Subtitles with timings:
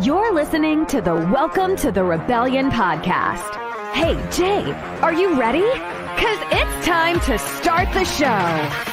[0.00, 3.92] You're listening to the Welcome to the Rebellion podcast.
[3.92, 4.72] Hey, Jay,
[5.02, 5.60] are you ready?
[5.60, 8.88] Because it's time to start the show.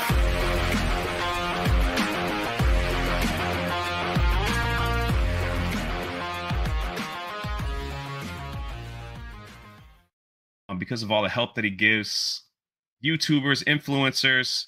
[10.79, 12.43] because of all the help that he gives
[13.05, 14.65] YouTubers, influencers.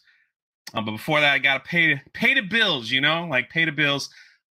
[0.74, 3.72] Um, but before that, I gotta pay pay the bills, you know, like pay the
[3.72, 4.10] bills.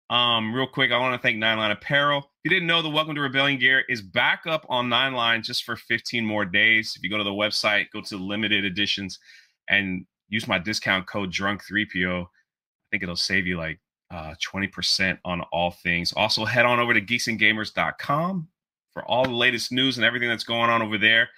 [0.09, 2.19] Um, real quick, I want to thank Nine Line Apparel.
[2.19, 5.41] If you didn't know, the Welcome to Rebellion gear is back up on Nine Line
[5.41, 6.93] just for 15 more days.
[6.95, 9.17] If you go to the website, go to limited editions,
[9.67, 12.27] and use my discount code Drunk3PO, I
[12.91, 13.80] think it'll save you like
[14.11, 16.13] uh, 20% on all things.
[16.13, 18.47] Also, head on over to geeksandgamers.com
[18.94, 21.30] for all the latest news and everything that's going on over there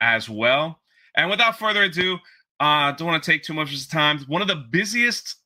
[0.00, 0.80] as well.
[1.14, 2.16] And without further ado,
[2.60, 4.18] uh, don't want to take too much of his time.
[4.28, 5.36] One of the busiest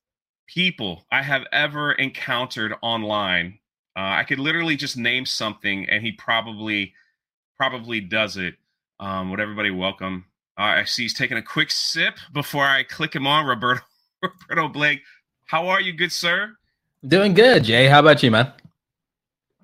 [0.47, 3.59] people I have ever encountered online.
[3.97, 6.95] Uh, I could literally just name something, and he probably
[7.57, 8.55] probably does it.
[9.01, 10.27] Um, would everybody welcome?
[10.59, 13.47] Uh, I see he's taking a quick sip before I click him on.
[13.47, 13.83] Roberto
[14.23, 15.03] Roberto Blake,
[15.47, 16.57] how are you, good sir?
[17.07, 17.87] Doing good, Jay.
[17.89, 18.53] How about you, man?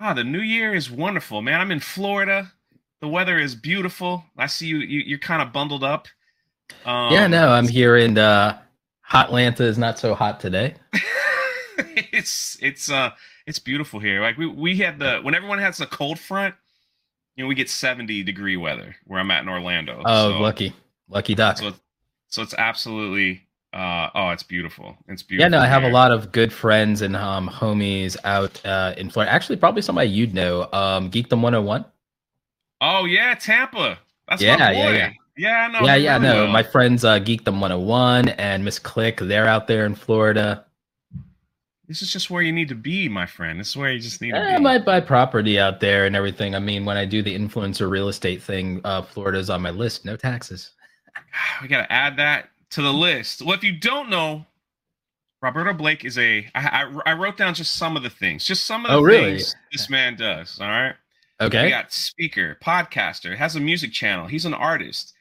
[0.01, 1.61] Ah, the new year is wonderful, man.
[1.61, 2.53] I'm in Florida.
[3.01, 4.25] The weather is beautiful.
[4.37, 4.79] I see you.
[4.79, 6.09] you are kind of bundled up.
[6.85, 8.59] Um, yeah, no, I'm here in uh,
[9.11, 9.61] Hotlanta.
[9.61, 10.75] Is not so hot today.
[12.13, 13.11] it's it's uh
[13.47, 14.21] it's beautiful here.
[14.21, 16.55] Like we we had the when everyone has a cold front,
[17.37, 20.03] you know, we get 70 degree weather where I'm at in Orlando.
[20.05, 20.75] Oh, so, lucky,
[21.09, 21.59] lucky duck.
[21.59, 21.73] So,
[22.29, 23.43] so it's absolutely
[23.73, 24.97] uh oh, it's beautiful.
[25.09, 25.51] It's beautiful.
[25.51, 29.11] Yeah, no, I have a lot of good friends and um homies out uh in
[29.11, 29.33] Florida.
[29.33, 30.69] Actually, probably somebody you'd know.
[30.73, 31.85] Um, Geekdom 101.
[32.81, 33.99] Oh yeah, Tampa.
[34.29, 35.13] That's yeah, yeah, yeah.
[35.39, 36.19] Yeah, no, yeah, yeah.
[36.19, 40.65] No, my friends uh, Geekdom 101 and Miss Click, they're out there in Florida.
[41.87, 43.59] This is just where you need to be, my friend.
[43.59, 44.47] This is where you just need to be.
[44.47, 46.57] I might buy property out there and everything.
[46.57, 50.05] I mean, when I do the influencer real estate thing, uh, Florida's on my list.
[50.05, 50.73] No taxes.
[51.63, 53.43] We got to add that to the list.
[53.43, 54.45] Well, if you don't know,
[55.41, 56.47] Roberto Blake is a.
[56.55, 59.03] I, I, I wrote down just some of the things, just some of the oh,
[59.03, 59.37] really?
[59.37, 60.59] things this man does.
[60.61, 60.95] All right.
[61.41, 61.65] Okay.
[61.65, 64.27] We got speaker, podcaster, has a music channel.
[64.27, 65.15] He's an artist.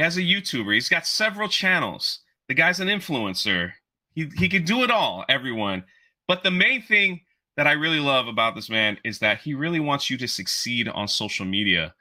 [0.00, 0.72] He has a YouTuber.
[0.72, 2.20] He's got several channels.
[2.48, 3.72] The guy's an influencer.
[4.14, 5.84] He he could do it all, everyone.
[6.26, 7.20] But the main thing
[7.58, 10.88] that I really love about this man is that he really wants you to succeed
[10.88, 11.94] on social media.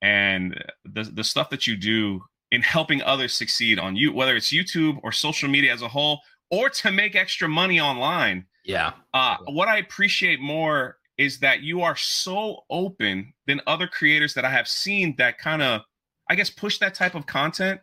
[0.00, 4.50] And the the stuff that you do in helping others succeed on you, whether it's
[4.50, 8.46] YouTube or social media as a whole, or to make extra money online.
[8.64, 8.92] Yeah.
[9.12, 14.46] Uh, what I appreciate more is that you are so open than other creators that
[14.46, 15.82] I have seen that kind of,
[16.28, 17.80] I guess, push that type of content.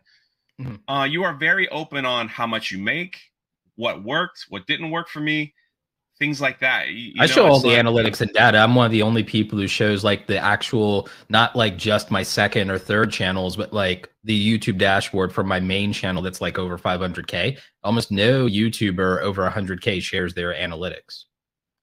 [0.60, 0.90] Mm-hmm.
[0.90, 3.18] Uh, you are very open on how much you make,
[3.76, 5.54] what worked, what didn't work for me,
[6.18, 6.88] things like that.
[6.88, 8.58] You, you I know, show all the like, analytics and data.
[8.58, 12.22] I'm one of the only people who shows like the actual, not like just my
[12.22, 16.58] second or third channels, but like the YouTube dashboard for my main channel that's like
[16.58, 17.58] over 500K.
[17.82, 21.24] Almost no YouTuber over 100K shares their analytics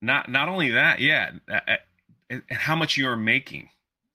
[0.01, 3.69] not not only that, yeah, uh, how much you are making,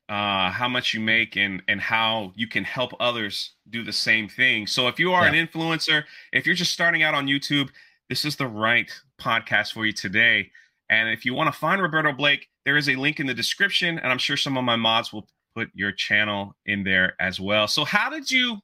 [0.09, 4.28] uh, how much you make, and and how you can help others do the same
[4.28, 4.67] thing.
[4.67, 5.33] So if you are yeah.
[5.33, 7.71] an influencer, if you're just starting out on YouTube,
[8.09, 8.91] this is the right
[9.21, 10.50] podcast for you today.
[10.89, 13.99] And if you want to find Roberto Blake, there is a link in the description,
[13.99, 17.66] and I'm sure some of my mods will put your channel in there as well.
[17.66, 18.59] So how did you?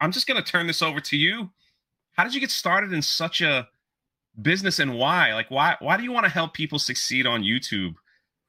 [0.00, 1.50] I'm just going to turn this over to you.
[2.12, 3.68] How did you get started in such a
[4.42, 5.34] business and why?
[5.34, 7.94] Like why why do you want to help people succeed on YouTube?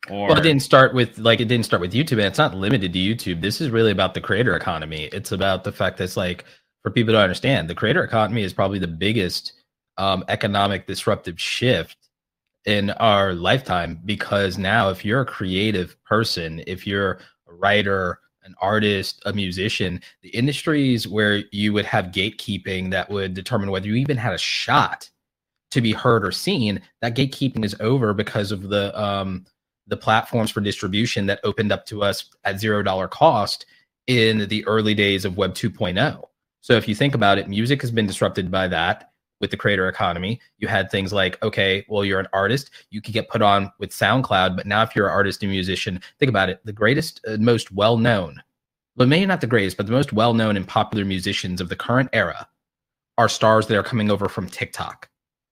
[0.09, 2.55] Or well, it didn't start with like it didn't start with YouTube, and it's not
[2.55, 3.41] limited to YouTube.
[3.41, 5.05] This is really about the creator economy.
[5.11, 6.45] It's about the fact that it's like
[6.81, 9.53] for people to understand, the creator economy is probably the biggest
[9.97, 11.97] um, economic disruptive shift
[12.65, 18.55] in our lifetime because now if you're a creative person, if you're a writer, an
[18.61, 23.95] artist, a musician, the industries where you would have gatekeeping that would determine whether you
[23.95, 25.09] even had a shot
[25.71, 29.45] to be heard or seen, that gatekeeping is over because of the um,
[29.89, 33.65] the platforms for distribution that opened up to us at zero dollar cost
[34.07, 36.23] in the early days of Web 2.0.
[36.61, 39.87] So if you think about it, music has been disrupted by that with the creator
[39.87, 40.39] economy.
[40.57, 43.91] You had things like, okay, well, you're an artist, you could get put on with
[43.91, 47.37] SoundCloud, but now if you're an artist and musician, think about it, the greatest, uh,
[47.37, 48.41] most well known,
[48.95, 51.75] but maybe not the greatest, but the most well known and popular musicians of the
[51.75, 52.47] current era
[53.17, 55.09] are stars that are coming over from TikTok.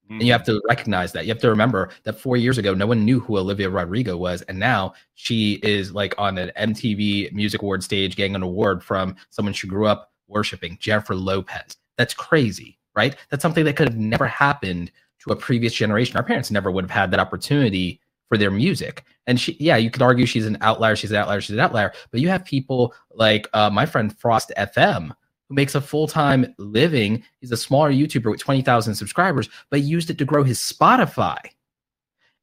[0.07, 0.19] Mm-hmm.
[0.19, 1.25] And you have to recognize that.
[1.25, 4.42] You have to remember that four years ago, no one knew who Olivia Rodrigo was.
[4.44, 9.18] And now she is like on an MTV Music Award stage getting an award from
[9.31, 11.75] someone she grew up worshiping, Jennifer Lopez.
[11.98, 13.18] That's crazy, right?
[13.30, 14.92] That's something that could have never happened
[15.25, 16.15] to a previous generation.
[16.15, 18.00] Our parents never would have had that opportunity
[18.30, 19.03] for their music.
[19.25, 20.95] And she, yeah, you could argue she's an outlier.
[20.95, 21.42] She's an outlier.
[21.42, 21.92] She's an outlier.
[22.12, 25.12] But you have people like uh, my friend Frost FM,
[25.50, 27.24] who makes a full time living.
[27.40, 31.38] He's a smaller YouTuber with 20,000 subscribers, but he used it to grow his Spotify.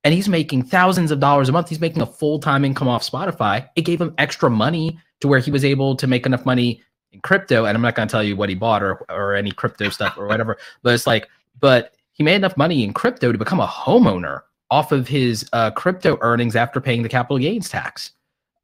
[0.03, 1.71] And he's making thousands of dollars a month.
[1.71, 3.69] He's making a full time income off Spotify.
[3.75, 7.21] It gave him extra money to where he was able to make enough money in
[7.21, 7.65] crypto.
[7.65, 10.19] And I'm not going to tell you what he bought or, or any crypto stuff
[10.19, 11.29] or whatever, but it's like,
[11.61, 15.71] but he made enough money in crypto to become a homeowner off of his uh,
[15.71, 18.13] crypto earnings after paying the capital gains tax.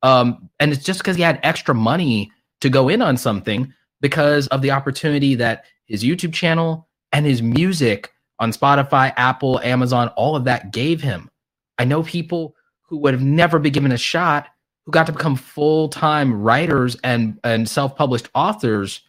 [0.02, 4.46] Um, and it's just because he had extra money to go in on something because
[4.48, 10.36] of the opportunity that his YouTube channel and his music on Spotify, Apple, Amazon, all
[10.36, 11.30] of that gave him.
[11.78, 14.48] I know people who would have never been given a shot
[14.84, 19.02] who got to become full-time writers and and self-published authors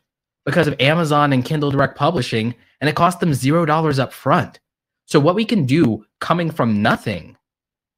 [0.46, 4.60] because of Amazon and Kindle Direct Publishing and it cost them 0 dollars up front.
[5.06, 7.38] So what we can do coming from nothing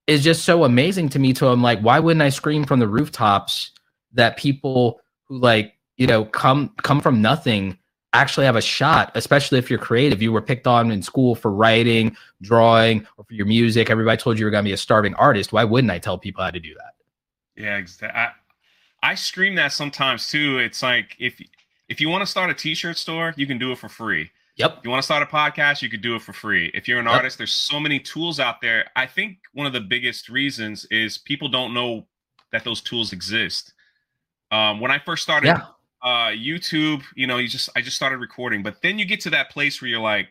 [0.07, 2.88] is just so amazing to me to I'm like why wouldn't I scream from the
[2.88, 3.72] rooftops
[4.13, 7.78] that people who like, you know, come come from nothing
[8.13, 10.22] actually have a shot, especially if you're creative.
[10.22, 13.90] You were picked on in school for writing, drawing, or for your music.
[13.90, 15.51] Everybody told you you were going to be a starving artist.
[15.51, 16.94] Why wouldn't I tell people how to do that?
[17.62, 18.19] Yeah, exactly.
[18.19, 18.31] I,
[19.01, 20.60] I scream that sometimes too.
[20.60, 21.42] It's like if
[21.90, 24.31] if you want to start a t-shirt store, you can do it for free.
[24.56, 24.78] Yep.
[24.78, 26.69] If you want to start a podcast, you could do it for free.
[26.75, 27.16] If you're an yep.
[27.16, 28.86] artist, there's so many tools out there.
[28.96, 32.06] I think one of the biggest reasons is people don't know
[32.51, 33.74] that those tools exist.
[34.51, 35.66] Um, when I first started yeah.
[36.04, 39.30] Uh, YouTube, you know, you just I just started recording, but then you get to
[39.32, 40.28] that place where you're like,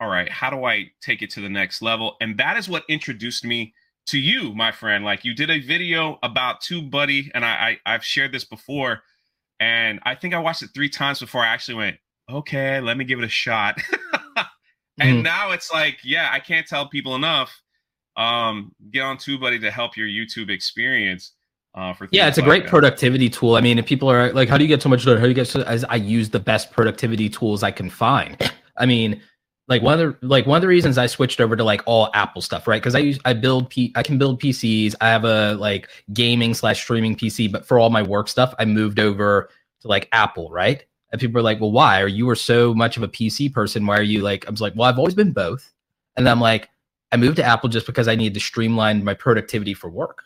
[0.00, 2.16] all right, how do I take it to the next level?
[2.20, 3.74] And that is what introduced me
[4.06, 5.04] to you, my friend.
[5.04, 9.02] Like you did a video about TubeBuddy, and I, I I've shared this before,
[9.60, 11.98] and I think I watched it three times before I actually went,
[12.30, 13.78] okay, let me give it a shot.
[14.98, 15.22] and mm.
[15.22, 17.60] now it's like, yeah, I can't tell people enough.
[18.16, 21.32] Um, get on TubeBuddy to help your YouTube experience.
[21.74, 22.70] Uh, for yeah, it's a great that.
[22.70, 23.56] productivity tool.
[23.56, 25.16] I mean, if people are like, how do you get so much done?
[25.16, 25.62] How do you get so?
[25.62, 28.52] As I use the best productivity tools I can find.
[28.76, 29.20] I mean,
[29.66, 32.10] like one of the like one of the reasons I switched over to like all
[32.14, 32.80] Apple stuff, right?
[32.80, 34.94] Because I use I build P I can build PCs.
[35.00, 38.66] I have a like gaming slash streaming PC, but for all my work stuff, I
[38.66, 39.50] moved over
[39.80, 40.84] to like Apple, right?
[41.10, 42.00] And people are like, well, why?
[42.00, 43.86] Are you were so much of a PC person?
[43.86, 44.46] Why are you like?
[44.46, 45.72] I was like, well, I've always been both.
[46.16, 46.68] And I'm like,
[47.10, 50.22] I moved to Apple just because I needed to streamline my productivity for work.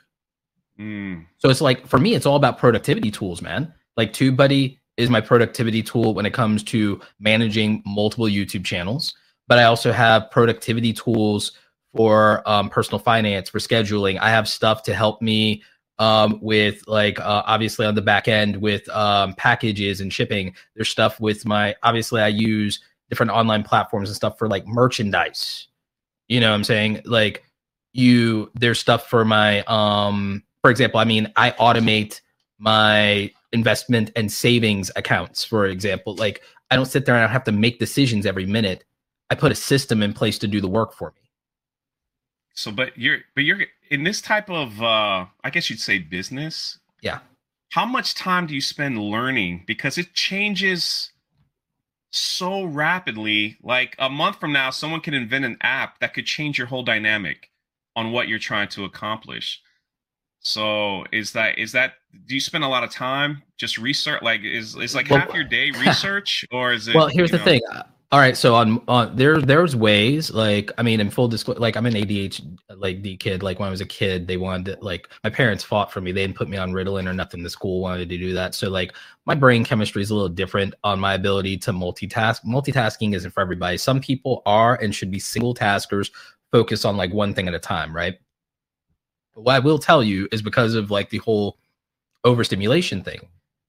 [0.78, 1.26] Mm.
[1.38, 3.72] So it's like for me, it's all about productivity tools, man.
[3.96, 9.14] Like TubeBuddy is my productivity tool when it comes to managing multiple YouTube channels.
[9.46, 11.52] But I also have productivity tools
[11.96, 14.18] for um, personal finance, for scheduling.
[14.20, 15.62] I have stuff to help me
[15.98, 20.54] um, with like uh, obviously on the back end with um, packages and shipping.
[20.74, 25.68] There's stuff with my obviously I use different online platforms and stuff for like merchandise.
[26.28, 27.02] You know what I'm saying?
[27.04, 27.44] Like
[27.92, 32.20] you there's stuff for my um for example, I mean I automate
[32.58, 36.14] my investment and savings accounts, for example.
[36.16, 38.84] Like I don't sit there and I don't have to make decisions every minute.
[39.30, 41.22] I put a system in place to do the work for me.
[42.54, 43.60] So, but you're, but you're
[43.90, 46.78] in this type of, uh, I guess you'd say business.
[47.02, 47.20] Yeah.
[47.70, 49.64] How much time do you spend learning?
[49.66, 51.12] Because it changes
[52.10, 53.58] so rapidly.
[53.62, 56.82] Like a month from now, someone can invent an app that could change your whole
[56.82, 57.50] dynamic
[57.94, 59.62] on what you're trying to accomplish.
[60.40, 61.94] So is that is that
[62.26, 65.34] do you spend a lot of time just research like is is like well, half
[65.34, 67.60] your day research or is it Well, here's the know, thing.
[68.10, 71.76] All right, so on on there there's ways like I mean in full disclosure like
[71.76, 74.84] I'm an ADHD like the kid like when I was a kid they wanted to,
[74.84, 76.12] like my parents fought for me.
[76.12, 77.42] They didn't put me on Ritalin or nothing.
[77.42, 78.54] The school wanted to do that.
[78.54, 78.94] So like
[79.26, 82.44] my brain chemistry is a little different on my ability to multitask.
[82.46, 83.76] Multitasking isn't for everybody.
[83.76, 86.10] Some people are and should be single taskers
[86.50, 88.18] focus on like one thing at a time right
[89.38, 91.58] but what I will tell you is because of like the whole
[92.24, 93.20] overstimulation thing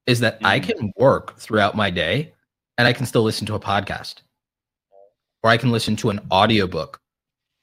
[0.04, 0.46] is that mm-hmm.
[0.46, 2.32] I can work throughout my day
[2.76, 4.16] and I can still listen to a podcast
[5.44, 7.00] or I can listen to an audiobook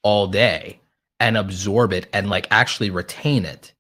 [0.04, 0.80] all day
[1.20, 3.74] and absorb it and like actually retain it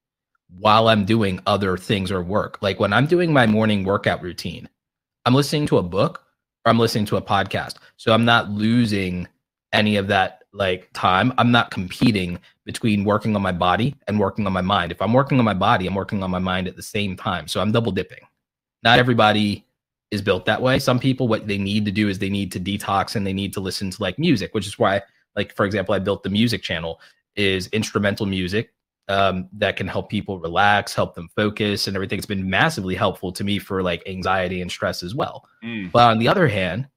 [0.59, 2.57] while I'm doing other things or work.
[2.61, 4.67] Like when I'm doing my morning workout routine,
[5.25, 6.21] I'm listening to a book
[6.65, 7.75] or I'm listening to a podcast.
[7.95, 9.29] So I'm not losing
[9.73, 11.33] any of that like time.
[11.37, 14.91] I'm not competing between working on my body and working on my mind.
[14.91, 17.47] If I'm working on my body, I'm working on my mind at the same time.
[17.47, 18.21] So I'm double dipping.
[18.83, 19.65] Not everybody
[20.11, 20.79] is built that way.
[20.79, 23.53] Some people, what they need to do is they need to detox and they need
[23.53, 25.01] to listen to like music, which is why,
[25.35, 26.99] like for example, I built the music channel
[27.35, 28.73] is instrumental music
[29.09, 32.17] um, that can help people relax, help them focus, and everything.
[32.17, 35.47] It's been massively helpful to me for like anxiety and stress as well.
[35.63, 35.91] Mm.
[35.91, 36.87] But on the other hand,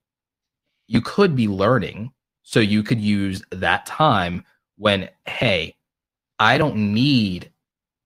[0.86, 2.12] you could be learning,
[2.50, 4.44] so you could use that time
[4.76, 5.76] when, hey,
[6.40, 7.52] I don't need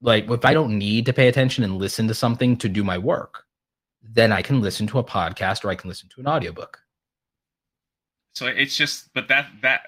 [0.03, 2.99] like if I don't need to pay attention and listen to something to do my
[2.99, 3.45] work,
[4.03, 6.79] then I can listen to a podcast or I can listen to an audiobook.
[8.35, 9.87] So it's just but that that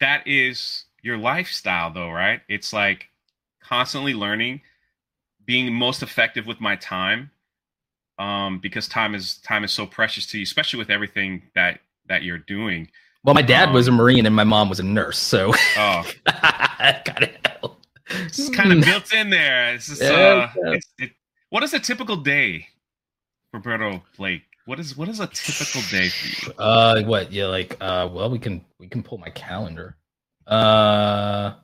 [0.00, 2.40] that is your lifestyle though, right?
[2.48, 3.08] It's like
[3.62, 4.62] constantly learning,
[5.44, 7.30] being most effective with my time.
[8.18, 11.78] Um, because time is time is so precious to you, especially with everything that
[12.08, 12.88] that you're doing.
[13.24, 16.10] Well, my dad um, was a Marine and my mom was a nurse, so oh,
[16.26, 17.48] got it.
[18.10, 19.74] It's kind of built in there.
[19.74, 21.12] It's just, uh, it's, it,
[21.50, 22.66] what is a typical day
[23.52, 24.42] Roberto Blake?
[24.64, 26.58] What is what is a typical day for you?
[26.58, 27.32] Uh, what?
[27.32, 29.96] Yeah, like uh, well, we can we can pull my calendar.
[30.46, 31.54] Uh,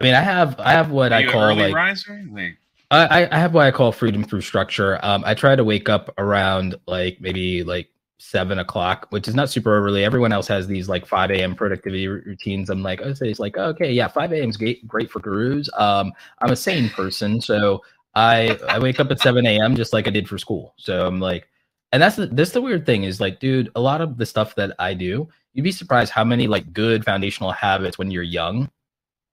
[0.00, 2.24] I mean, I have I have what I call like, riser?
[2.30, 2.56] like
[2.90, 4.98] I I have what I call freedom through structure.
[5.02, 7.88] Um, I try to wake up around like maybe like
[8.20, 10.04] seven o'clock, which is not super early.
[10.04, 11.54] Everyone else has these like 5 a.m.
[11.54, 12.68] productivity routines.
[12.68, 14.50] I'm like, oh, say it's like, okay, yeah, 5 a.m.
[14.50, 15.70] is great, great for gurus.
[15.76, 17.82] Um, I'm a sane person, so
[18.14, 19.74] I I wake up at 7 a.m.
[19.74, 20.74] just like I did for school.
[20.76, 21.48] So I'm like,
[21.92, 24.54] and that's the, this the weird thing is like, dude, a lot of the stuff
[24.56, 28.70] that I do, you'd be surprised how many like good foundational habits when you're young,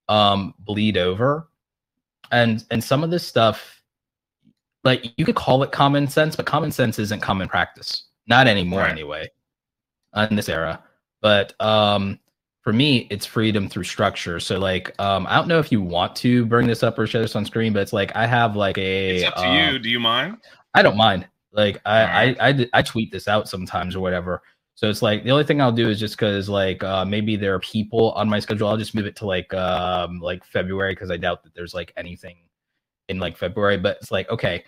[0.08, 1.50] um, bleed over,
[2.32, 3.84] and and some of this stuff,
[4.86, 8.82] like you could call it common sense, but common sense isn't common practice not anymore,
[8.82, 8.92] right.
[8.92, 9.30] anyway,
[10.16, 10.84] in this era.
[11.22, 12.20] But um,
[12.62, 14.40] for me, it's freedom through structure.
[14.40, 17.22] So, like, um, I don't know if you want to bring this up or share
[17.22, 19.18] this on screen, but it's like I have like a.
[19.18, 19.80] It's up to uh, you.
[19.80, 20.38] Do you mind?
[20.74, 21.28] I don't mind.
[21.52, 22.38] Like, I, right.
[22.40, 24.42] I, I, I tweet this out sometimes or whatever.
[24.78, 27.56] So it's like the only thing I'll do is just because like uh, maybe there
[27.56, 28.68] are people on my schedule.
[28.68, 31.92] I'll just move it to like um, like February because I doubt that there's like
[31.98, 32.38] anything
[33.10, 33.78] in like February.
[33.78, 34.66] But it's like okay,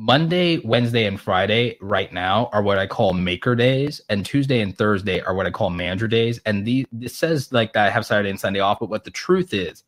[0.00, 4.78] Monday, Wednesday, and Friday right now are what I call maker days, and Tuesday and
[4.78, 6.40] Thursday are what I call manager days.
[6.46, 9.10] And the this says like that I have Saturday and Sunday off, but what the
[9.10, 9.82] truth is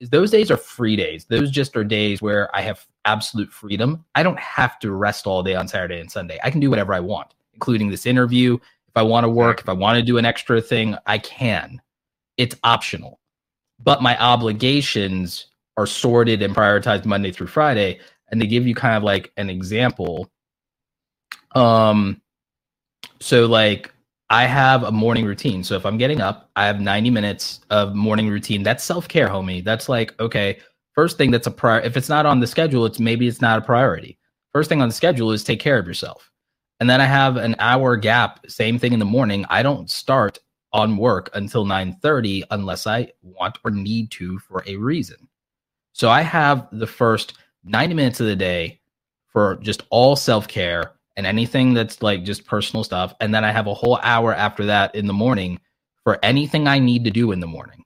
[0.00, 1.24] is those days are free days.
[1.24, 4.04] Those just are days where I have absolute freedom.
[4.14, 6.38] I don't have to rest all day on Saturday and Sunday.
[6.44, 8.56] I can do whatever I want, including this interview.
[8.56, 11.80] If I want to work, if I want to do an extra thing, I can.
[12.36, 13.18] It's optional.
[13.82, 15.46] But my obligations
[15.78, 19.50] are sorted and prioritized Monday through Friday and they give you kind of like an
[19.50, 20.30] example.
[21.54, 22.20] Um,
[23.20, 23.92] so like
[24.30, 25.62] I have a morning routine.
[25.62, 28.62] So if I'm getting up, I have 90 minutes of morning routine.
[28.62, 29.62] That's self care, homie.
[29.62, 30.58] That's like, okay,
[30.92, 31.80] first thing that's a prior.
[31.80, 34.18] If it's not on the schedule, it's maybe it's not a priority.
[34.52, 36.30] First thing on the schedule is take care of yourself.
[36.80, 39.44] And then I have an hour gap, same thing in the morning.
[39.50, 40.38] I don't start
[40.72, 45.28] on work until 9:30 unless I want or need to for a reason.
[45.92, 47.34] So I have the first
[47.64, 48.80] 90 minutes of the day
[49.26, 53.14] for just all self care and anything that's like just personal stuff.
[53.20, 55.60] And then I have a whole hour after that in the morning
[56.02, 57.84] for anything I need to do in the morning.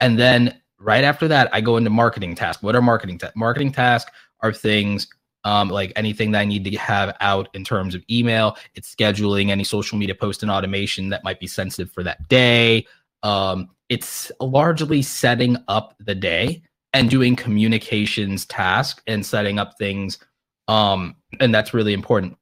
[0.00, 2.62] And then right after that, I go into marketing tasks.
[2.62, 3.36] What are marketing tasks?
[3.36, 5.06] Marketing tasks are things
[5.44, 8.56] um, like anything that I need to have out in terms of email.
[8.74, 12.86] It's scheduling any social media post and automation that might be sensitive for that day.
[13.22, 20.18] Um, it's largely setting up the day and doing communications task and setting up things
[20.68, 22.36] um and that's really important.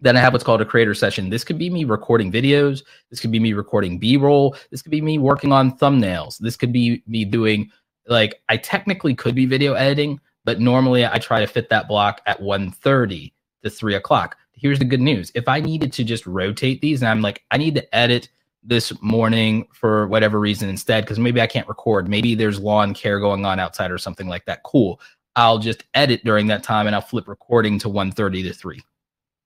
[0.00, 1.30] Then i have what's called a creator session.
[1.30, 2.82] This could be me recording videos.
[3.10, 4.56] This could be me recording b-roll.
[4.70, 6.38] This could be me working on thumbnails.
[6.38, 7.70] This could be me doing
[8.06, 12.20] like i technically could be video editing but normally i try to fit that block
[12.26, 14.36] at 1.30 to 3 o'clock.
[14.52, 15.32] Here's the good news.
[15.34, 18.28] If i needed to just rotate these and i'm like i need to edit
[18.64, 22.08] this morning for whatever reason instead because maybe I can't record.
[22.08, 24.62] Maybe there's lawn care going on outside or something like that.
[24.62, 25.00] Cool.
[25.36, 28.80] I'll just edit during that time and I'll flip recording to 1:30 to 3.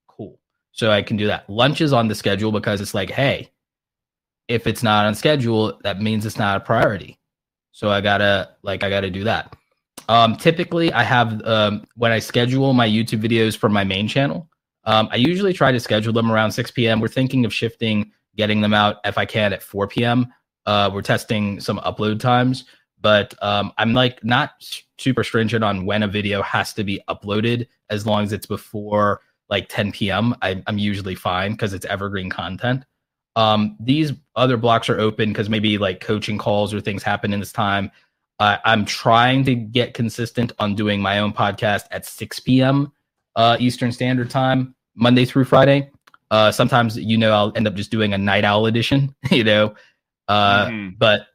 [0.06, 0.38] Cool.
[0.72, 1.48] So I can do that.
[1.50, 3.50] Lunch is on the schedule because it's like, hey,
[4.46, 7.18] if it's not on schedule, that means it's not a priority.
[7.72, 9.54] So I gotta like I gotta do that.
[10.08, 14.48] Um, typically, I have um, when I schedule my YouTube videos for my main channel.
[14.84, 16.98] Um, I usually try to schedule them around 6 p.m.
[16.98, 20.33] We're thinking of shifting getting them out if I can at 4 p.m.
[20.64, 22.64] Uh, we're testing some upload times,
[23.00, 24.52] but um, I'm like not
[24.97, 29.21] super stringent on when a video has to be uploaded as long as it's before
[29.50, 30.35] like 10 p.m.
[30.40, 32.85] I, am usually fine because it's evergreen content.
[33.35, 37.40] Um, these other blocks are open because maybe like coaching calls or things happen in
[37.40, 37.90] this time.
[38.38, 42.92] Uh, I'm trying to get consistent on doing my own podcast at 6 p.m.
[43.35, 45.90] Uh, Eastern Standard Time, Monday through Friday.
[46.30, 49.75] Uh, sometimes you know I'll end up just doing a night owl edition, you know.
[50.26, 50.94] Uh, mm-hmm.
[50.99, 51.26] but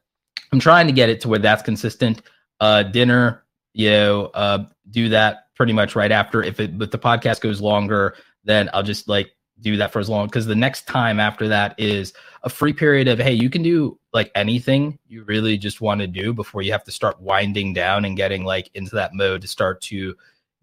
[0.52, 2.22] I'm trying to get it to where that's consistent.
[2.60, 6.42] Uh, dinner, you know, uh, do that pretty much right after.
[6.42, 10.08] If it, but the podcast goes longer, then I'll just like do that for as
[10.08, 13.62] long because the next time after that is a free period of hey you can
[13.62, 17.72] do like anything you really just want to do before you have to start winding
[17.72, 20.14] down and getting like into that mode to start to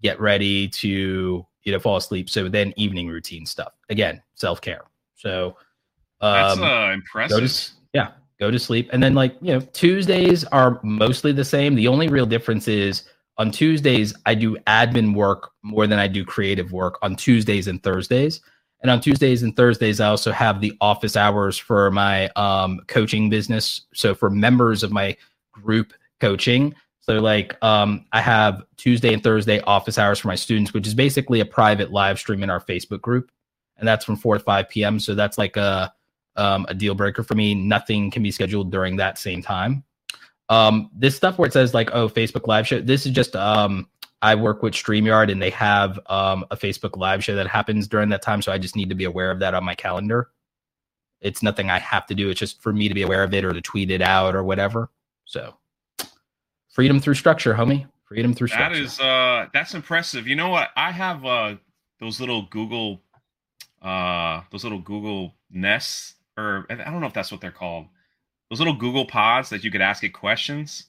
[0.02, 2.30] get ready to you know fall asleep.
[2.30, 3.74] So then evening routine stuff.
[3.90, 4.84] Again self-care.
[5.16, 5.58] So
[6.22, 8.90] um, that's uh, impressive go to, yeah go to sleep.
[8.92, 11.76] And then like you know tuesdays are mostly the same.
[11.76, 13.04] The only real difference is
[13.38, 17.82] on tuesdays i do admin work more than i do creative work on tuesdays and
[17.82, 18.42] thursdays.
[18.82, 23.30] And on Tuesdays and Thursdays, I also have the office hours for my um, coaching
[23.30, 23.82] business.
[23.94, 25.16] So for members of my
[25.52, 30.74] group coaching, so like um, I have Tuesday and Thursday office hours for my students,
[30.74, 33.32] which is basically a private live stream in our Facebook group,
[33.78, 35.00] and that's from four to five p.m.
[35.00, 35.94] So that's like a
[36.38, 37.56] um, a deal breaker for me.
[37.56, 39.84] Nothing can be scheduled during that same time.
[40.50, 42.82] Um, this stuff where it says like, oh, Facebook live show.
[42.82, 43.88] This is just um,
[44.22, 48.10] I work with StreamYard and they have um, a Facebook live show that happens during
[48.10, 48.42] that time.
[48.42, 50.30] So I just need to be aware of that on my calendar.
[51.22, 52.30] It's nothing I have to do.
[52.30, 54.44] It's just for me to be aware of it or to tweet it out or
[54.44, 54.92] whatever.
[55.26, 55.56] So
[56.72, 57.86] freedom through structure, homie.
[58.06, 58.76] Freedom through structure.
[58.76, 60.28] That is uh that's impressive.
[60.28, 60.70] You know what?
[60.76, 61.56] I have uh
[62.00, 63.02] those little Google
[63.82, 67.86] uh those little Google nests or I don't know if that's what they're called.
[68.50, 70.88] Those little Google pods that you could ask it questions.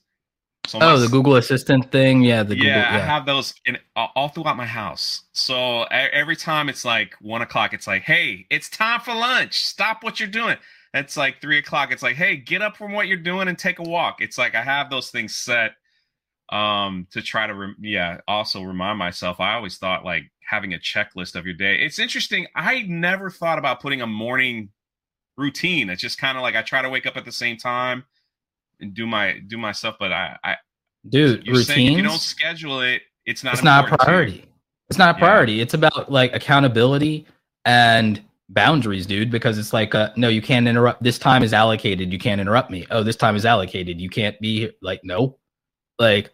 [0.66, 2.44] So oh, the Google Assistant thing, yeah.
[2.44, 5.22] The yeah, Google, yeah, I have those in all throughout my house.
[5.32, 9.64] So every time it's like one o'clock, it's like, "Hey, it's time for lunch.
[9.64, 10.56] Stop what you're doing."
[10.94, 11.90] It's like three o'clock.
[11.92, 14.54] It's like, "Hey, get up from what you're doing and take a walk." It's like
[14.54, 15.72] I have those things set
[16.50, 19.40] um to try to re- yeah also remind myself.
[19.40, 21.76] I always thought like having a checklist of your day.
[21.76, 22.46] It's interesting.
[22.54, 24.68] I never thought about putting a morning
[25.37, 25.88] routine.
[25.88, 28.04] It's just kind of like I try to wake up at the same time
[28.80, 29.96] and do my do my stuff.
[29.99, 30.56] But I, I
[31.08, 31.70] dude, routines.
[31.70, 33.54] If you don't schedule it, it's not.
[33.54, 34.44] It's not a priority.
[34.90, 35.54] It's not a priority.
[35.54, 35.62] Yeah.
[35.62, 37.26] It's about like accountability
[37.64, 38.20] and
[38.52, 39.30] boundaries, dude.
[39.30, 41.02] Because it's like, uh, no, you can't interrupt.
[41.02, 42.12] This time is allocated.
[42.12, 42.87] You can't interrupt me.
[42.90, 44.00] Oh, this time is allocated.
[44.00, 44.73] You can't be here.
[44.80, 45.38] Like, no,
[45.99, 46.30] like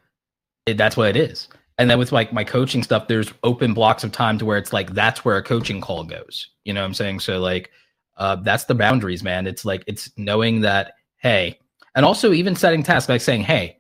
[0.67, 1.49] it, that's what it is.
[1.79, 4.73] And then with like my coaching stuff, there's open blocks of time to where it's
[4.73, 6.51] like that's where a coaching call goes.
[6.65, 7.21] You know what I'm saying?
[7.21, 7.71] So like,
[8.17, 9.47] uh, that's the boundaries, man.
[9.47, 11.59] It's like it's knowing that hey,
[11.95, 13.79] and also even setting tasks like saying, hey,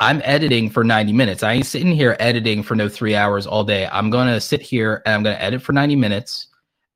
[0.00, 1.42] I'm editing for 90 minutes.
[1.42, 3.88] I ain't sitting here editing for no three hours all day.
[3.90, 6.47] I'm going to sit here and I'm going to edit for 90 minutes.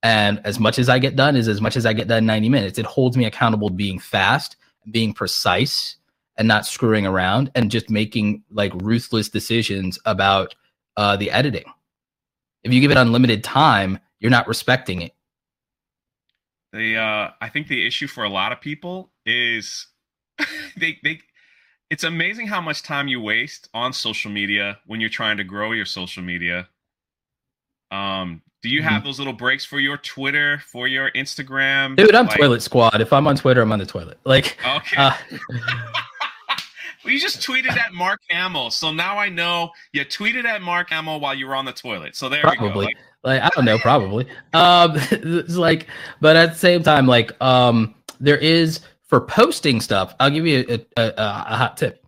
[0.02, 2.26] And as much as I get done is as much as I get done in
[2.26, 2.78] 90 minutes.
[2.78, 4.56] It holds me accountable being fast,
[4.90, 5.96] being precise,
[6.36, 10.54] and not screwing around and just making like ruthless decisions about
[10.96, 11.64] uh, the editing.
[12.64, 15.14] If you give it unlimited time, you're not respecting it.
[16.72, 19.88] The uh, I think the issue for a lot of people is
[20.76, 21.20] they they
[21.90, 25.72] it's amazing how much time you waste on social media when you're trying to grow
[25.72, 26.68] your social media.
[27.90, 29.06] Um, do you have mm-hmm.
[29.06, 31.96] those little breaks for your Twitter, for your Instagram?
[31.96, 33.00] Dude, I'm like, toilet squad.
[33.00, 34.18] If I'm on Twitter, I'm on the toilet.
[34.24, 34.96] Like, okay.
[34.96, 35.12] Uh,
[37.04, 40.90] well, you just tweeted at Mark Hamill, so now I know you tweeted at Mark
[40.90, 42.14] Hamill while you were on the toilet.
[42.14, 42.68] So there probably.
[42.68, 42.78] we go.
[42.78, 44.28] Like, like I don't know, probably.
[44.52, 45.88] Um, it's like,
[46.20, 48.80] but at the same time, like, um, there is
[49.12, 52.02] for posting stuff, I'll give you a, a, a, hot tip.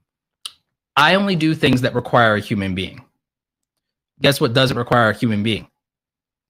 [0.97, 3.05] I only do things that require a human being.
[4.23, 5.69] Guess what doesn't require a human being?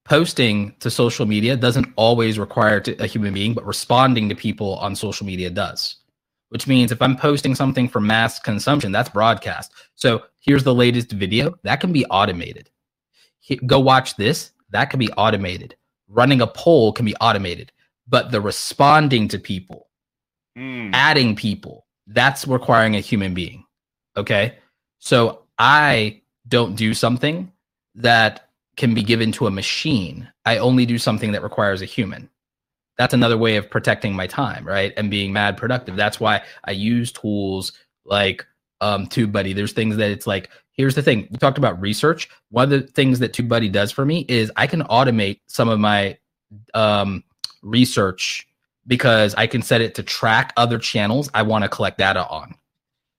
[0.05, 4.95] Posting to social media doesn't always require a human being, but responding to people on
[4.95, 5.97] social media does.
[6.51, 9.73] Which means if I'm posting something for mass consumption, that's broadcast.
[9.95, 12.71] So here's the latest video that can be automated.
[13.67, 15.75] Go watch this, that can be automated.
[16.09, 17.73] Running a poll can be automated,
[18.07, 19.89] but the responding to people
[20.57, 20.91] mm.
[20.93, 21.87] adding people.
[22.07, 23.65] That's requiring a human being.
[24.17, 24.57] Okay.
[24.99, 27.51] So I don't do something
[27.97, 30.29] that can be given to a machine.
[30.45, 32.29] I only do something that requires a human.
[32.97, 34.93] That's another way of protecting my time, right?
[34.97, 35.97] And being mad productive.
[35.97, 37.73] That's why I use tools
[38.05, 38.47] like
[38.81, 39.55] um, TubeBuddy.
[39.55, 41.27] There's things that it's like, here's the thing.
[41.31, 42.29] We talked about research.
[42.51, 45.81] One of the things that TubeBuddy does for me is I can automate some of
[45.81, 46.19] my
[46.75, 47.25] um,
[47.63, 48.47] research
[48.87, 52.55] because I can set it to track other channels I want to collect data on.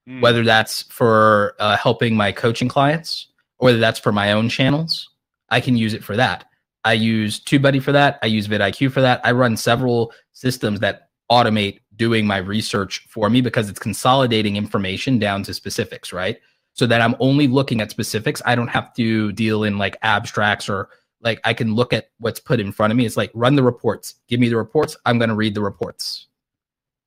[0.08, 0.22] Mm.
[0.22, 5.10] Whether that's for uh, helping my coaching clients or whether that's for my own channels,
[5.50, 6.46] I can use it for that.
[6.84, 8.20] I use TubeBuddy for that.
[8.22, 9.20] I use vidIQ for that.
[9.24, 15.18] I run several systems that automate doing my research for me because it's consolidating information
[15.18, 16.38] down to specifics, right?
[16.74, 18.42] So that I'm only looking at specifics.
[18.46, 20.90] I don't have to deal in like abstracts or
[21.22, 23.06] like I can look at what's put in front of me.
[23.06, 24.96] It's like run the reports, give me the reports.
[25.06, 26.28] I'm going to read the reports.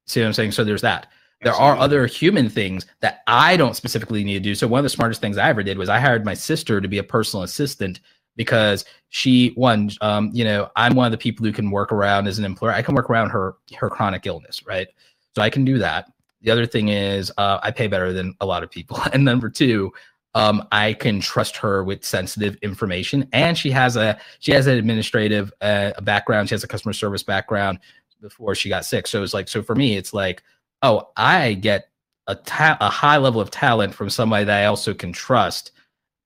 [0.06, 0.52] See what I'm saying?
[0.52, 1.06] So there's that.
[1.42, 1.78] There Absolutely.
[1.78, 4.56] are other human things that I don't specifically need to do.
[4.56, 6.88] So one of the smartest things I ever did was I hired my sister to
[6.88, 8.00] be a personal assistant
[8.38, 12.26] because she one um you know i'm one of the people who can work around
[12.26, 12.72] as an employer.
[12.72, 14.88] I can work around her her chronic illness right?
[15.34, 16.10] So i can do that.
[16.40, 18.98] The other thing is uh, i pay better than a lot of people.
[19.12, 19.92] And number two
[20.34, 23.28] um, i can trust her with sensitive information.
[23.32, 26.48] And she has a she has an administrative uh, background.
[26.48, 27.80] She has a customer service background
[28.22, 29.06] before she got sick.
[29.06, 30.42] So it's like so for me it's like
[30.82, 31.88] oh i get
[32.26, 35.72] a, ta- a high level of talent from somebody that i also can trust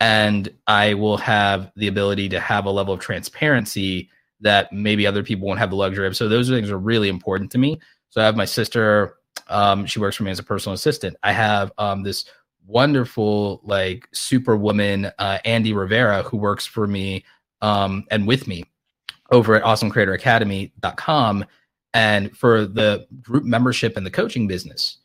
[0.03, 4.11] and I will have the ability to have a level of transparency
[4.41, 6.17] that maybe other people won't have the luxury of.
[6.17, 7.81] So those things are really important to me.
[8.11, 9.19] So I have my sister.
[9.47, 11.17] Um, she works for me as a personal assistant.
[11.23, 12.25] I have um, this
[12.67, 17.25] wonderful like superwoman, uh, Andy Rivera, who works for me
[17.61, 18.65] um, and with me
[19.31, 21.45] over at awesomecreatoracademy.com.
[21.95, 24.97] And for the group membership and the coaching business,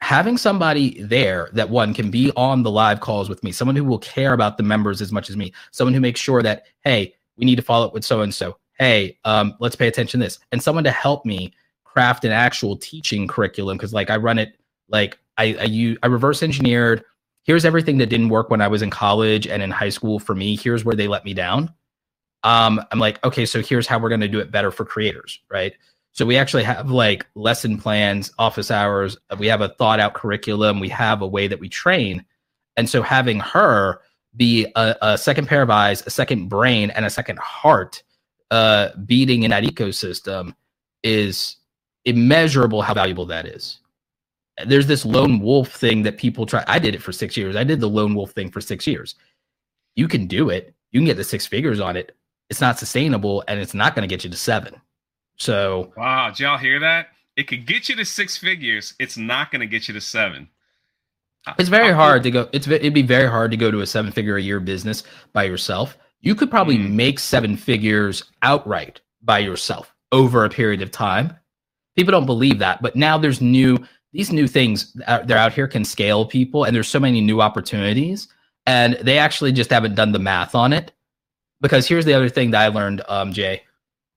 [0.00, 3.84] having somebody there that one can be on the live calls with me, someone who
[3.84, 7.14] will care about the members as much as me, someone who makes sure that, hey,
[7.36, 8.56] we need to follow up with so and so.
[8.78, 11.52] Hey, um, let's pay attention to this, and someone to help me
[11.84, 16.08] craft an actual teaching curriculum because, like, I run it like I I, use, I
[16.08, 17.02] reverse engineered.
[17.44, 20.34] Here's everything that didn't work when I was in college and in high school for
[20.34, 20.56] me.
[20.56, 21.72] Here's where they let me down.
[22.42, 25.40] Um, I'm like, okay, so here's how we're going to do it better for creators,
[25.50, 25.74] right?
[26.16, 29.18] So we actually have like lesson plans, office hours.
[29.38, 30.80] We have a thought out curriculum.
[30.80, 32.24] We have a way that we train.
[32.78, 34.00] And so having her
[34.34, 38.02] be a, a second pair of eyes, a second brain, and a second heart
[38.50, 40.54] uh, beating in that ecosystem
[41.02, 41.56] is
[42.06, 43.80] immeasurable how valuable that is.
[44.66, 46.64] There's this lone wolf thing that people try.
[46.66, 47.56] I did it for six years.
[47.56, 49.16] I did the lone wolf thing for six years.
[49.96, 50.74] You can do it.
[50.92, 52.16] You can get the six figures on it.
[52.48, 54.80] It's not sustainable and it's not going to get you to seven.
[55.36, 57.08] So wow, did y'all hear that?
[57.36, 58.94] It could get you to six figures.
[58.98, 60.48] It's not going to get you to seven.
[61.58, 62.48] It's very hard to go.
[62.52, 65.44] It's it'd be very hard to go to a seven figure a year business by
[65.44, 65.96] yourself.
[66.20, 66.90] You could probably mm.
[66.90, 71.36] make seven figures outright by yourself over a period of time.
[71.94, 73.78] People don't believe that, but now there's new
[74.12, 74.92] these new things
[75.24, 78.28] they're out here can scale people, and there's so many new opportunities,
[78.66, 80.92] and they actually just haven't done the math on it.
[81.60, 83.62] Because here's the other thing that I learned, um, Jay,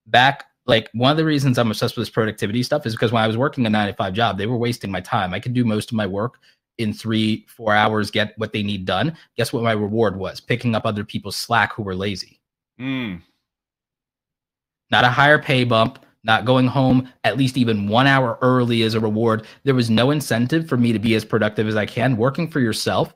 [0.08, 3.23] back like one of the reasons I'm obsessed with this productivity stuff is because when
[3.23, 5.34] I was working a nine to five job, they were wasting my time.
[5.34, 6.36] I could do most of my work
[6.77, 9.17] in three, four hours, get what they need done.
[9.36, 10.39] Guess what my reward was?
[10.39, 12.39] Picking up other people's slack who were lazy.
[12.79, 13.21] Mm.
[14.89, 18.93] Not a higher pay bump, not going home at least even one hour early as
[18.93, 19.45] a reward.
[19.63, 22.15] There was no incentive for me to be as productive as I can.
[22.15, 23.13] Working for yourself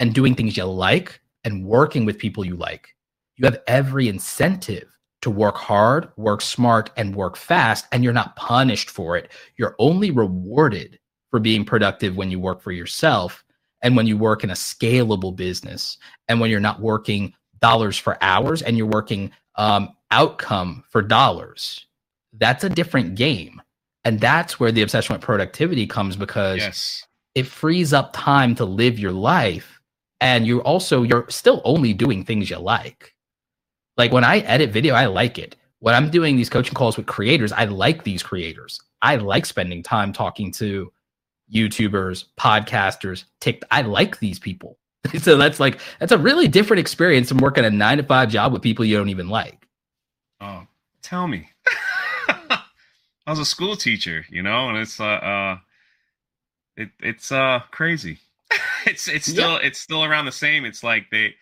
[0.00, 2.88] and doing things you like and working with people you like.
[3.36, 4.95] You have every incentive
[5.26, 9.32] to work hard, work smart, and work fast, and you're not punished for it.
[9.56, 11.00] You're only rewarded
[11.32, 13.44] for being productive when you work for yourself
[13.82, 18.16] and when you work in a scalable business and when you're not working dollars for
[18.22, 21.84] hours and you're working um, outcome for dollars.
[22.32, 23.60] That's a different game.
[24.04, 27.04] And that's where the obsession with productivity comes because yes.
[27.34, 29.80] it frees up time to live your life.
[30.20, 33.15] And you're also, you're still only doing things you like
[33.96, 35.56] like when I edit video, I like it.
[35.80, 38.80] When I'm doing these coaching calls with creators, I like these creators.
[39.02, 40.92] I like spending time talking to
[41.52, 43.68] YouTubers, podcasters, TikTok.
[43.70, 44.78] I like these people.
[45.18, 48.52] so that's like that's a really different experience than working a nine to five job
[48.52, 49.66] with people you don't even like.
[50.40, 50.66] Oh,
[51.02, 51.50] tell me.
[52.28, 55.58] I was a school teacher, you know, and it's uh, uh
[56.76, 58.18] it it's uh crazy.
[58.86, 59.66] it's it's still yeah.
[59.66, 60.64] it's still around the same.
[60.64, 61.34] It's like they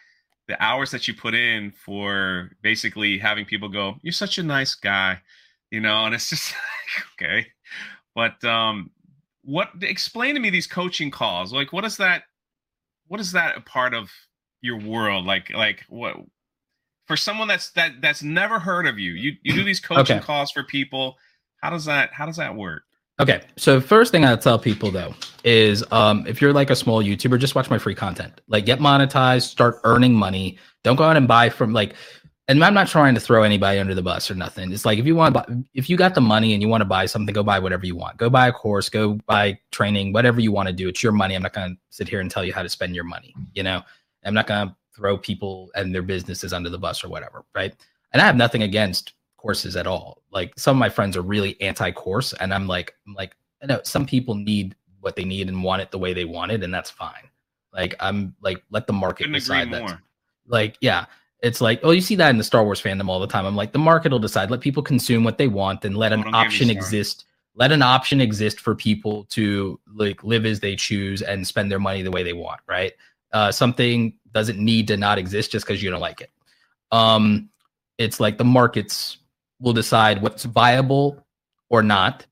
[0.49, 4.75] the hours that you put in for basically having people go, "You're such a nice
[4.75, 5.21] guy,"
[5.71, 6.53] you know, and it's just
[7.21, 7.47] like, okay.
[8.15, 8.91] But um,
[9.43, 9.71] what?
[9.83, 11.53] Explain to me these coaching calls.
[11.53, 12.25] Like, what is that?
[13.07, 14.11] What is that a part of
[14.61, 15.27] your world?
[15.27, 16.17] Like, like what?
[17.07, 20.25] For someone that's that that's never heard of you, you you do these coaching okay.
[20.25, 21.17] calls for people.
[21.63, 22.13] How does that?
[22.13, 22.83] How does that work?
[23.21, 27.03] Okay, so first thing I tell people though is um, if you're like a small
[27.03, 28.41] YouTuber, just watch my free content.
[28.49, 30.59] Like get monetized, start earning money.
[30.83, 31.95] Don't go out and buy from like.
[32.47, 34.71] And I'm not trying to throw anybody under the bus or nothing.
[34.71, 36.87] It's like if you want buy, if you got the money and you want to
[36.87, 38.19] buy something, go buy whatever you want.
[38.19, 40.89] Go buy a course, go buy training, whatever you want to do.
[40.89, 41.35] It's your money.
[41.35, 43.35] I'm not going to sit here and tell you how to spend your money.
[43.55, 43.81] You know,
[44.27, 47.75] I'm not going to throw people and their businesses under the bus or whatever, right?
[48.13, 49.15] And I have nothing against
[49.45, 50.23] courses at all.
[50.31, 53.81] Like some of my friends are really anti-course, and I'm like, I'm like, I know
[53.85, 56.73] some people need what they need and want it the way they want it, and
[56.73, 57.29] that's fine.
[57.71, 59.99] Like I'm like, let the market Couldn't decide that.
[60.47, 61.05] Like, yeah,
[61.43, 63.45] it's like, oh, you see that in the Star Wars fandom all the time.
[63.45, 64.51] I'm like, the market will decide.
[64.51, 67.27] Let people consume what they want, and let an option exist.
[67.55, 71.79] Let an option exist for people to like live as they choose and spend their
[71.79, 72.63] money the way they want.
[72.67, 72.95] Right?
[73.31, 76.31] Uh, something doesn't need to not exist just because you don't like it.
[76.93, 77.51] Um,
[77.99, 79.19] it's like the markets
[79.65, 81.25] will decide what's viable
[81.71, 82.27] or not.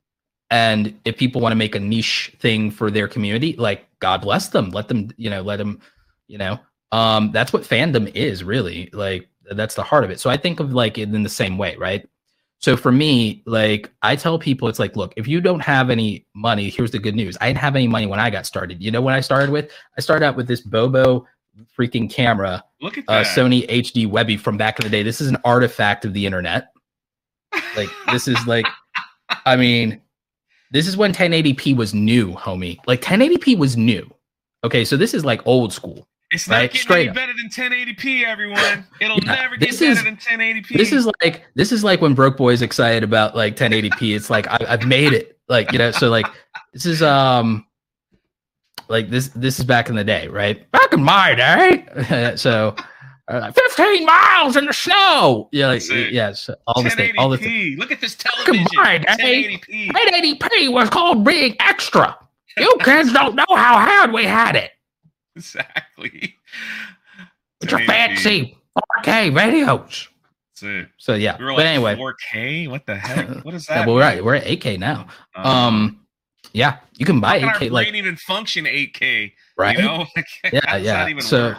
[0.51, 4.49] And if people want to make a niche thing for their community, like God bless
[4.49, 5.81] them, let them, you know, let them,
[6.29, 6.61] you know,
[6.93, 8.91] um, that's what fandom is really.
[8.93, 10.21] Like that's the heart of it.
[10.21, 12.07] So I think of like it in the same way, right?
[12.59, 16.27] So for me, like I tell people, it's like, look, if you don't have any
[16.35, 17.37] money, here's the good news.
[17.41, 18.81] I didn't have any money when I got started.
[18.81, 21.27] You know, when I started with, I started out with this Bobo
[21.77, 23.37] freaking camera, Look at uh, that.
[23.37, 25.03] Sony HD Webbie from back in the day.
[25.03, 26.72] This is an artifact of the internet.
[27.77, 28.67] Like this is like,
[29.47, 30.01] I mean,
[30.71, 32.79] this is when 1080p was new, homie.
[32.87, 34.11] Like 1080p was new.
[34.65, 36.07] Okay, so this is like old school.
[36.31, 37.15] it's not right, getting straight any up.
[37.17, 38.87] better than 1080p, everyone.
[39.01, 40.77] It'll Yeah, never get better is- than 1080p.
[40.77, 44.15] This is like this is like when broke boys excited about like 1080p.
[44.17, 45.39] It's like I, I've made it.
[45.49, 46.27] Like you know, so like
[46.73, 47.67] this is um
[48.89, 50.71] like this this is back in the day, right?
[50.71, 52.33] Back in my day.
[52.37, 52.75] so
[53.29, 55.49] uh, 15 miles in the snow.
[55.53, 57.77] Yeah, like, yes, all this thing, all the thing.
[57.79, 58.67] Look at this television.
[58.75, 59.89] my 1080p.
[59.93, 62.17] 1080p was called being extra.
[62.59, 64.71] You kids don't know how hard we had it.
[65.37, 66.35] Exactly.
[67.61, 67.87] With your 1080p.
[67.87, 68.59] fancy
[69.03, 70.09] 4K radios.
[70.51, 70.89] That's it.
[70.99, 72.69] So yeah, We were but anyway, 4K.
[72.69, 73.29] What the heck?
[73.45, 73.79] What is that?
[73.81, 74.23] yeah, well, we're right.
[74.23, 75.07] We're at 8K now.
[75.35, 76.01] Uh, Um,
[76.53, 79.33] yeah, you can buy how can 8K like brain even function 8K?
[79.57, 79.77] right.
[79.79, 80.05] You know?
[80.17, 81.19] Like, Yeah, yeah.
[81.21, 81.59] So- work?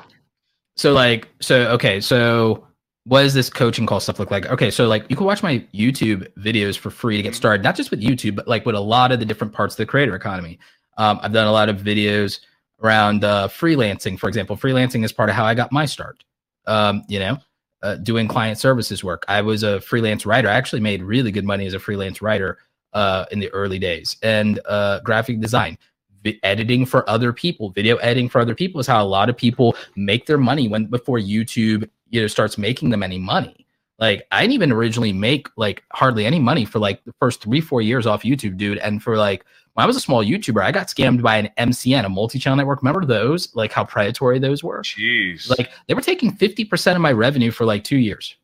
[0.83, 2.67] So like, so okay, so
[3.05, 4.47] what does this coaching call stuff look like?
[4.47, 7.37] Okay, so like you can watch my YouTube videos for free to get Mhm.
[7.37, 9.77] started, not just with YouTube, but like with a lot of the different parts of
[9.77, 10.59] the creator economy.
[10.97, 12.41] Um, I've done a lot of videos
[12.83, 14.57] around uh, freelancing, for example.
[14.57, 16.25] Freelancing is part of how I got my start.
[16.67, 17.37] Um, you know,
[17.81, 19.23] uh, doing client services work.
[19.29, 20.49] I was a freelance writer.
[20.49, 22.57] I actually made really good money as a freelance writer
[22.91, 25.77] uh, in the early days, and uh, graphic design.
[26.23, 29.35] Vi- editing for other people video editing for other people is how a lot of
[29.37, 33.65] people make their money when before youtube you know starts making them any money.
[33.99, 37.61] Like i didn't even originally make like hardly any money for like the first three
[37.61, 38.77] four years off youtube dude.
[38.79, 42.05] And for like when i was a small youtuber i got scammed by an mcn
[42.05, 42.81] a multi-channel network.
[42.81, 43.53] Remember those?
[43.55, 44.81] Like how predatory those were?
[44.81, 45.49] Jeez.
[45.57, 48.35] like they were taking 50% of my revenue for like two years.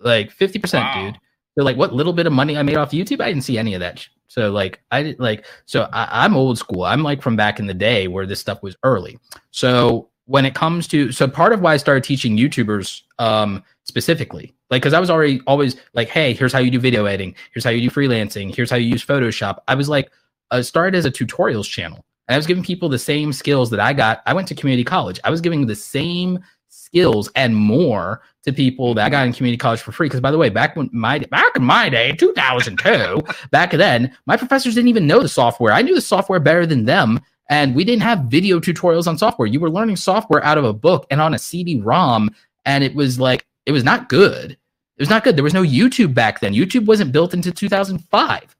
[0.00, 1.04] Like 50% Wow.
[1.12, 1.20] dude
[1.56, 3.20] so like what little bit of money i made off youtube?
[3.20, 6.84] I didn't see any of that so like i like so I, i'm old school.
[6.84, 9.18] I'm like from back in the day where this stuff was early.
[9.50, 14.52] So when it comes to so part of why i started teaching youtubers um specifically
[14.70, 17.34] like because i was already always like hey here's how you do video editing.
[17.52, 18.54] Here's how you do freelancing.
[18.54, 19.58] Here's how you use photoshop.
[19.68, 20.10] I was like
[20.50, 23.80] i started as a tutorials channel and I was giving people the same skills that
[23.80, 24.22] I got.
[24.26, 25.20] I went to community college.
[25.22, 26.40] I was giving the same
[26.86, 30.06] skills and more to people that I got in community college for free.
[30.06, 33.20] Because by the way, back when my back in my day, 2002,
[33.50, 35.72] back then, my professors didn't even know the software.
[35.72, 37.20] I knew the software better than them.
[37.48, 39.46] And we didn't have video tutorials on software.
[39.46, 42.28] You were learning software out of a book and on a CD-ROM,
[42.64, 44.52] and it was like it was not good.
[44.52, 45.36] It was not good.
[45.36, 46.54] There was no YouTube back then.
[46.54, 48.56] YouTube wasn't built into 2005.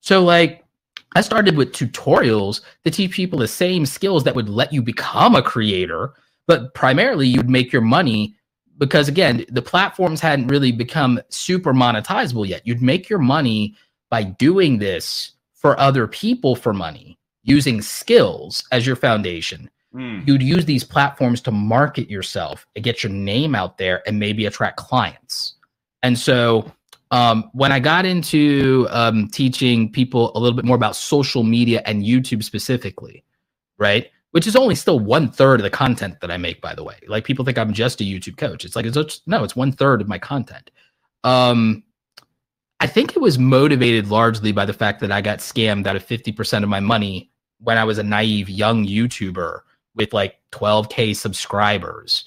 [0.00, 0.64] So like
[1.14, 5.36] I started with tutorials to teach people the same skills that would let you become
[5.36, 6.14] a creator,
[6.46, 8.36] but primarily you'd make your money
[8.78, 12.66] because again, the platforms hadn't really become super monetizable yet.
[12.66, 13.76] You'd make your money
[14.10, 19.70] by doing this for other people for money, using skills as your foundation.
[19.94, 20.26] Mm.
[20.26, 24.46] You'd use these platforms to market yourself and get your name out there and maybe
[24.46, 25.54] attract clients.
[26.02, 26.70] And so
[27.12, 31.80] um, when I got into um, teaching people a little bit more about social media
[31.86, 33.24] and YouTube specifically,
[33.78, 34.10] right?
[34.34, 36.98] Which is only still one third of the content that I make, by the way.
[37.06, 38.64] Like people think I'm just a YouTube coach.
[38.64, 40.72] It's like it's just, no, it's one third of my content.
[41.22, 41.84] Um,
[42.80, 46.04] I think it was motivated largely by the fact that I got scammed out of
[46.04, 49.60] 50% of my money when I was a naive young YouTuber
[49.94, 52.24] with like 12k subscribers.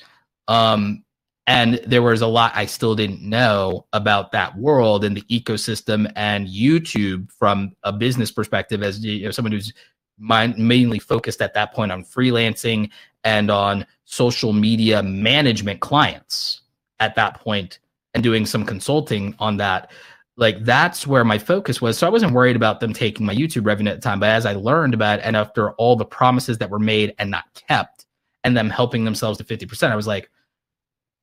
[0.47, 1.03] Um,
[1.45, 6.11] and there was a lot I still didn't know about that world and the ecosystem
[6.15, 9.73] and YouTube from a business perspective, as you know, someone who's
[10.17, 12.89] mind, mainly focused at that point on freelancing
[13.23, 16.61] and on social media management clients
[16.99, 17.79] at that point
[18.13, 19.91] and doing some consulting on that.
[20.37, 21.97] Like that's where my focus was.
[21.97, 24.19] So I wasn't worried about them taking my YouTube revenue at the time.
[24.19, 27.31] But as I learned about it, and after all the promises that were made and
[27.31, 28.05] not kept,
[28.43, 30.29] and them helping themselves to 50%, I was like,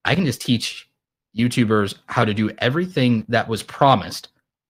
[0.05, 0.91] I can just teach
[1.37, 4.29] YouTubers how to do everything that was promised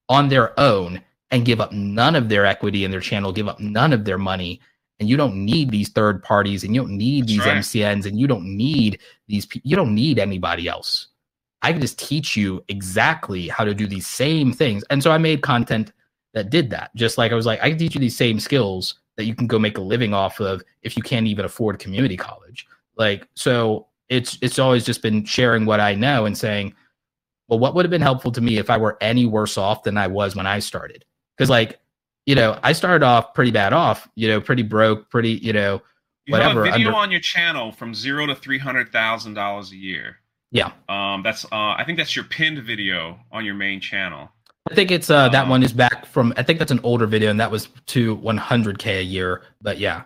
[0.08, 3.60] on their own and give up none of their equity in their channel, give up
[3.60, 4.60] none of their money.
[5.00, 7.56] And you don't need these third parties and you don't need That's these right.
[7.58, 9.68] MCNs and you don't need these people.
[9.68, 11.08] You don't need anybody else.
[11.62, 14.84] I can just teach you exactly how to do these same things.
[14.90, 15.92] And so I made content
[16.34, 16.94] that did that.
[16.94, 19.46] Just like I was like, I can teach you these same skills that you can
[19.46, 22.66] go make a living off of if you can't even afford community college.
[22.96, 26.74] Like, so it's it's always just been sharing what I know and saying,
[27.48, 29.96] well, what would have been helpful to me if I were any worse off than
[29.96, 31.04] I was when I started?
[31.36, 31.78] Because like,
[32.26, 35.82] you know, I started off pretty bad off, you know, pretty broke, pretty, you know,
[36.26, 36.64] You whatever.
[36.64, 39.76] have a video under- on your channel from zero to three hundred thousand dollars a
[39.76, 40.16] year.
[40.50, 40.70] yeah.
[40.88, 44.30] Um, that's uh, I think that's your pinned video on your main channel.
[44.70, 47.06] I think it's uh that Um, one is back from I think that's an older
[47.06, 49.42] video and that was to 100k a year.
[49.60, 50.04] But yeah,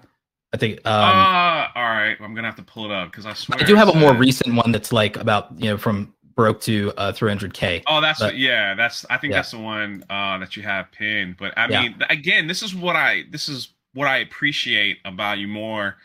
[0.53, 3.35] I think um uh, all right, I'm gonna have to pull it up because I
[3.35, 6.61] swear I do have a more recent one that's like about you know from broke
[6.61, 7.83] to uh 300k.
[7.89, 8.75] Oh, that's but- yeah.
[8.77, 9.39] That's I think Yeah.
[9.39, 11.37] that's the one uh, that you have pinned.
[11.37, 11.83] But I Yeah.
[11.83, 15.97] mean, again, this is what I this is what I appreciate about you more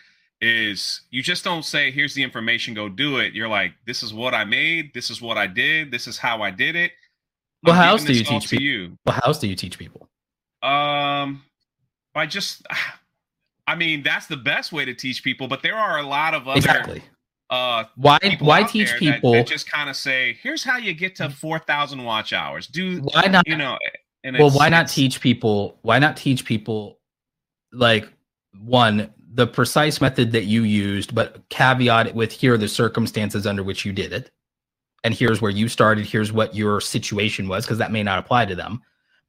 [0.41, 3.33] is you just don't say here's the information, go do it.
[3.33, 6.41] You're like, this is what I made, this is what I did, this is how
[6.41, 6.93] I did it.
[7.61, 8.63] Well, how else do you teach people?
[8.63, 8.97] you?
[9.05, 10.09] Well, how else do you teach people?
[10.63, 11.43] Um,
[12.15, 12.65] by just,
[13.67, 15.47] I mean, that's the best way to teach people.
[15.47, 17.01] But there are a lot of other Exactly.
[17.49, 19.33] Uh Why why teach there that- people?
[19.33, 22.67] that, just kind of say, here's how you get to four thousand watch hours.
[22.67, 23.77] Do why not you know?
[24.25, 26.99] Well why not teach people why not teach people
[27.73, 28.07] like
[28.63, 33.45] one the precise method that you used but caveat it with here are the circumstances
[33.47, 34.29] under which you did it
[35.03, 38.45] and here's where you started here's what your situation was because that may not apply
[38.45, 38.79] to them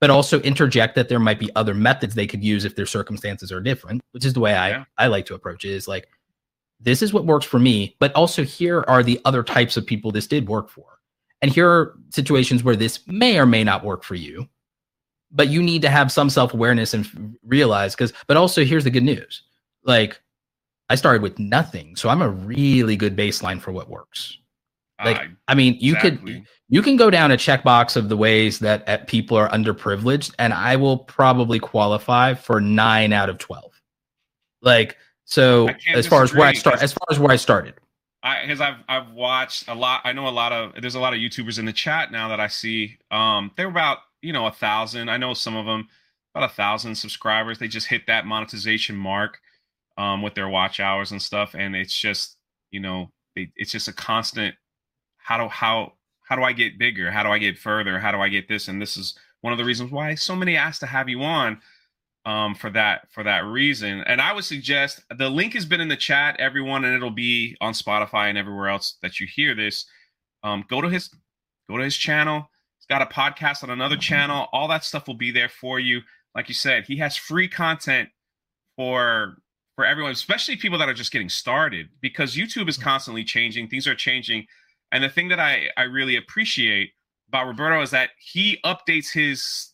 [0.00, 3.50] but also interject that there might be other methods they could use if their circumstances
[3.50, 4.84] are different which is the way Yeah.
[4.98, 6.06] i i like to approach it is like
[6.84, 10.12] this is what works for me but also here are the other types of people
[10.12, 10.86] this did work for.
[11.42, 14.48] And here are situations where this may or may not work for you
[15.36, 18.90] but you need to have some self-awareness and f- realize because but also here's the
[18.90, 19.42] good news.
[19.82, 20.20] Like
[20.90, 24.38] i started with nothing so i'm a really good baseline for what works.
[25.04, 26.34] Like, Uh, i mean you exactly.
[26.34, 30.32] could you can go down a checkbox of the ways that uh, people are underprivileged
[30.38, 33.64] and i will probably qualify for 9 out of 12
[34.62, 37.74] like so as far as where i start, as far as where i started
[38.24, 40.00] I because I've I've watched a lot.
[40.04, 42.40] I know a lot of there's a lot of YouTubers in the chat now that
[42.40, 42.96] I see.
[43.10, 45.10] Um, they're about you know a thousand.
[45.10, 45.88] I know some of them
[46.34, 47.58] about a thousand subscribers.
[47.58, 49.38] They just hit that monetization mark
[49.98, 52.38] um, with their watch hours and stuff, and it's just
[52.70, 54.54] you know they, it's just a constant.
[55.18, 57.10] How do how how do I get bigger?
[57.10, 57.98] How do I get further?
[57.98, 58.68] How do I get this?
[58.68, 61.60] And this is one of the reasons why so many asked to have you on
[62.26, 64.00] um, for that for that reason.
[64.06, 67.56] And I would suggest the link has been in the chat, everyone, and it'll be
[67.60, 69.84] on Spotify and everywhere else that you hear this.
[70.42, 71.10] Um, go to his
[71.68, 72.50] go to his channel.
[72.78, 74.48] He's got a podcast on another channel.
[74.52, 76.00] All that stuff will be there for you.
[76.34, 78.08] Like you said, he has free content
[78.76, 79.36] for
[79.76, 83.68] for everyone, especially people that are just getting started, because YouTube is constantly changing.
[83.68, 84.46] Things are changing,
[84.92, 86.92] and the thing that I I really appreciate
[87.28, 89.73] about Roberto is that he updates his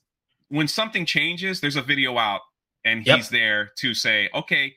[0.50, 1.60] when something changes.
[1.60, 2.42] There's a video out,
[2.84, 3.16] and Yep.
[3.16, 4.74] he's there to say, okay.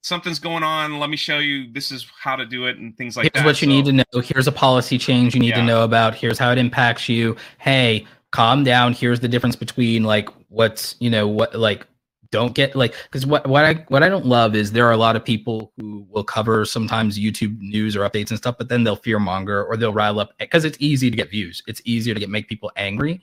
[0.00, 1.00] Something's going on.
[1.00, 1.72] Let me show you.
[1.72, 3.44] This is how to do it, and things like here's that.
[3.44, 4.20] what you So- need to know.
[4.22, 6.14] Here's a policy change you need to know about.
[6.14, 7.36] Here's how it impacts you.
[7.58, 8.92] Hey, calm down.
[8.92, 11.84] Here's the difference between like what's you know what like
[12.30, 14.96] don't get like because what what I what I don't love is there are a
[14.96, 18.84] lot of people who will cover sometimes YouTube news or updates and stuff, but then
[18.84, 21.60] they'll fear monger or they'll rile up because it's easy to get views.
[21.66, 23.20] It's easier to get make people angry.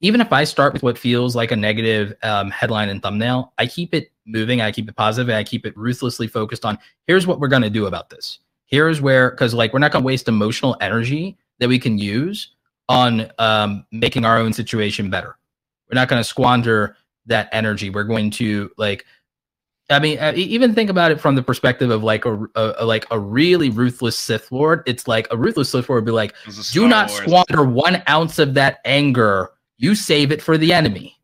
[0.00, 3.66] Even if I start with what feels like a negative um, headline and thumbnail, I
[3.66, 4.60] keep it moving.
[4.60, 5.28] I keep it positive.
[5.28, 8.38] And I keep it ruthlessly focused on here's what we're going to do about this.
[8.66, 12.50] Here's where, because like we're not going to waste emotional energy that we can use
[12.88, 15.36] on um, making our own situation better.
[15.90, 17.90] We're not going to squander that energy.
[17.90, 19.04] We're going to like,
[19.90, 22.84] I mean, uh, even think about it from the perspective of like a, a, a-
[22.84, 24.82] like a really ruthless Sith Lord.
[24.86, 27.22] It's like a ruthless Sith Lord would be like, It was a do not Wars.
[27.22, 29.50] squander one ounce of that anger.
[29.78, 31.14] You save it for the enemy.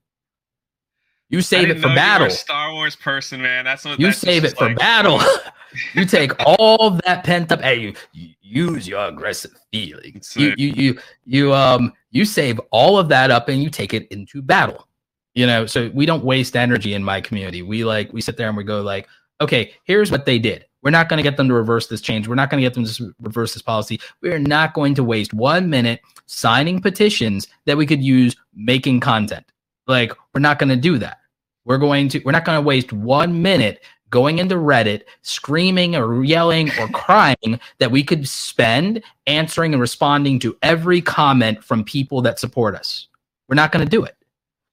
[1.31, 2.27] You save it for know you were battle.
[2.29, 3.65] a Star Wars person, man.
[3.65, 5.21] That's what You that's save it for like- battle.
[5.95, 7.61] you take all that pent up.
[7.61, 10.35] Hey, you, you use your aggressive feelings.
[10.37, 14.07] You, you you you um you save all of that up and you take it
[14.13, 14.87] into battle.
[15.35, 17.63] You know, so we don't waste energy in my community.
[17.63, 19.09] We like we sit there and we go like,
[19.41, 20.67] okay, here's what they did.
[20.85, 22.29] We're not going to get them to reverse this change.
[22.29, 23.99] We're not going to get them to reverse this policy.
[24.21, 29.47] We're not going to waste one minute signing petitions that we could use making content.
[29.87, 31.19] Like, we're not going to do that.
[31.65, 36.23] We're going to, we're not going to waste one minute going into Reddit, screaming or
[36.23, 42.21] yelling or crying that we could spend answering and responding to every comment from people
[42.23, 43.09] that support us.
[43.49, 44.17] We're not going to do it.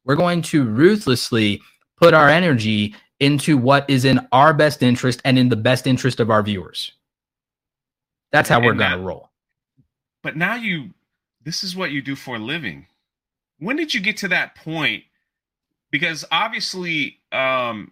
[0.03, 1.61] We're going to ruthlessly
[1.97, 6.19] put our energy into what is in our best interest and in the best interest
[6.19, 6.91] of our viewers.
[8.31, 9.29] That's how we're going to roll.
[10.23, 10.89] But now you,
[11.43, 12.87] this is what you do for a living.
[13.59, 15.03] When did you get to that point?
[15.91, 17.91] Because obviously, um,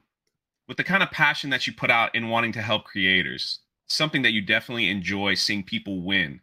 [0.67, 4.23] with the kind of passion that you put out in wanting to help creators, something
[4.23, 6.41] that you definitely enjoy seeing people win.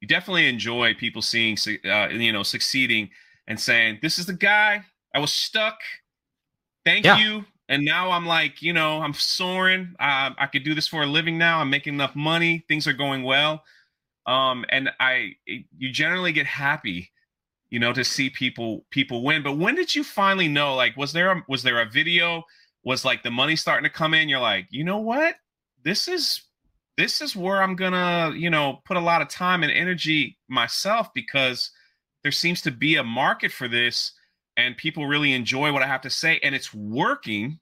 [0.00, 3.10] You definitely enjoy people seeing, uh, you know, succeeding
[3.46, 4.84] and saying, "This is the guy.
[5.14, 5.78] I was stuck.
[6.84, 7.18] Thank yeah.
[7.18, 9.94] you." And now I'm like, you know, I'm soaring.
[10.00, 11.60] Uh, I could do this for a living now.
[11.60, 12.64] I'm making enough money.
[12.66, 13.62] Things are going well.
[14.26, 17.12] Um, and I, you generally get happy,
[17.70, 19.44] you know, to see people people win.
[19.44, 20.74] But when did you finally know?
[20.74, 22.42] Like, was there a, was there a video?
[22.82, 24.28] Was like the money starting to come in?
[24.28, 25.36] You're like, you know what?
[25.84, 26.42] This is
[26.96, 31.08] this is where I'm gonna, you know, put a lot of time and energy myself
[31.14, 31.70] because
[32.24, 34.12] there seems to be a market for this
[34.56, 37.59] and people really enjoy what I have to say and it's working.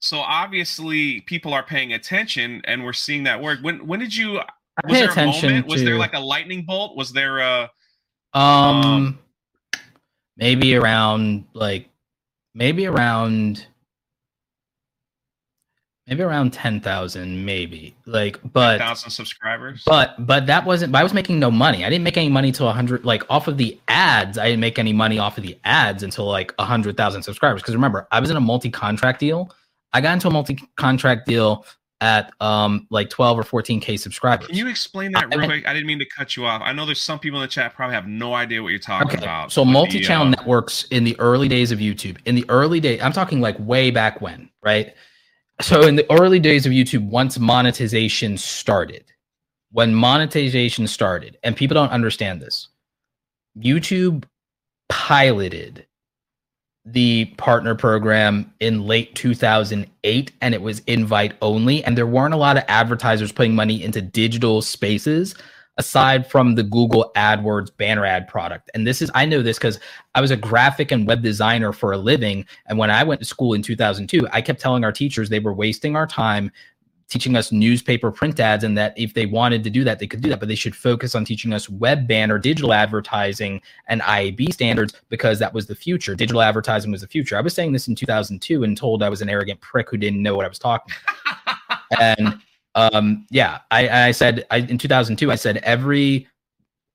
[0.00, 3.58] So obviously people are paying attention and we're seeing that work.
[3.62, 4.40] When when did you
[4.84, 5.66] was there a moment?
[5.66, 6.96] Was there like a lightning bolt?
[6.96, 7.70] Was there a
[8.32, 9.18] um, um
[10.36, 11.88] maybe around like
[12.54, 13.66] maybe around
[16.06, 21.38] maybe around 10,000 maybe like but thousand subscribers but but that wasn't I was making
[21.38, 24.46] no money I didn't make any money till 100 like off of the ads I
[24.46, 28.18] didn't make any money off of the ads until like 100,000 subscribers because remember I
[28.18, 29.52] was in a multi-contract deal
[29.92, 31.64] I got into a multi-contract deal
[32.02, 34.46] at um like 12 or 14k subscribers.
[34.46, 35.68] Can you explain that real I, quick?
[35.68, 36.62] I didn't mean to cut you off.
[36.64, 39.08] I know there's some people in the chat probably have no idea what you're talking
[39.08, 39.18] okay.
[39.18, 39.52] about.
[39.52, 40.40] So multi-channel the, uh...
[40.40, 42.16] networks in the early days of YouTube.
[42.24, 44.94] In the early days, I'm talking like way back when, right?
[45.60, 49.04] so in the early days of YouTube, once monetization started,
[49.72, 52.68] when monetization started, and people don't understand this,
[53.58, 54.24] YouTube
[54.88, 55.86] piloted
[56.86, 62.38] the partner program in late 2008 and it was invite only and there weren't a
[62.38, 65.34] lot of advertisers putting money into digital spaces
[65.76, 68.70] aside from the Google AdWords banner ad product.
[68.74, 69.80] And this is, I know this because
[70.14, 72.44] I was a graphic and web designer for a living.
[72.66, 75.54] And when I went to school in 2002, I kept telling our teachers they were
[75.54, 76.52] wasting our time
[77.10, 80.22] teaching us newspaper print ads and that if they wanted to do that, they could
[80.22, 84.52] do that, but they should focus on teaching us web banner, digital advertising, and IAB
[84.52, 86.14] standards because that was the future.
[86.14, 87.36] Digital advertising was the future.
[87.36, 90.22] I was saying this in 2002 and told I was an arrogant prick who didn't
[90.22, 90.94] know what I was talking
[91.26, 91.78] about.
[92.00, 92.40] and
[92.76, 96.28] um, yeah, I, I said I, in 2002, I said every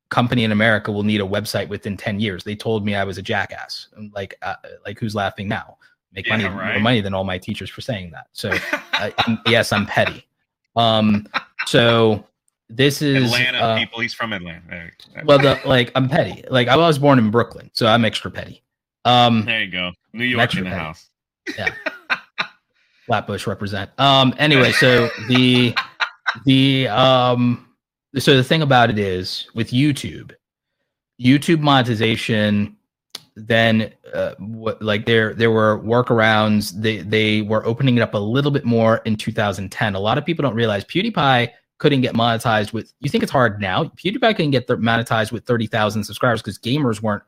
[0.09, 2.45] company in America will need a website within 10 years.
[2.45, 3.89] They told me I was a jackass.
[4.13, 4.55] like, uh,
[4.85, 5.77] like who's laughing now?
[6.15, 6.73] Make yeah, money, right.
[6.73, 8.27] more money than all my teachers for saying that.
[8.31, 8.57] So,
[8.93, 10.25] I'm, yes, I'm petty.
[10.75, 11.27] Um,
[11.65, 12.25] so
[12.69, 13.99] this is Atlanta uh, people.
[13.99, 14.91] He's from Atlanta.
[15.25, 16.43] well, the like I'm petty.
[16.49, 18.63] Like I was born in Brooklyn, so I'm extra petty.
[19.03, 20.81] Um, there you go, New York in the petty.
[20.81, 21.09] house.
[21.57, 21.73] Yeah.
[23.05, 23.91] Flatbush represent.
[23.99, 25.75] Um, anyway, so the
[26.45, 27.67] the um,
[28.17, 30.33] so the thing about it is with YouTube,
[31.21, 32.77] YouTube monetization.
[33.37, 36.71] Then, uh, what, like there there were workarounds.
[36.71, 39.95] They they were opening it up a little bit more in 2010.
[39.95, 42.93] A lot of people don't realize PewDiePie couldn't get monetized with.
[43.01, 43.85] You think it's hard now?
[43.85, 47.23] PewDiePie couldn't get monetized with 30,000 subscribers because gamers weren't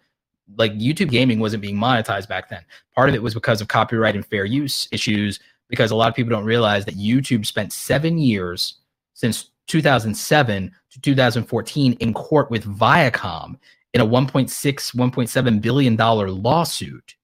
[0.55, 2.63] like YouTube gaming wasn't being monetized back then.
[2.95, 6.15] Part of it was because of copyright and fair use issues because a lot of
[6.15, 8.75] people don't realize that YouTube spent seven years
[9.13, 13.57] since 2007 to 2014 in court with Viacom
[13.93, 14.47] in a 1.6,
[14.95, 17.15] 1.7 billion dollar lawsuit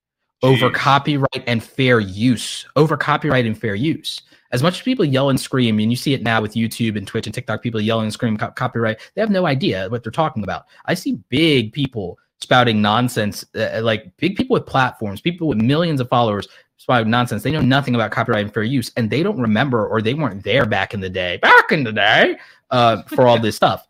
[0.43, 0.53] Jeez.
[0.55, 2.65] over copyright and fair use.
[2.75, 4.21] Over copyright and fair use.
[4.51, 7.07] As much as people yell and scream, and you see it now with YouTube and
[7.07, 10.11] Twitch and TikTok, people yelling and scream co- copyright, they have no idea what they're
[10.11, 10.65] talking about.
[10.85, 15.99] I see big people spouting nonsense, uh, like big people with platforms, people with millions
[15.99, 16.47] of followers
[16.77, 17.41] spouting nonsense.
[17.41, 20.43] They know nothing about copyright and fair use, and they don't remember or they weren't
[20.43, 22.37] there back in the day, back in the day,
[22.69, 23.87] uh, for all this stuff.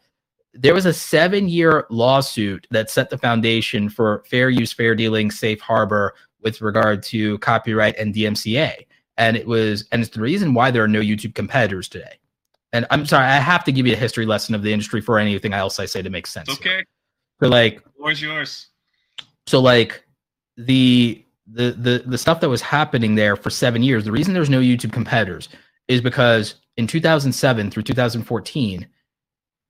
[0.53, 5.31] There was a seven year lawsuit that set the foundation for fair use, fair dealing,
[5.31, 8.85] safe harbor with regard to copyright and DMCA.
[9.17, 12.19] And it was, and it's the reason why there are no YouTube competitors today.
[12.71, 15.19] And I'm sorry, I have to give you a history lesson of the industry for
[15.19, 16.49] anything else I say to make sense.
[16.49, 16.83] Okay.
[17.41, 18.67] So like, where's yours?
[19.45, 20.03] So like
[20.57, 24.05] the the the the stuff that was happening there for seven years.
[24.05, 25.49] The reason there's no YouTube competitors
[25.87, 28.87] is because in 2007 through 2014,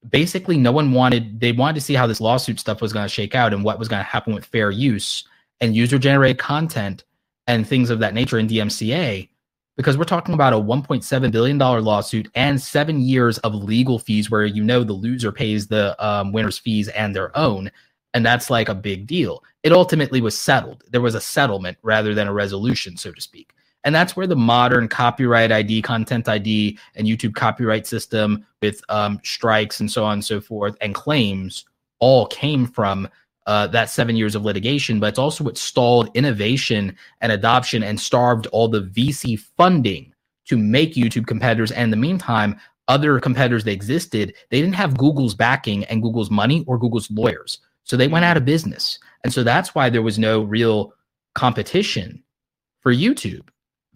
[0.10, 3.14] basically no one wanted they wanted to see how this lawsuit stuff was going to
[3.14, 5.26] shake out and what was going to happen with fair use
[5.62, 7.04] and user generated content
[7.48, 9.30] and things of that nature in DMCA
[9.76, 14.30] because we're talking about a 1.7 billion dollar lawsuit and seven years of legal fees
[14.30, 17.72] where you know the loser pays the um, winner's fees and their own
[18.16, 19.44] and that's like a big deal.
[19.64, 20.84] It ultimately was settled.
[20.92, 23.54] There was a settlement rather than a resolution so to speak
[23.84, 29.20] and that's where the modern copyright id content id and youtube copyright system with um,
[29.24, 31.66] strikes and so on and so forth and claims
[32.00, 33.08] all came from
[33.46, 38.00] uh, that seven years of litigation, but it's also what stalled innovation and adoption and
[38.00, 40.14] starved all the VC funding
[40.46, 41.72] to make YouTube competitors.
[41.72, 46.30] And in the meantime, other competitors that existed, they didn't have Google's backing and Google's
[46.30, 47.60] money or Google's lawyers.
[47.84, 49.00] So they went out of business.
[49.24, 50.94] And so that's why there was no real
[51.36, 52.24] competition
[52.82, 53.48] for YouTube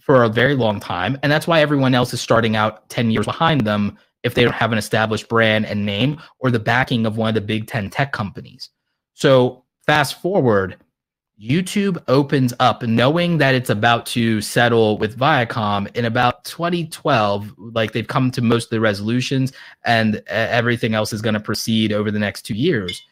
[0.07, 1.19] for a very long time.
[1.21, 4.53] And that's why everyone else is starting out 10 years behind them if they don't
[4.53, 7.89] have an established brand and name or the backing of one of the big 10
[7.89, 8.69] tech companies.
[9.15, 10.77] So fast forward,
[11.37, 17.53] YouTube opens up knowing that it's about to settle with Viacom in about 2012.
[17.57, 19.51] Like they've come to most of the resolutions
[19.83, 23.03] and everything else is going to proceed over the next two years.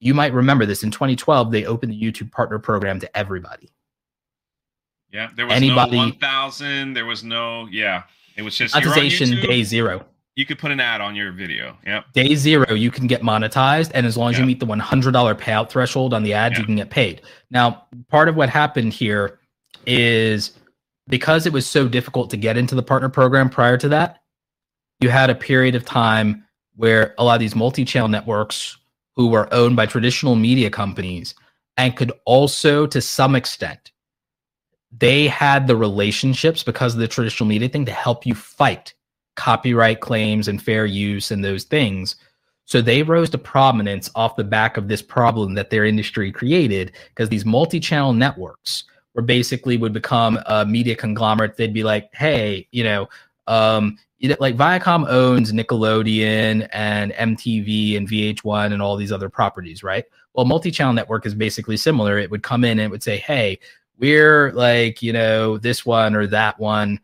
[0.00, 3.70] You might remember this in 2012, they opened the YouTube partner program to everybody.
[5.12, 6.94] Yeah, there was Anybody, no 1000.
[6.94, 8.04] There was no, yeah,
[8.36, 10.06] it was just monetization day zero.
[10.34, 11.76] You could put an ad on your video.
[11.86, 12.12] Yep.
[12.14, 13.90] Day zero, you can get monetized.
[13.92, 14.40] And as long as yep.
[14.40, 16.60] you meet the $100 payout threshold on the ad, yep.
[16.60, 17.20] you can get paid.
[17.50, 19.38] Now, part of what happened here
[19.86, 20.52] is
[21.08, 24.22] because it was so difficult to get into the partner program prior to that,
[25.00, 26.44] you had a period of time
[26.76, 28.78] where a lot of these multi channel networks
[29.14, 31.34] who were owned by traditional media companies
[31.76, 33.91] and could also, to some extent,
[34.98, 38.94] they had the relationships because of the traditional media thing to help you fight
[39.36, 42.16] copyright claims and fair use and those things.
[42.64, 46.92] So they rose to prominence off the back of this problem that their industry created
[47.08, 48.84] because these multi-channel networks
[49.14, 51.56] were basically would become a media conglomerate.
[51.56, 53.08] They'd be like, hey, you know,
[53.46, 53.98] um,
[54.38, 60.04] like Viacom owns Nickelodeon and MTV and VH1 and all these other properties, right?
[60.34, 62.18] Well, multi-channel network is basically similar.
[62.18, 63.58] It would come in and it would say, hey,
[64.02, 67.00] we're like you know this one or that one.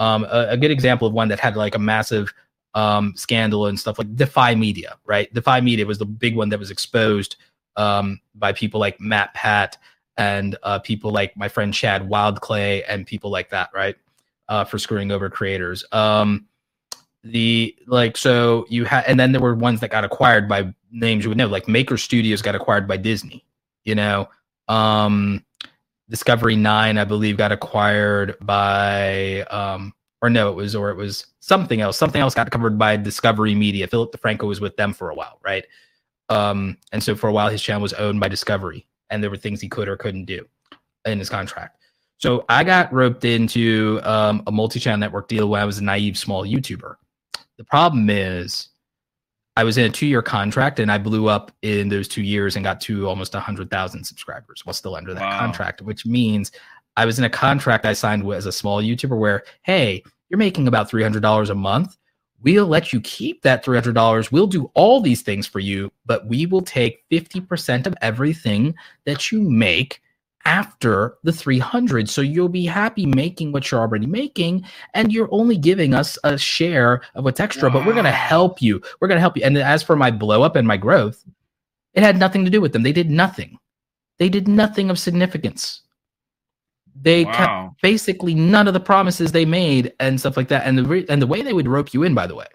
[0.00, 2.32] Um, a, a, good example of one that had like a massive
[2.74, 5.32] um, scandal and stuff like defy media right?
[5.32, 7.36] Defy media was the big one that was exposed
[7.76, 9.74] um, by people like MatPat
[10.16, 13.96] and uh, people like my friend Chad Wild Clay and people like that right?
[14.48, 15.84] Uh, for screwing over creators.
[15.92, 16.46] Um,
[17.22, 21.22] the like so you had and then there were ones that got acquired by names
[21.22, 23.44] you would know like maker studios got acquired by disney
[23.84, 24.26] you know?
[24.68, 25.44] Um
[26.10, 31.26] Discovery Nine, I believe, got acquired by, um, or no, it was, or it was
[31.38, 31.96] something else.
[31.96, 33.86] Something else got covered by Discovery Media.
[33.86, 35.64] Philip DeFranco was with them for a while, right?
[36.28, 39.36] Um, and so for a while, his channel was owned by Discovery, and there were
[39.36, 40.44] things he could or couldn't do
[41.04, 41.76] in his contract.
[42.18, 46.18] So I got roped into um, a multi-channel network deal when I was a naive
[46.18, 46.96] small YouTuber.
[47.56, 48.69] The problem is
[49.60, 52.56] I was in a two year contract and I blew up in those two years
[52.56, 55.38] and got to almost 100,000 subscribers while still under that wow.
[55.38, 56.50] contract, which means
[56.96, 60.38] I was in a contract I signed with as a small YouTuber where, hey, you're
[60.38, 61.98] making about $300 a month.
[62.40, 64.32] We'll let you keep that $300.
[64.32, 69.30] We'll do all these things for you, but we will take 50% of everything that
[69.30, 70.00] you make
[70.50, 75.56] after the 300 so you'll be happy making what you're already making and you're only
[75.56, 77.74] giving us a share of what's extra wow.
[77.74, 78.82] but we're going to help you.
[78.98, 79.44] We're going to help you.
[79.44, 81.24] And as for my blow up and my growth
[81.94, 82.82] it had nothing to do with them.
[82.82, 83.58] They did nothing.
[84.18, 85.82] They did nothing of significance.
[87.00, 87.32] They wow.
[87.32, 90.66] kept basically none of the promises they made and stuff like that.
[90.66, 92.46] And the re- and the way they would rope you in by the way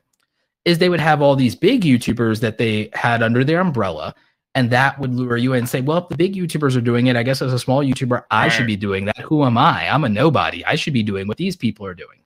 [0.65, 4.13] is they would have all these big youtubers that they had under their umbrella
[4.55, 7.07] and that would lure you in and say, well, if the big YouTubers are doing
[7.07, 9.19] it, I guess as a small YouTuber, I should be doing that.
[9.19, 9.89] Who am I?
[9.89, 10.63] I'm a nobody.
[10.63, 12.19] I should be doing what these people are doing.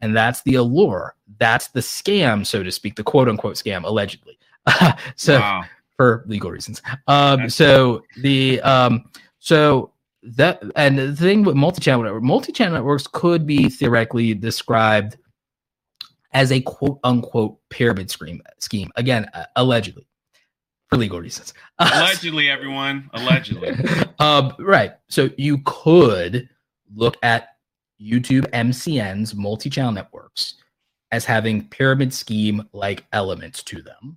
[0.00, 1.14] And that's the allure.
[1.38, 4.38] That's the scam, so to speak, the quote unquote scam, allegedly.
[5.16, 5.64] so wow.
[5.96, 6.82] for legal reasons.
[7.06, 9.08] Um, so the um,
[9.38, 15.16] so that and the thing with multi-channel network, multi-channel networks could be theoretically described
[16.32, 18.90] as a quote unquote pyramid scheme scheme.
[18.96, 20.08] Again, uh, allegedly
[20.88, 21.54] for legal reasons.
[21.78, 23.10] Allegedly, everyone.
[23.12, 23.76] Allegedly.
[24.18, 24.92] um, right.
[25.08, 26.48] So you could
[26.94, 27.56] look at
[28.00, 30.54] YouTube MCN's multi channel networks
[31.10, 34.16] as having pyramid scheme like elements to them.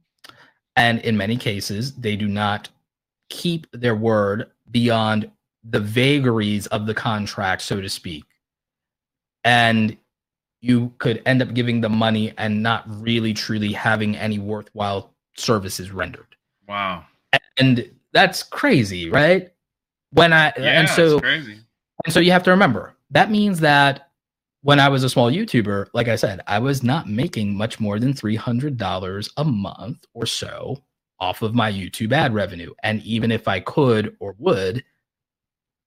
[0.75, 2.69] And in many cases, they do not
[3.29, 5.29] keep their word beyond
[5.63, 8.23] the vagaries of the contract, so to speak.
[9.43, 9.97] And
[10.61, 15.91] you could end up giving them money and not really truly having any worthwhile services
[15.91, 16.35] rendered.
[16.67, 17.05] Wow.
[17.57, 19.51] And that's crazy, right?
[20.11, 21.57] When I yeah, and so crazy.
[22.05, 24.09] And so you have to remember that means that
[24.63, 27.99] when I was a small YouTuber, like I said, I was not making much more
[27.99, 30.83] than $300 a month or so
[31.19, 32.73] off of my YouTube ad revenue.
[32.83, 34.83] And even if I could or would,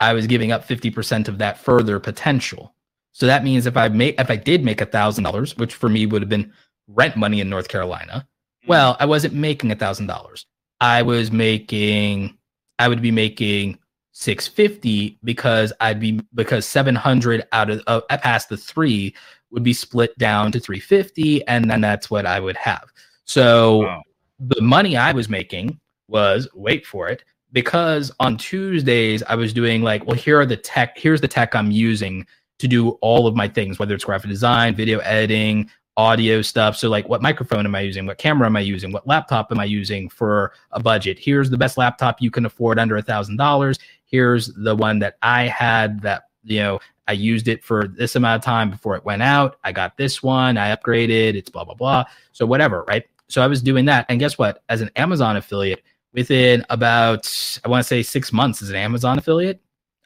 [0.01, 2.75] I was giving up 50% of that further potential.
[3.13, 5.89] So that means if I make if I did make a thousand dollars, which for
[5.89, 6.53] me would have been
[6.89, 8.27] rent money in North Carolina,
[8.63, 8.69] hmm.
[8.69, 10.47] well, I wasn't making a thousand dollars.
[10.85, 12.37] I was making,
[12.79, 13.79] I would be making
[14.13, 19.15] 650 because I'd be, because 700 out of, uh, past the three
[19.51, 22.93] would be split down to 350 and then that's what I would have.
[23.25, 24.03] So wow.
[24.39, 29.81] the money I was making was wait for it because on Tuesdays I was doing
[29.81, 32.27] like, well, here are the tech, here's the tech I'm using
[32.59, 36.77] to do all of my things, whether it's graphic design, video editing, audio stuff.
[36.77, 38.07] So, like, what microphone am I using?
[38.07, 38.93] What camera am I using?
[38.93, 41.19] What laptop am I using for a budget?
[41.19, 43.79] Here's the best laptop you can afford under a thousand dollars.
[44.05, 48.41] Here's the one that I had that, you know, I used it for this amount
[48.41, 49.59] of time before it went out.
[49.63, 52.05] I got this one, I upgraded, it's blah, blah, blah.
[52.33, 53.05] So, whatever, right?
[53.29, 54.07] So, I was doing that.
[54.09, 54.63] And guess what?
[54.69, 55.83] As an Amazon affiliate,
[56.13, 57.29] within about,
[57.65, 59.61] I want to say six months as an Amazon affiliate,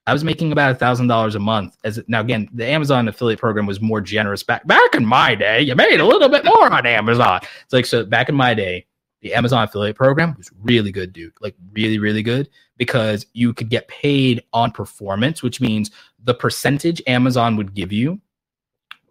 [0.08, 1.76] I was making about a thousand dollars a month.
[1.84, 5.60] As now again, the Amazon affiliate program was more generous back back in my day.
[5.60, 7.40] You made a little bit more on Amazon.
[7.64, 8.86] It's like so back in my day,
[9.20, 11.34] the Amazon affiliate program was really good, dude.
[11.42, 12.48] Like really, really good
[12.78, 15.90] because you could get paid on performance, which means
[16.24, 18.18] the percentage Amazon would give you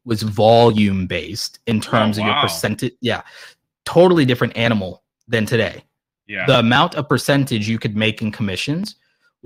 [0.04, 2.28] was volume based in oh, terms oh, wow.
[2.28, 2.94] of your percentage.
[3.02, 3.22] Yeah,
[3.86, 5.84] totally different animal than today.
[6.26, 8.96] Yeah, the amount of percentage you could make in commissions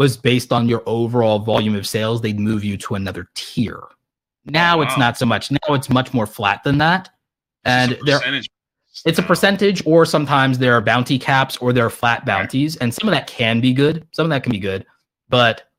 [0.02, 3.84] was based on your overall volume of sales, they'd move you to another tier.
[4.46, 4.84] Now wow.
[4.84, 5.52] it's not so much.
[5.52, 7.10] Now it's much more flat than that.
[7.66, 8.20] And there
[9.06, 12.92] it's a percentage, or sometimes there are bounty caps or there are flat bounties, and
[12.92, 14.08] some of that can be good.
[14.12, 14.88] Some of that can be good.
[15.30, 15.70] But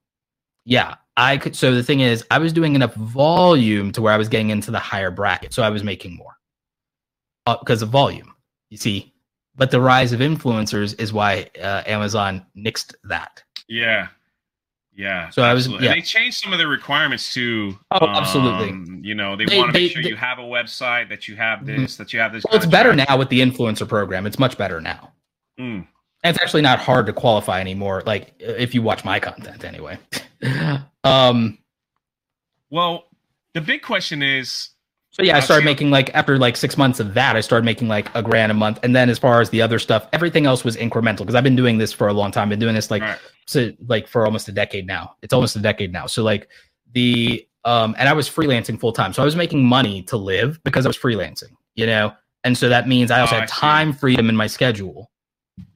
[0.64, 4.16] yeah, I could so the thing is I was doing enough volume to where I
[4.16, 5.52] was getting into the higher bracket.
[5.52, 6.36] So I was making more.
[7.44, 8.32] Uh, because of volume.
[8.70, 9.12] You see,
[9.56, 13.42] but the rise of influencers is why uh, Amazon nixed that.
[13.72, 14.08] Yeah.
[14.94, 15.30] Yeah.
[15.30, 15.68] So I was.
[15.68, 15.94] Yeah.
[15.94, 17.78] They changed some of the requirements too.
[17.90, 19.08] Oh, um, absolutely.
[19.08, 21.36] You know, they, they want to make sure they, you have a website, that you
[21.36, 21.82] have mm-hmm.
[21.82, 22.02] this, mm-hmm.
[22.02, 22.44] that you have this.
[22.44, 24.26] Well, it's better now with the influencer program.
[24.26, 25.12] It's much better now.
[25.58, 25.86] Mm.
[26.24, 28.02] And it's actually not hard to qualify anymore.
[28.04, 29.98] Like if you watch my content anyway.
[31.04, 31.58] um.
[32.70, 33.06] Well,
[33.54, 34.70] the big question is
[35.12, 37.86] so yeah, I started making like after like six months of that, I started making
[37.88, 38.78] like a grand a month.
[38.82, 41.54] And then as far as the other stuff, everything else was incremental because I've been
[41.54, 42.44] doing this for a long time.
[42.44, 43.18] I've been doing this like right.
[43.46, 45.16] So like for almost a decade now.
[45.22, 46.06] It's almost a decade now.
[46.06, 46.48] So like
[46.92, 49.12] the um and I was freelancing full time.
[49.12, 52.12] So I was making money to live because I was freelancing, you know?
[52.44, 55.10] And so that means I also oh, had I time freedom in my schedule.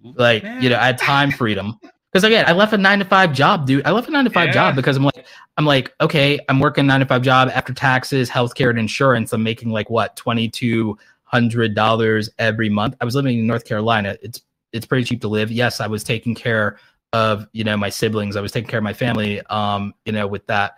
[0.03, 1.79] Like, you know, I had time freedom.
[2.13, 3.85] Because again, I left a nine to five job, dude.
[3.85, 4.53] I left a nine to five yeah.
[4.53, 5.27] job because I'm like,
[5.59, 9.33] I'm like, okay, I'm working nine to five job after taxes, healthcare, and insurance.
[9.33, 12.97] I'm making like what twenty two hundred dollars every month.
[13.01, 14.17] I was living in North Carolina.
[14.23, 14.41] It's
[14.73, 15.53] it's pretty cheap to live.
[15.53, 16.79] Yes, I was taking care
[17.17, 18.37] of you know my siblings.
[18.37, 19.41] I was taking care of my family.
[19.47, 20.77] Um, you know, with that,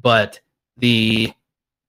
[0.00, 0.40] but
[0.76, 1.32] the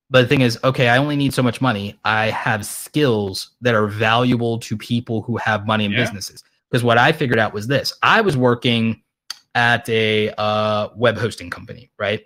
[0.10, 1.97] but the thing is, okay, I only need so much money.
[2.04, 6.02] I have skills that are valuable to people who have money and yeah.
[6.02, 6.43] businesses.
[6.70, 9.02] Because what I figured out was this I was working
[9.56, 12.26] at a uh, web hosting company, right?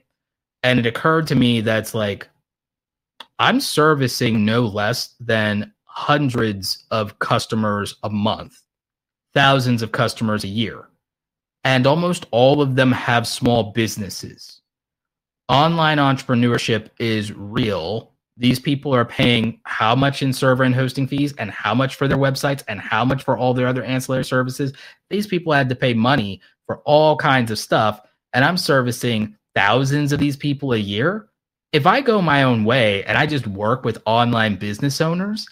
[0.63, 2.27] And it occurred to me that's like,
[3.37, 8.59] I'm servicing no less than hundreds of customers a month,
[9.33, 10.87] thousands of customers a year.
[11.65, 14.61] And almost all of them have small businesses.
[15.49, 21.33] Online entrepreneurship is real these people are paying how much in server and hosting fees
[21.37, 24.73] and how much for their websites and how much for all their other ancillary services.
[25.09, 28.01] These people had to pay money for all kinds of stuff.
[28.33, 31.29] And I'm servicing thousands of these people a year.
[31.71, 35.47] If I go my own way and I just work with online business owners,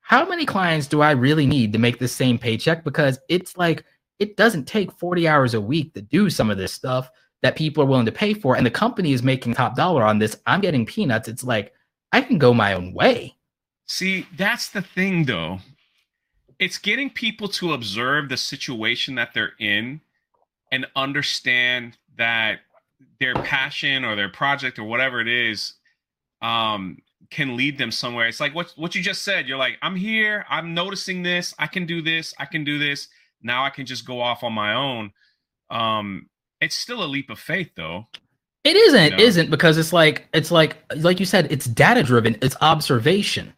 [0.00, 2.84] how many clients do I really need to make the same paycheck?
[2.84, 3.84] Because it's like,
[4.20, 7.10] it doesn't take 40 hours a week to do some of this stuff
[7.42, 8.54] that people are willing to pay for.
[8.54, 10.36] And the company is making top dollar on this.
[10.46, 11.26] I'm getting peanuts.
[11.26, 11.72] It's like,
[12.12, 13.34] I can go my own way.
[13.86, 15.58] See, that's the thing though.
[16.58, 20.02] It's getting people to observe the situation that they're in
[20.70, 22.60] and understand that
[23.18, 25.74] their passion or their project or whatever it is
[26.42, 26.98] um,
[27.30, 28.28] can lead them somewhere.
[28.28, 29.48] It's like what what you just said.
[29.48, 33.08] You're like, I'm here, I'm noticing this, I can do this, I can do this.
[33.42, 35.12] Now I can just go off on my own.
[35.70, 36.28] Um,
[36.60, 38.06] it's still a leap of faith though.
[38.62, 39.42] It isn't, you know?
[39.42, 43.54] not because it's like it's like like you said, it's data driven, it's observation.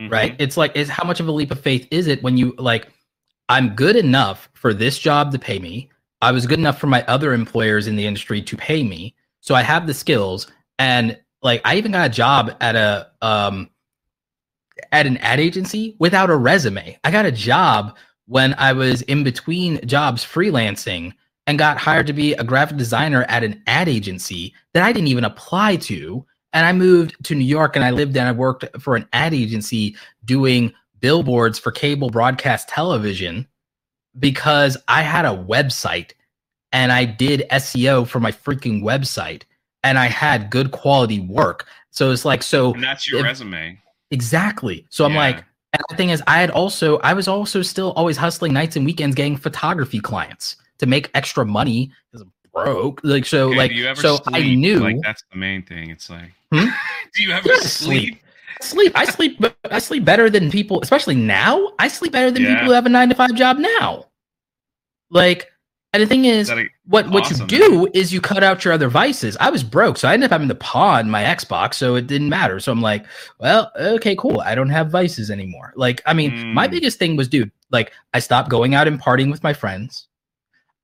[0.00, 0.12] Mm-hmm.
[0.12, 0.36] Right?
[0.38, 2.88] It's like is how much of a leap of faith is it when you like
[3.48, 5.90] I'm good enough for this job to pay me.
[6.20, 9.14] I was good enough for my other employers in the industry to pay me.
[9.40, 13.70] So I have the skills and like I even got a job at a um
[14.90, 16.98] at an ad agency without a resume.
[17.04, 17.96] I got a job
[18.32, 21.12] when I was in between jobs freelancing
[21.46, 25.08] and got hired to be a graphic designer at an ad agency that I didn't
[25.08, 26.24] even apply to.
[26.54, 29.06] And I moved to New York and I lived there and I worked for an
[29.12, 33.46] ad agency doing billboards for cable broadcast television
[34.18, 36.12] because I had a website
[36.72, 39.42] and I did SEO for my freaking website
[39.84, 41.66] and I had good quality work.
[41.90, 43.78] So it's like so and that's your if- resume.
[44.10, 44.86] exactly.
[44.88, 48.16] So I'm like, and the thing is, I had also I was also still always
[48.16, 53.00] hustling nights and weekends, getting photography clients to make extra money because I'm broke.
[53.02, 54.36] Like so, Okay, like do you ever so sleep?
[54.36, 55.90] I knew like that's the main thing.
[55.90, 56.66] It's like, Hmm?
[57.14, 58.22] do you ever Yeah, sleep?
[58.60, 58.92] sleep.
[58.94, 59.42] I sleep.
[59.70, 61.72] I sleep better than people, especially now.
[61.78, 62.54] I sleep better than Yeah.
[62.54, 64.06] people who have a nine to five job now.
[65.10, 65.51] Like,
[65.92, 68.72] and the thing Is is, what what awesome, you do is you cut out your
[68.72, 69.36] other vices.
[69.38, 72.28] I was broke, so I ended up having to pawn my Xbox, so it didn't
[72.30, 72.60] matter.
[72.60, 73.04] So I'm like,
[73.38, 74.40] well, okay, cool.
[74.40, 75.72] I don't have vices anymore.
[75.76, 76.70] Like, I mean, my Mm.
[76.70, 80.08] biggest thing was, dude, like, I stopped going out and partying with my friends.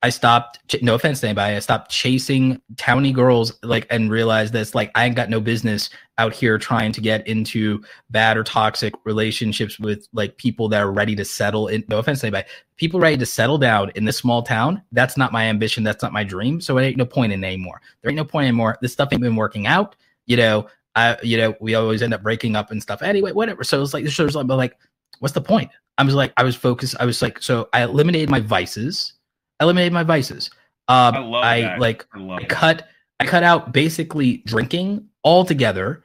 [0.01, 0.61] I stopped.
[0.81, 1.57] No offense to anybody.
[1.57, 5.91] I stopped chasing towny girls, like, and realized that's like I ain't got no business
[6.19, 10.93] out here trying to get into bad or toxic relationships with like people that are
[10.93, 11.85] ready to settle in.
[11.89, 12.47] No offense to anybody.
[12.77, 14.83] People ready to settle down in this small town.
[14.93, 15.83] That's not my ambition.
[15.83, 16.61] That's not my dream.
[16.61, 17.81] So it ain't no point in anymore.
[18.03, 18.79] There ain't no point anymore.
[18.81, 19.97] This stuff ain't been working out.
[20.27, 23.03] You know, I, you know, we always end up breaking up and stuff.
[23.03, 23.65] Anyway, whatever.
[23.65, 24.79] So it's like, it's like, but like,
[25.19, 25.71] what's the point?
[25.97, 26.95] I was like, I was focused.
[27.01, 29.15] I was like, so I eliminated my vices.
[29.61, 30.51] Eliminated my vices.
[30.89, 31.81] Um, I love I that.
[31.81, 32.89] like I love I cut
[33.21, 36.05] I cut out basically drinking altogether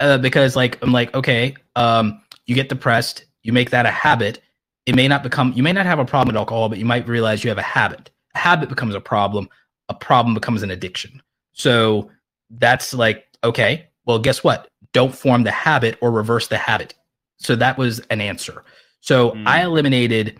[0.00, 4.40] uh, because like I'm like okay um you get depressed you make that a habit.
[4.86, 7.06] It may not become you may not have a problem with alcohol but you might
[7.08, 8.10] realize you have a habit.
[8.34, 9.48] A habit becomes a problem
[9.88, 11.20] a problem becomes an addiction.
[11.52, 12.10] So
[12.50, 14.68] that's like okay well guess what?
[14.92, 16.94] Don't form the habit or reverse the habit.
[17.38, 18.64] So that was an answer.
[19.00, 19.46] So Mm.
[19.46, 20.38] I eliminated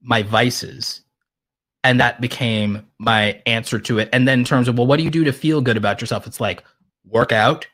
[0.00, 1.00] my vices
[1.84, 4.08] and that became my answer to it.
[4.12, 6.26] And then in terms of well what do you do to feel good about yourself?
[6.26, 6.64] It's like
[7.04, 7.68] work out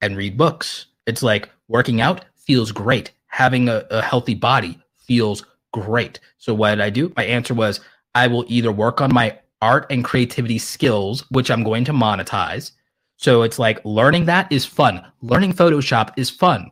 [0.00, 0.86] and read books.
[1.06, 3.10] It's like working out feels great.
[3.26, 6.20] Having a, a healthy body feels great.
[6.38, 7.80] So what did i do my answer was
[8.14, 12.72] i will either work on my art and creativity skills which i'm going to monetize.
[13.16, 15.04] So it's like learning that is fun.
[15.22, 16.70] Learning photoshop is fun.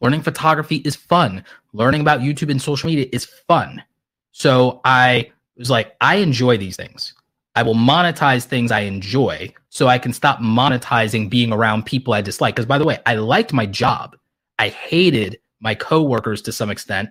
[0.00, 1.42] Learning photography is fun.
[1.72, 3.82] Learning about youtube and social media is fun.
[4.30, 7.14] So i was like, I enjoy these things.
[7.54, 12.20] I will monetize things I enjoy so I can stop monetizing being around people I
[12.20, 12.54] dislike.
[12.54, 14.16] Because by the way, I liked my job.
[14.58, 17.10] I hated my coworkers to some extent.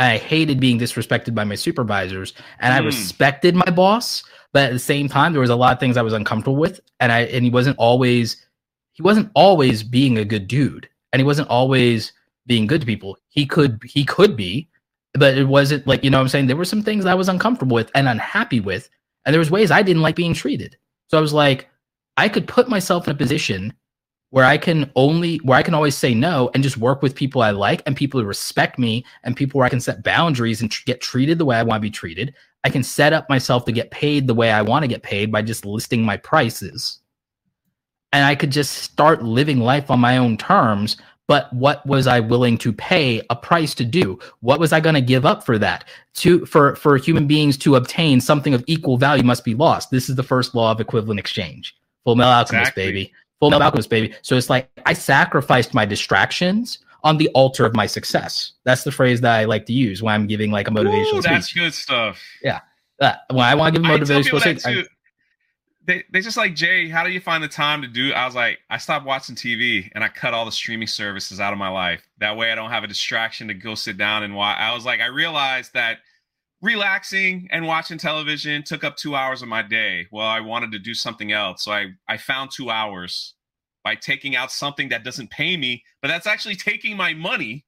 [0.00, 2.86] I hated being disrespected by my supervisors and I Hmm.
[2.86, 4.24] respected my boss.
[4.52, 6.80] But at the same time, there was a lot of things I was uncomfortable with.
[6.98, 8.44] And I and he wasn't always
[8.92, 10.88] he wasn't always being a good dude.
[11.12, 12.12] And he wasn't always
[12.46, 13.16] being good to people.
[13.28, 14.68] He could he could be,
[15.14, 16.46] but it wasn't like you know what i'm saying?
[16.46, 18.88] There were some things i was uncomfortable with and unhappy with
[19.24, 20.76] and there was ways i didn't like being treated.
[21.08, 21.68] So i was like
[22.16, 23.72] i could put myself in a position
[24.30, 27.40] where i can only where i can always say no and just work with people
[27.40, 30.70] i like and people who respect me and people where i can set boundaries and
[30.70, 32.34] tr- get treated the way i want to be treated.
[32.64, 35.30] I can set up myself to get paid the way i want to get paid
[35.30, 37.00] by just listing my prices.
[38.12, 40.96] And i could just start living life on my own terms
[41.26, 44.18] but what was I willing to pay a price to do?
[44.40, 45.84] What was I going to give up for that?
[46.16, 49.90] To for for human beings to obtain something of equal value must be lost.
[49.90, 51.74] This is the first law of equivalent exchange.
[52.04, 52.84] Full Metal Alchemist, Exactly.
[52.84, 53.12] baby.
[53.40, 54.14] Full Metal Alchemist, baby.
[54.22, 58.52] So it's like I sacrificed my distractions on the altar of my success.
[58.64, 61.22] That's the phrase that I like to use when I'm giving like a motivational Ooh,
[61.22, 61.62] that's speech.
[61.62, 62.22] good stuff.
[62.42, 62.60] Yeah.
[63.00, 64.84] Uh, when I want to give a motivational speech, I-.
[65.86, 66.88] They they just like Jay.
[66.88, 68.12] How do you find the time to do?
[68.14, 71.52] I was like, I stopped watching TV and I cut all the streaming services out
[71.52, 72.08] of my life.
[72.18, 74.58] That way, I don't have a distraction to go sit down and watch.
[74.58, 75.98] I was like, I realized that
[76.62, 80.06] relaxing and watching television took up two hours of my day.
[80.10, 83.34] Well, I wanted to do something else, so I I found two hours
[83.84, 87.64] by taking out something that doesn't pay me, but that's actually taking my money.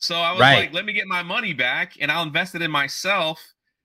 [0.00, 0.56] So I was Right.
[0.66, 3.42] like, let me get my money back and I'll invest it in myself.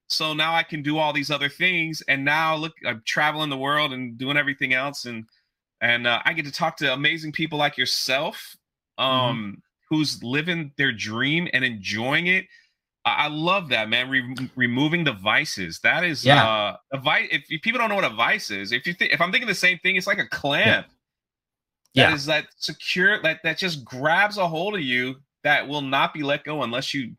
[0.08, 2.04] So now I can do all these other things.
[2.08, 5.06] And now look, I'm traveling the world and doing everything else.
[5.06, 5.26] And
[5.82, 8.56] and uh, I get to talk to amazing people like yourself,
[8.98, 12.46] um, who's living their dream and enjoying it.
[13.04, 14.10] I, I love that, man.
[14.10, 15.80] Re- removing the vices.
[15.82, 16.44] That is, Yeah.
[16.46, 17.28] uh, a vice.
[17.32, 19.48] If, if people don't know what a vice is, if you think, if I'm thinking
[19.48, 20.88] the same thing, it's like a clamp.
[21.96, 22.14] That Yeah.
[22.16, 26.24] is that secure, that that just grabs a hold of you that will not be
[26.24, 27.16] let go unless you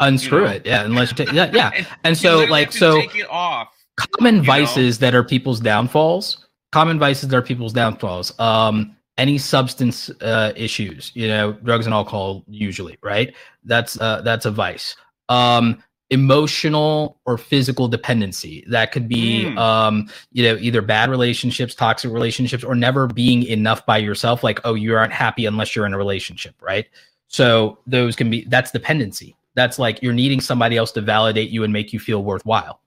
[0.00, 0.50] unscrew know.
[0.50, 0.66] it.
[0.66, 1.84] Yeah, unless you take yeah, yeah.
[2.04, 3.68] And so like so take it off.
[3.96, 4.42] common know?
[4.44, 10.52] vices that are people's downfalls common vices that are people's downfalls um any substance uh
[10.56, 14.96] issues you know drugs and alcohol usually right that's uh that's a vice
[15.28, 19.58] um emotional or physical dependency that could be Mm.
[19.58, 24.58] um you know either bad relationships toxic relationships or never being enough by yourself like
[24.64, 26.86] oh you aren't happy unless you're in a relationship right
[27.28, 31.64] so those can be that's dependency that's like you're needing somebody else to validate you
[31.64, 32.80] and make you feel worthwhile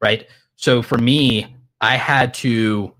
[0.00, 2.92] right so for me, I had to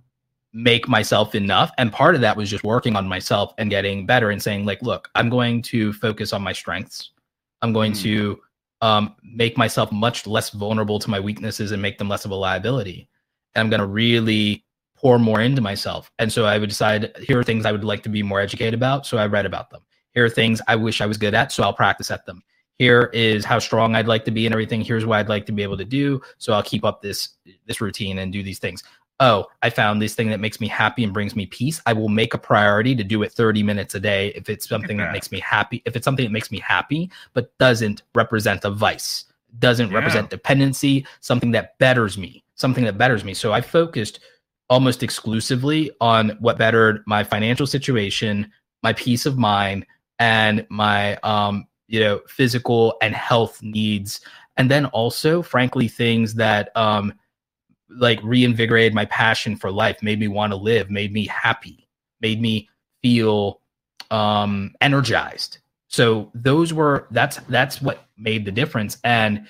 [0.53, 1.71] make myself enough.
[1.79, 4.81] And part of that was just working on myself and getting better and saying, like,
[4.83, 7.11] look, I'm going to focus on my strengths.
[7.63, 8.03] I'm going mm.
[8.03, 8.41] to
[8.83, 12.35] um, make myself much less vulnerable to my weaknesses and make them less of a
[12.35, 13.09] liability.
[13.55, 14.65] And I'm going to really
[14.97, 16.11] pour more into myself.
[16.19, 18.75] And so I would decide here are things I would like to be more educated
[18.75, 19.07] about.
[19.07, 19.83] So I read about them.
[20.13, 21.53] Here are things I wish I was good at.
[21.53, 22.43] So I'll practice at them.
[22.79, 24.83] Here is how strong I'd like to be and everything.
[24.83, 26.21] Here's what I'd like to be able to do.
[26.39, 27.31] So I'll keep up this
[27.67, 28.83] this routine and do these things.
[29.19, 31.81] Oh, I found this thing that makes me happy and brings me peace.
[31.87, 34.99] I will make a priority to do it 30 minutes a day if it's something
[34.99, 35.13] that.
[35.13, 35.83] makes me happy.
[35.87, 39.25] If it's something that makes me happy, but doesn't represent a vice,
[39.59, 39.97] doesn't yeah.
[39.97, 43.33] represent dependency, something that betters me, something that betters me.
[43.33, 44.21] So I focused
[44.69, 48.53] almost exclusively on what bettered my financial situation,
[48.83, 49.87] my peace of mind,
[50.19, 54.21] and my um, you know physical and health needs,
[54.57, 57.13] and then also, frankly, things that um,
[57.89, 61.89] like reinvigorated my passion for life, made me want to live, made me happy,
[62.21, 62.69] made me
[63.03, 63.61] feel
[64.11, 65.59] um, energized.
[65.89, 68.99] So those were that's that's what made the difference.
[69.05, 69.47] And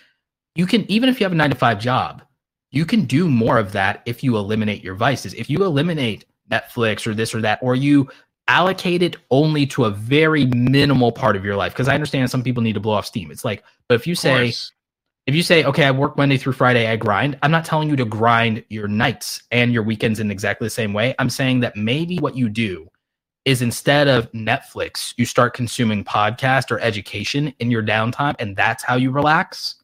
[0.55, 2.23] you can even if you have a nine to five job,
[2.71, 5.35] you can do more of that if you eliminate your vices.
[5.35, 8.09] If you eliminate Netflix or this or that, or you
[8.49, 11.73] allocate it only to a very minimal part of your life.
[11.73, 13.31] Because I understand some people need to blow off steam.
[13.31, 14.53] It's like, but if you say,
[15.27, 17.97] if you say, okay, I work Monday through Friday, I grind, I'm not telling you
[17.97, 21.15] to grind your nights and your weekends in exactly the same way.
[21.19, 22.89] I'm saying that maybe what you do
[23.45, 28.83] is instead of Netflix, you start consuming podcast or education in your downtime, and that's
[28.85, 29.77] how you relax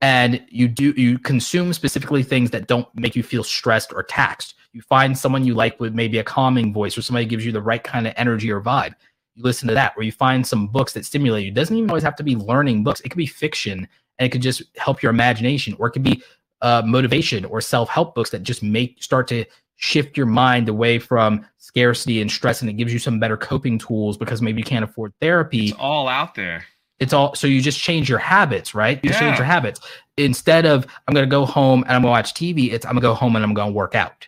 [0.00, 4.54] and you do you consume specifically things that don't make you feel stressed or taxed
[4.76, 7.62] you find someone you like with maybe a calming voice or somebody gives you the
[7.62, 8.94] right kind of energy or vibe
[9.34, 11.88] you listen to that where you find some books that stimulate you it doesn't even
[11.88, 15.02] always have to be learning books it could be fiction and it could just help
[15.02, 16.22] your imagination or it could be
[16.60, 19.44] uh, motivation or self-help books that just make start to
[19.76, 23.78] shift your mind away from scarcity and stress and it gives you some better coping
[23.78, 26.64] tools because maybe you can't afford therapy it's all out there
[26.98, 28.98] it's all so you just change your habits, right?
[29.02, 29.20] You yeah.
[29.20, 29.80] change your habits.
[30.16, 33.12] Instead of I'm gonna go home and I'm gonna watch TV, it's I'm gonna go
[33.12, 34.26] home and I'm gonna work out.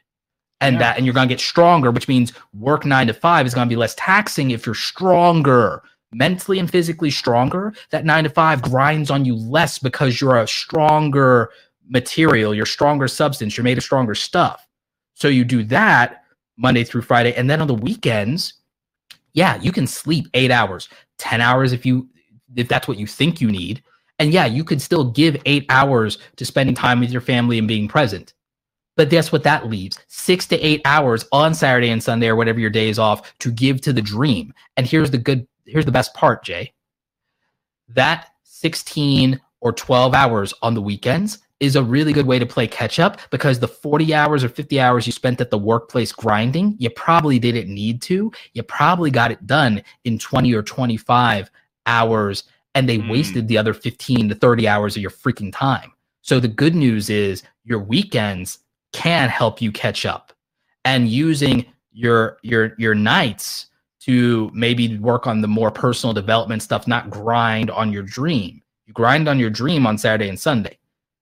[0.60, 0.78] And yeah.
[0.80, 3.76] that and you're gonna get stronger, which means work nine to five is gonna be
[3.76, 5.82] less taxing if you're stronger,
[6.12, 7.72] mentally and physically stronger.
[7.90, 11.50] That nine to five grinds on you less because you're a stronger
[11.88, 14.66] material, you're stronger substance, you're made of stronger stuff.
[15.14, 16.24] So you do that
[16.56, 17.34] Monday through Friday.
[17.34, 18.54] And then on the weekends,
[19.32, 20.88] yeah, you can sleep eight hours,
[21.18, 22.08] 10 hours if you
[22.56, 23.82] if that's what you think you need.
[24.18, 27.68] And yeah, you could still give eight hours to spending time with your family and
[27.68, 28.34] being present.
[28.98, 29.96] But guess what that leaves?
[30.08, 33.52] Six to eight hours on Saturday and Sunday or whatever your day is off to
[33.52, 34.52] give to the dream.
[34.76, 36.72] And here's the good, here's the best part, Jay.
[37.90, 42.66] That 16 or 12 hours on the weekends is a really good way to play
[42.66, 46.74] catch up because the 40 hours or 50 hours you spent at the workplace grinding,
[46.80, 48.32] you probably didn't need to.
[48.54, 51.52] You probably got it done in 20 or 25
[51.86, 52.42] hours
[52.74, 53.08] and they mm.
[53.08, 55.92] wasted the other 15 to 30 hours of your freaking time.
[56.22, 58.58] So the good news is your weekends
[58.92, 60.32] can help you catch up
[60.84, 63.66] and using your your your nights
[64.00, 68.62] to maybe work on the more personal development stuff, not grind on your dream.
[68.86, 70.78] You grind on your dream on Saturday and Sunday.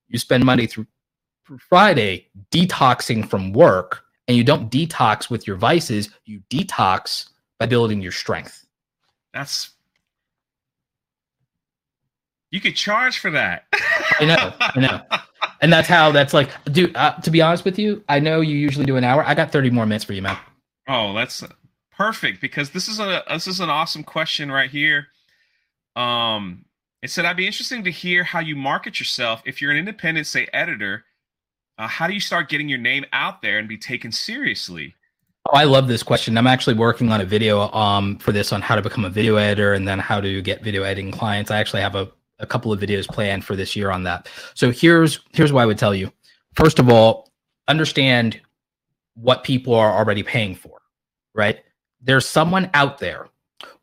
[0.08, 0.86] You spend Monday through
[1.58, 8.00] Friday detoxing from work, and you don't detox with your vices, you detox by building
[8.00, 8.66] your strength.
[9.32, 9.70] That's
[12.56, 13.66] you could charge for that.
[14.18, 15.02] I know, I know,
[15.60, 16.96] and that's how that's like, dude.
[16.96, 19.22] Uh, to be honest with you, I know you usually do an hour.
[19.22, 20.38] I got thirty more minutes for you, man.
[20.88, 21.44] Oh, that's
[21.94, 25.08] perfect because this is a this is an awesome question right here.
[25.96, 26.64] Um,
[27.02, 30.26] it said I'd be interesting to hear how you market yourself if you're an independent,
[30.26, 31.04] say, editor.
[31.76, 34.94] Uh, how do you start getting your name out there and be taken seriously?
[35.44, 36.38] Oh, I love this question.
[36.38, 39.36] I'm actually working on a video um, for this on how to become a video
[39.36, 41.50] editor and then how to get video editing clients.
[41.50, 44.28] I actually have a a couple of videos planned for this year on that.
[44.54, 46.12] So here's here's what I would tell you.
[46.54, 47.30] First of all,
[47.68, 48.40] understand
[49.14, 50.80] what people are already paying for,
[51.34, 51.60] right?
[52.00, 53.28] There's someone out there,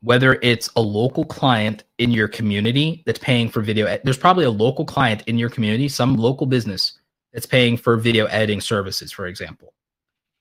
[0.01, 3.97] whether it's a local client in your community that's paying for video.
[4.03, 6.99] There's probably a local client in your community, some local business
[7.33, 9.73] that's paying for video editing services, for example.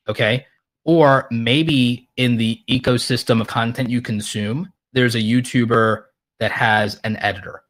[0.08, 0.46] Okay.
[0.84, 6.04] Or maybe in the ecosystem of content you consume, there's a YouTuber
[6.40, 7.62] that has an editor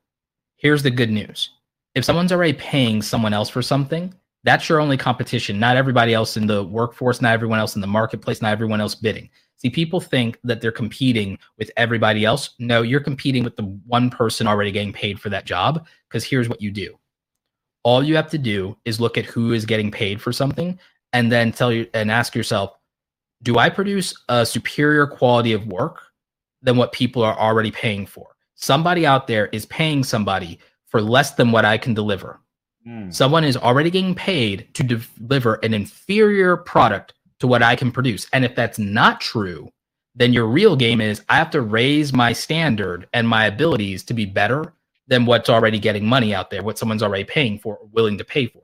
[0.62, 1.50] Here's the good news.
[1.96, 5.58] If someone's already paying someone else for something, that's your only competition.
[5.58, 8.94] Not everybody else in the workforce, not everyone else in the marketplace, not everyone else
[8.94, 9.28] bidding.
[9.56, 12.50] See, people think that they're competing with everybody else.
[12.60, 15.84] No, you're competing with the one person already getting paid for that job.
[16.08, 16.96] Because here's what you do
[17.82, 20.78] all you have to do is look at who is getting paid for something
[21.12, 22.78] and then tell you and ask yourself,
[23.42, 26.02] do I produce a superior quality of work
[26.62, 28.31] than what people are already paying for?
[28.62, 32.38] Somebody out there is paying somebody for less than what I can deliver.
[32.86, 33.12] Mm.
[33.12, 37.90] Someone is already getting paid to de- deliver an inferior product to what I can
[37.90, 38.28] produce.
[38.32, 39.68] And if that's not true,
[40.14, 44.14] then your real game is I have to raise my standard and my abilities to
[44.14, 44.74] be better
[45.08, 48.46] than what's already getting money out there, what someone's already paying for, willing to pay
[48.46, 48.62] for.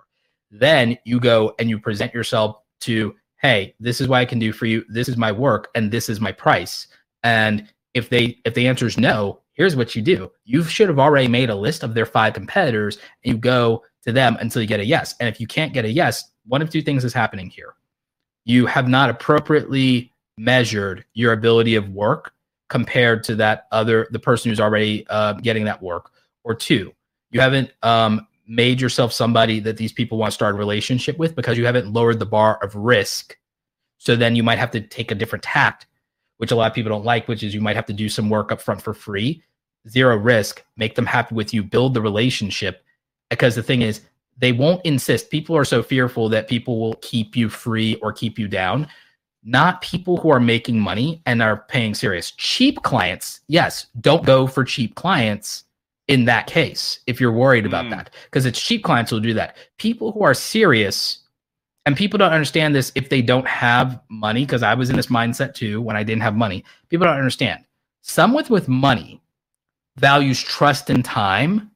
[0.52, 4.52] Then you go and you present yourself to, hey, this is what I can do
[4.52, 4.84] for you.
[4.88, 6.86] This is my work and this is my price.
[7.24, 7.68] And
[7.98, 10.30] if they if the answer is no, here's what you do.
[10.44, 14.12] You should have already made a list of their five competitors and you go to
[14.12, 15.14] them until you get a yes.
[15.20, 17.74] And if you can't get a yes, one of two things is happening here.
[18.44, 22.32] You have not appropriately measured your ability of work
[22.68, 26.12] compared to that other the person who's already uh, getting that work
[26.44, 26.92] or two
[27.30, 31.34] you haven't um, made yourself somebody that these people want to start a relationship with
[31.34, 33.36] because you haven't lowered the bar of risk
[33.98, 35.86] so then you might have to take a different tact
[36.38, 38.30] which a lot of people don't like which is you might have to do some
[38.30, 39.42] work up front for free.
[39.88, 40.64] Zero risk.
[40.76, 41.62] Make them happy with you.
[41.62, 42.84] Build the relationship.
[43.30, 44.00] Because the thing is
[44.38, 45.30] they won't insist.
[45.30, 48.88] People are so fearful that people will keep you free or keep you down.
[49.44, 52.32] Not people who are making money and are paying serious.
[52.32, 55.64] Cheap clients, yes, don't go for cheap clients
[56.08, 57.90] in that case if you're worried about mm.
[57.90, 59.56] that because it's cheap clients who do that.
[59.78, 61.20] People who are serious
[61.88, 65.06] and people don't understand this if they don't have money because I was in this
[65.06, 66.62] mindset too when I didn't have money.
[66.90, 67.64] People don't understand.
[68.02, 69.22] Someone with money
[69.96, 71.70] values trust and time,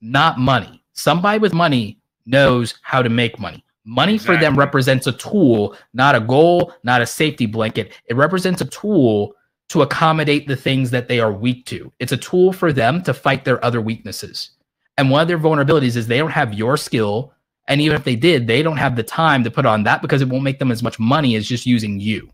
[0.00, 0.82] not money.
[0.94, 3.62] Somebody with money knows how to make money.
[3.84, 4.36] Money exactly.
[4.36, 7.92] for them represents a tool, not a goal, not a safety blanket.
[8.06, 9.34] It represents a tool
[9.68, 11.92] to accommodate the things that they are weak to.
[11.98, 14.52] It's a tool for them to fight their other weaknesses.
[14.96, 17.34] And one of their vulnerabilities is they don't have your skill.
[17.68, 20.22] And even if they did, they don't have the time to put on that because
[20.22, 22.30] it won't make them as much money as just using you.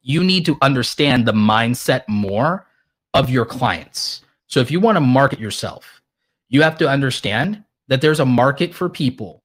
[0.00, 2.66] You need to understand the mindset more
[3.14, 4.22] of your clients.
[4.46, 6.00] So if you want to market yourself,
[6.48, 9.42] you have to understand that there's a market for people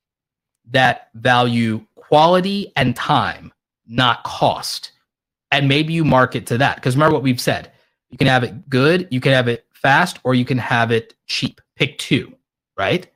[0.70, 3.52] that value quality and time,
[3.88, 4.91] not cost.
[5.52, 6.76] And maybe you market to that.
[6.76, 7.72] Because remember what we've said
[8.12, 11.16] you can have it good, you can have it fast, or you can have it
[11.26, 11.60] cheap.
[11.76, 12.36] Pick two,
[12.78, 13.08] right?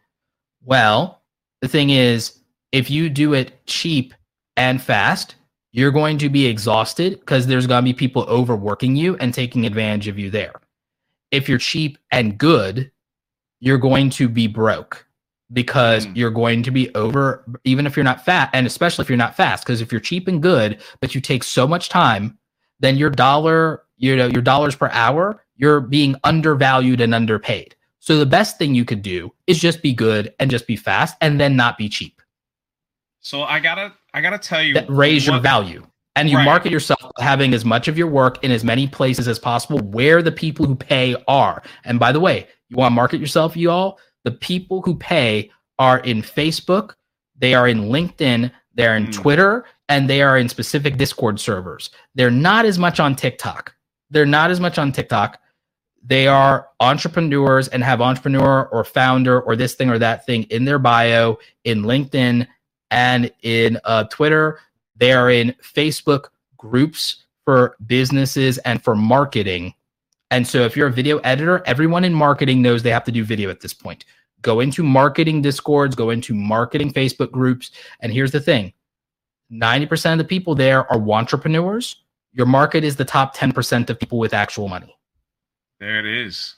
[0.64, 1.19] Well,
[1.62, 2.40] the thing is,
[2.72, 4.14] if you do it cheap
[4.58, 5.36] and fast,
[5.72, 9.66] you're going to be exhausted because there's going to be people overworking you and taking
[9.66, 10.54] advantage of you there.
[11.32, 12.92] If you're cheap and good,
[13.60, 15.06] you're going to be broke
[15.52, 16.16] because mm.
[16.16, 19.36] you're going to be over even if you're not fat and especially if you're not
[19.36, 22.38] fast because if you're cheap and good but you take so much time
[22.80, 28.18] then your dollar you know your dollars per hour you're being undervalued and underpaid so
[28.18, 31.40] the best thing you could do is just be good and just be fast and
[31.40, 32.22] then not be cheap
[33.20, 35.86] so i gotta i gotta tell you that raise what, your value
[36.16, 36.46] and you right.
[36.46, 40.22] market yourself having as much of your work in as many places as possible where
[40.22, 43.70] the people who pay are and by the way you want to market yourself you
[43.70, 46.94] all the people who pay are in Facebook,
[47.38, 49.14] they are in LinkedIn, they're in mm.
[49.14, 51.90] Twitter, and they are in specific Discord servers.
[52.16, 53.74] They're not as much on TikTok.
[54.12, 55.40] They're not as much on TikTok.
[56.04, 60.66] They are entrepreneurs and have entrepreneur or founder or this thing or that thing in
[60.66, 62.48] their bio in LinkedIn
[62.92, 64.60] and in uh, Twitter.
[64.96, 69.74] They are in Facebook groups for businesses and for marketing
[70.32, 73.24] and so if you're a video editor, everyone in marketing knows they have to do
[73.24, 74.06] video at this point.
[74.42, 77.72] Go into marketing discords, go into marketing Facebook groups.
[78.00, 78.74] And here's the thing
[79.52, 82.04] 90% of the people there are entrepreneurs.
[82.32, 84.96] Your market is the top 10% of people with actual money.
[85.80, 86.56] There it is.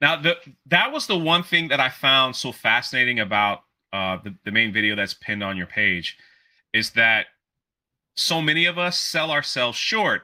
[0.00, 3.60] Now, the, that was the one thing that I found so fascinating about
[3.92, 6.18] uh, the, the main video that's pinned on your page
[6.72, 7.26] is that
[8.16, 10.22] so many of us sell ourselves short.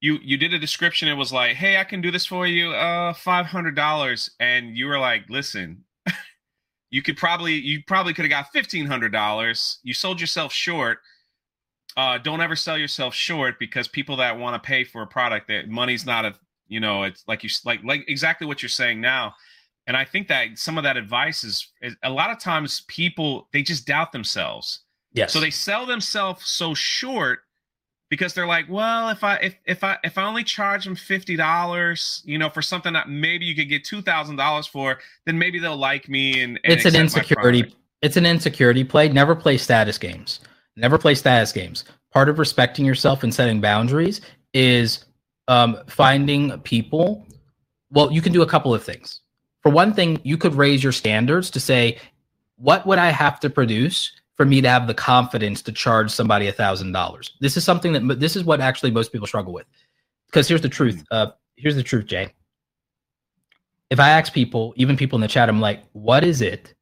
[0.00, 2.70] You you did a description it was like hey i can do this for you
[2.70, 5.84] uh $500 and you were like listen
[6.90, 11.00] you could probably you probably could have got $1500 you sold yourself short.
[11.98, 15.48] Uh don't ever sell yourself short because people that want to pay for a product
[15.48, 16.34] that money's not a
[16.70, 19.34] you know it's like you like like exactly what you're saying now
[19.86, 23.48] and i think that some of that advice is, is a lot of times people
[23.52, 24.80] they just doubt themselves
[25.12, 27.40] yes so they sell themselves so short
[28.10, 31.36] because they're like, well, if I if if I if I only charge them fifty
[31.36, 35.38] dollars, you know, for something that maybe you could get two thousand dollars for, then
[35.38, 36.42] maybe they'll like me.
[36.42, 37.74] And, and it's an insecurity.
[38.02, 39.08] It's an insecurity play.
[39.08, 40.40] Never play status games.
[40.76, 41.84] Never play status games.
[42.12, 44.20] Part of respecting yourself and setting boundaries
[44.52, 45.04] is
[45.50, 47.26] um, finding people.
[47.90, 49.20] Well, you can do a couple of things.
[49.62, 51.98] For one thing, you could raise your standards to say,
[52.56, 56.46] what would I have to produce for me to have the confidence to charge somebody
[56.46, 57.36] a thousand dollars.
[57.40, 59.66] This is something that this is what actually most people struggle with.
[60.28, 61.04] Because here's the truth.
[61.10, 62.32] Uh, here's the truth, Jay.
[63.90, 66.72] If I ask people, even people in the chat, I'm like, what is it?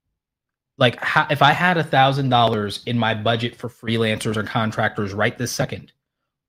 [0.77, 5.13] Like, how, if I had a thousand dollars in my budget for freelancers or contractors
[5.13, 5.93] right this second,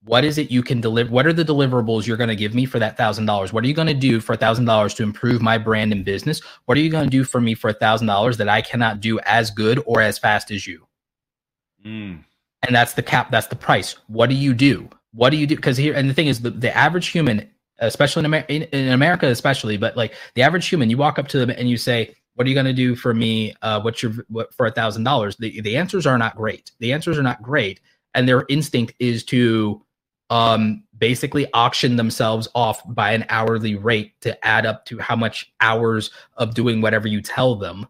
[0.04, 2.66] what is it you can deliver what are the deliverables you're going to give me
[2.66, 3.52] for that thousand dollars?
[3.52, 6.06] What are you going to do for a thousand dollars to improve my brand and
[6.06, 6.42] business?
[6.66, 9.02] What are you going to do for me for a thousand dollars that i cannot
[9.02, 10.86] do as good or as fast as you?
[11.86, 12.26] Mm.
[12.64, 13.96] and that's the cap that's the price.
[14.08, 14.90] What do you do?
[15.14, 15.56] What do you do?
[15.56, 17.50] Because here and the thing is the, the average human
[17.82, 21.30] especially in, Amer- in, in america especially but like the average human you walk up
[21.30, 24.04] to them and you say what are you going to do for me uh, what's
[24.04, 25.36] your what, for a thousand dollars?
[25.38, 26.72] The the answers are not great.
[26.80, 27.82] The answers are not great
[28.14, 29.82] and their instinct is to
[30.30, 35.52] um, basically auction themselves off by an hourly rate to add up to how much
[35.62, 37.88] hours of doing whatever you tell them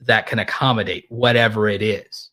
[0.00, 2.30] that can accommodate whatever it is.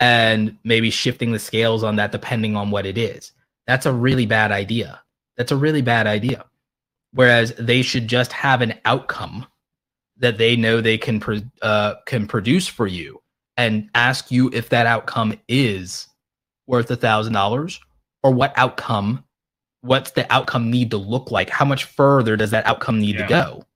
[0.00, 3.32] And maybe shifting the scales on that depending on what it is.
[3.66, 5.00] That's a really bad idea.
[5.36, 6.44] That's a really bad idea.
[7.12, 9.46] Whereas they should just have an outcome
[10.16, 13.22] that they know they can uh, can produce for you
[13.56, 16.08] and ask you if that outcome is
[16.66, 17.80] worth a thousand dollars
[18.22, 19.24] or what outcome
[19.82, 23.22] what's the outcome need to look like how much further does that outcome need yeah.
[23.22, 23.66] to go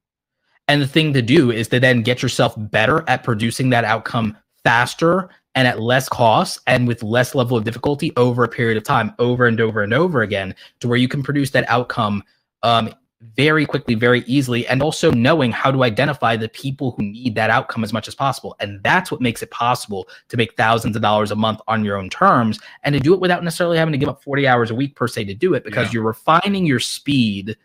[0.69, 4.37] and the thing to do is to then get yourself better at producing that outcome
[4.65, 8.85] faster and at less cost and with less level of difficulty over a period of
[8.85, 12.23] time over and over and over again to where you can produce that outcome
[12.63, 17.35] um, very quickly, very easily, and also knowing how to identify the people who need
[17.35, 18.55] that outcome as much as possible.
[18.61, 21.97] And that's what makes it possible to make thousands of dollars a month on your
[21.97, 24.75] own terms and to do it without necessarily having to give up 40 hours a
[24.75, 25.93] week per se to do it because yeah.
[25.95, 27.57] you're refining your speed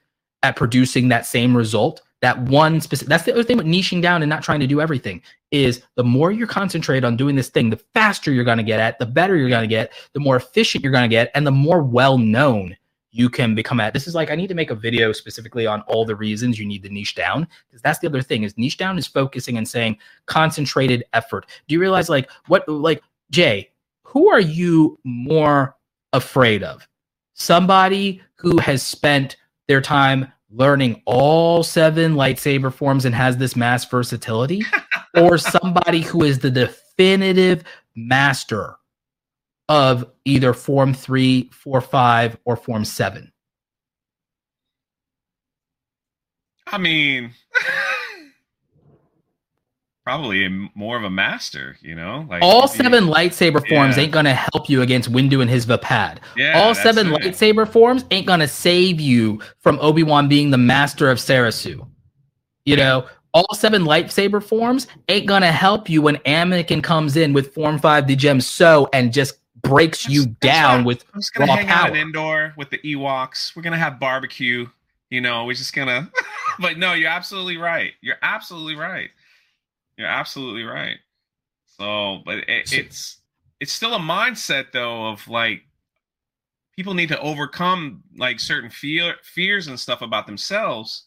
[0.43, 2.01] at producing that same result.
[2.21, 4.79] That one specific that's the other thing with niching down and not trying to do
[4.79, 8.63] everything is the more you concentrate on doing this thing, the faster you're going to
[8.63, 11.31] get at, the better you're going to get, the more efficient you're going to get,
[11.33, 12.77] and the more well known
[13.11, 13.93] you can become at.
[13.93, 16.65] This is like i need to make a video specifically on all the reasons you
[16.65, 19.67] need to niche down because that's the other thing is niche down is focusing and
[19.67, 21.45] saying concentrated effort.
[21.67, 23.69] Do you realize like what like jay
[24.03, 25.77] who are you more
[26.13, 26.87] afraid of?
[27.33, 29.37] Somebody who has spent
[29.67, 34.61] their time learning all seven lightsaber forms and has this mass versatility
[35.15, 37.63] or somebody who is the definitive
[37.95, 38.75] master
[39.69, 43.31] of either form three, four, five, or form seven?
[46.67, 47.31] I mean,
[50.03, 52.25] probably more of a master, you know?
[52.29, 54.03] Like all seven lightsaber forms yeah.
[54.03, 56.19] ain't gonna help you against Windu and his Vaapad.
[56.35, 57.21] Yeah, all seven it.
[57.21, 61.87] lightsaber forms ain't gonna save you from Obi-Wan being the master of Soresu.
[62.65, 67.53] You know, all seven lightsaber forms ain't gonna help you when Anakin comes in with
[67.53, 71.67] Form Five the Djem So and just breaks you down with I'm just gonna hang
[71.67, 71.89] power.
[71.89, 73.55] out Endor with the Ewoks.
[73.55, 74.67] We're gonna have barbecue.
[75.09, 76.11] You know, we're just gonna.
[76.59, 77.93] but no, you're absolutely right.
[78.01, 79.09] You're absolutely right.
[79.97, 80.97] You're absolutely right.
[81.77, 83.21] So, but it, it's
[83.59, 85.63] it's still a mindset though of like
[86.75, 91.05] people need to overcome like certain fear fears and stuff about themselves.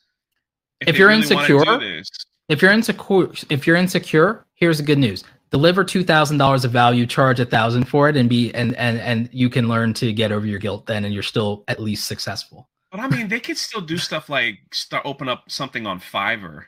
[0.81, 2.05] If, if you're really insecure,
[2.49, 5.25] if you're insecure, if you're insecure, here's the good news
[5.55, 8.99] deliver two thousand dollars of value, charge a thousand for it, and be and and
[8.99, 12.09] and you can learn to get over your guilt then, and you're still at least
[12.09, 12.69] successful.
[12.91, 16.65] But I mean, they could still do stuff like start open up something on Fiverr,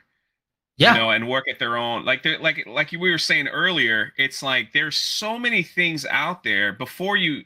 [0.77, 2.05] yeah, you know, and work at their own.
[2.05, 6.43] Like they're like like we were saying earlier, it's like there's so many things out
[6.43, 7.41] there before you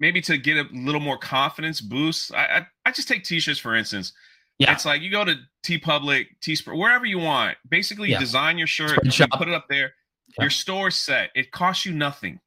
[0.00, 2.32] maybe to get a little more confidence boost.
[2.32, 4.14] I I, I just take t-shirts for instance.
[4.58, 4.72] Yeah.
[4.72, 7.58] It's like you go to TeePublic, Teespring, wherever you want.
[7.68, 8.18] Basically, yeah.
[8.18, 9.92] design your shirt, you put it up there
[10.36, 10.44] yeah.
[10.44, 11.30] Your store set.
[11.34, 12.40] It costs you nothing.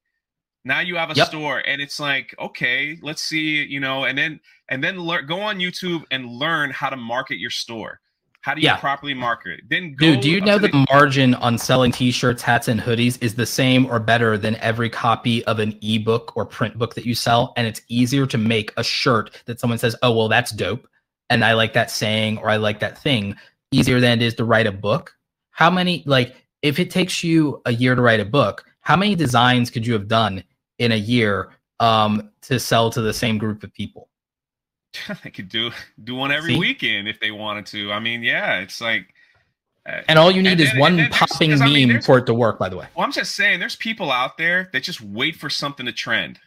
[0.64, 1.28] Now you have a yep.
[1.28, 4.40] store, and it's like, okay, let's see, you know, and then
[4.70, 4.96] and then
[5.26, 8.00] go on YouTube and learn how to market your store.
[8.42, 8.78] How do you yeah.
[8.78, 9.70] properly market it?
[9.70, 13.36] Then Dude, do you know the, the margin on selling t-shirts, hats, and hoodies is
[13.36, 17.14] the same or better than every copy of an ebook or print book that you
[17.14, 17.54] sell?
[17.56, 20.88] And it's easier to make a shirt that someone says, Oh, well, that's dope.
[21.30, 23.36] And I like that saying or I like that thing
[23.72, 25.16] easier than it is to write a book.
[25.52, 29.16] How many like if it takes you a year to write a book, how many
[29.16, 30.44] designs could you have done
[30.80, 34.10] in a year um, to sell to the same group of people?
[35.24, 35.72] they could do
[36.04, 36.60] do one every See?
[36.60, 37.92] weekend if they wanted to.
[37.92, 39.14] I mean, yeah, it's like.
[39.88, 42.36] Uh, and all you need is then, one popping meme I mean, for it to
[42.36, 42.60] work.
[42.60, 45.50] By the way, well, I'm just saying, there's people out there that just wait for
[45.50, 46.40] something to trend.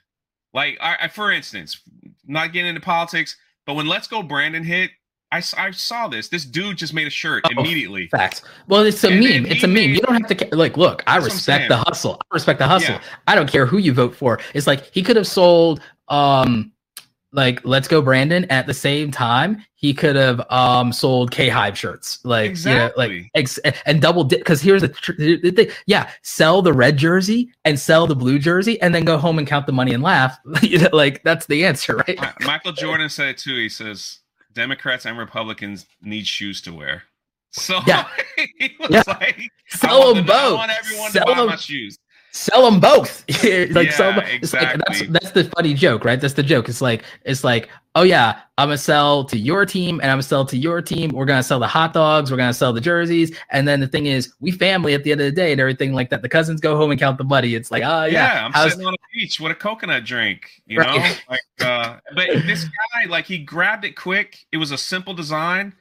[0.52, 1.80] Like, I, I for instance,
[2.26, 3.36] not getting into politics,
[3.66, 4.92] but when Let's Go Brandon hit,
[5.34, 6.28] I, I saw this.
[6.28, 8.06] This dude just made a shirt Oh, immediately.
[8.08, 8.42] Facts.
[8.68, 9.46] Well, it's a And meme.
[9.46, 9.74] It's a meme.
[9.74, 10.76] made- You don't have to ca- like.
[10.76, 12.20] Look, I That's what I'm respect the hustle.
[12.30, 12.94] I respect the hustle.
[12.94, 13.00] Yeah.
[13.26, 14.38] I don't care who you vote for.
[14.54, 16.70] It's like he could have sold, um,
[17.32, 18.44] like Let's Go Brandon.
[18.48, 22.20] At the same time, he could have um sold K Hive shirts.
[22.24, 24.38] Like you know, like ex- and double dip.
[24.38, 25.68] Because here's the, tr- the thing.
[25.86, 29.48] Yeah, sell the red jersey and sell the blue jersey, and then go home and
[29.48, 30.38] count the money and laugh.
[30.62, 32.18] you know, like that's the answer, right?
[32.46, 33.56] Michael Jordan said it too.
[33.56, 34.20] He says
[34.54, 37.02] Democrats and Republicans need shoes to wear.
[37.52, 38.08] So Yeah.
[38.58, 39.02] he was Yeah.
[39.06, 40.56] like, Sell them the- I both.
[40.58, 41.98] want everyone Sell to buy them- my shoes.
[42.34, 43.24] Sell them both.
[43.74, 44.24] like sell Yeah, them.
[44.42, 46.20] It's like, that's that's the funny joke, right?
[46.20, 46.68] That's the joke.
[46.68, 50.24] It's like it's like, oh yeah, I'm gonna sell to your team and I'm gonna
[50.24, 51.10] sell to your team.
[51.10, 52.30] We're gonna sell the hot dogs.
[52.32, 53.36] We're gonna sell the jerseys.
[53.50, 55.92] And then the thing is, we family at the end of the day and everything
[55.92, 56.22] like that.
[56.22, 57.54] The cousins go home and count the money.
[57.54, 60.60] It's like, oh Yeah, yeah, I'm how's- sitting on a beach with a coconut drink,
[60.66, 60.96] you Right.
[60.98, 61.14] know.
[61.30, 64.44] Like, uh, but this guy, like, he grabbed it quick.
[64.52, 65.72] It was a simple design,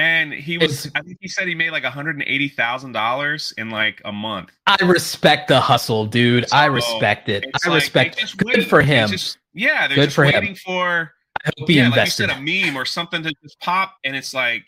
[0.00, 0.86] and he was.
[0.86, 4.50] It's- I think he said he made like 180 thousand dollars in like a month.
[4.66, 6.46] I respect the hustle, dude.
[6.52, 7.44] I respect it.
[7.64, 8.18] I like, respect.
[8.18, 9.08] just Good for him.
[9.10, 10.34] just- yeah, they're Good just for him.
[10.34, 11.12] waiting for
[11.44, 12.28] I hope he yeah, invested.
[12.28, 14.66] like you said, a meme or something to just pop, and it's like,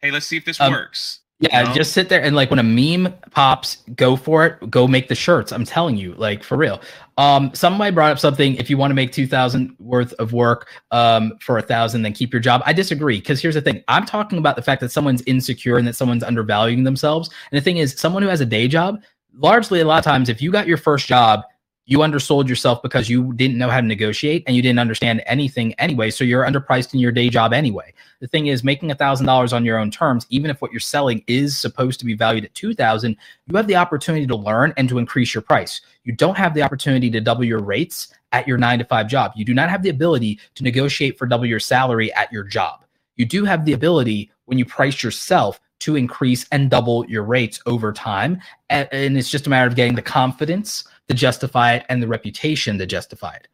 [0.00, 1.19] hey, let's see if this Um, works.
[1.40, 1.74] Yeah, you know?
[1.74, 4.70] just sit there and like when a meme pops, go for it.
[4.70, 5.52] Go make the shirts.
[5.52, 6.82] I'm telling you, like for real.
[7.16, 8.56] Um, somebody brought up something.
[8.56, 12.12] If you want to make two thousand worth of work, um, for a thousand, then
[12.12, 12.62] keep your job.
[12.66, 13.82] I disagree because here's the thing.
[13.88, 17.30] I'm talking about the fact that someone's insecure and that someone's undervaluing themselves.
[17.50, 19.02] And the thing is, someone who has a day job,
[19.34, 21.44] largely a lot of times, if you got your first job,
[21.90, 25.74] you undersold yourself because you didn't know how to negotiate and you didn't understand anything
[25.74, 26.08] anyway.
[26.08, 27.92] So you're underpriced in your day job anyway.
[28.20, 30.78] The thing is, making a thousand dollars on your own terms, even if what you're
[30.78, 34.72] selling is supposed to be valued at two thousand, you have the opportunity to learn
[34.76, 35.80] and to increase your price.
[36.04, 39.32] You don't have the opportunity to double your rates at your nine to five job.
[39.34, 42.84] You do not have the ability to negotiate for double your salary at your job.
[43.16, 47.60] You do have the ability when you price yourself to increase and double your rates
[47.66, 48.40] over time.
[48.68, 52.78] And, it's just a matter of getting the confidence to justify it and the reputation
[52.78, 53.48] to justify it.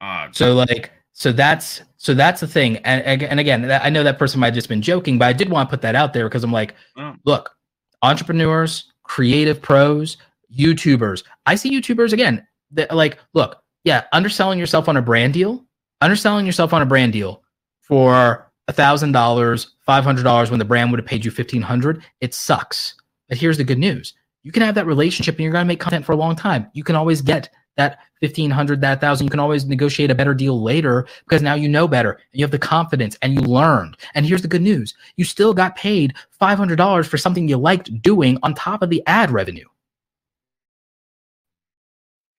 [0.00, 2.78] Uh, So like so that's so that's the thing.
[2.78, 5.50] And and again, I know that person might have just been joking, but I did
[5.50, 7.14] want to put that out there because I'm like, Oh.
[7.24, 7.54] look,
[8.02, 10.16] entrepreneurs, creative pros,
[10.56, 11.24] YouTubers.
[11.46, 12.46] I see YouTubers again.
[12.70, 15.64] That like, look, yeah, underselling yourself on a brand deal,
[16.00, 17.42] underselling yourself on a brand deal
[17.80, 21.62] for a thousand dollars, five hundred dollars when the brand would have paid you fifteen
[21.62, 22.02] hundred.
[22.20, 22.94] It sucks.
[23.28, 26.04] But here's the good news: you can have that relationship, and you're gonna make content
[26.04, 26.68] for a long time.
[26.72, 30.62] You can always get that 1500 that 1000 you can always negotiate a better deal
[30.62, 33.96] later because now you know better and you have the confidence and you learned.
[34.14, 34.94] And here's the good news.
[35.16, 39.30] You still got paid $500 for something you liked doing on top of the ad
[39.30, 39.66] revenue.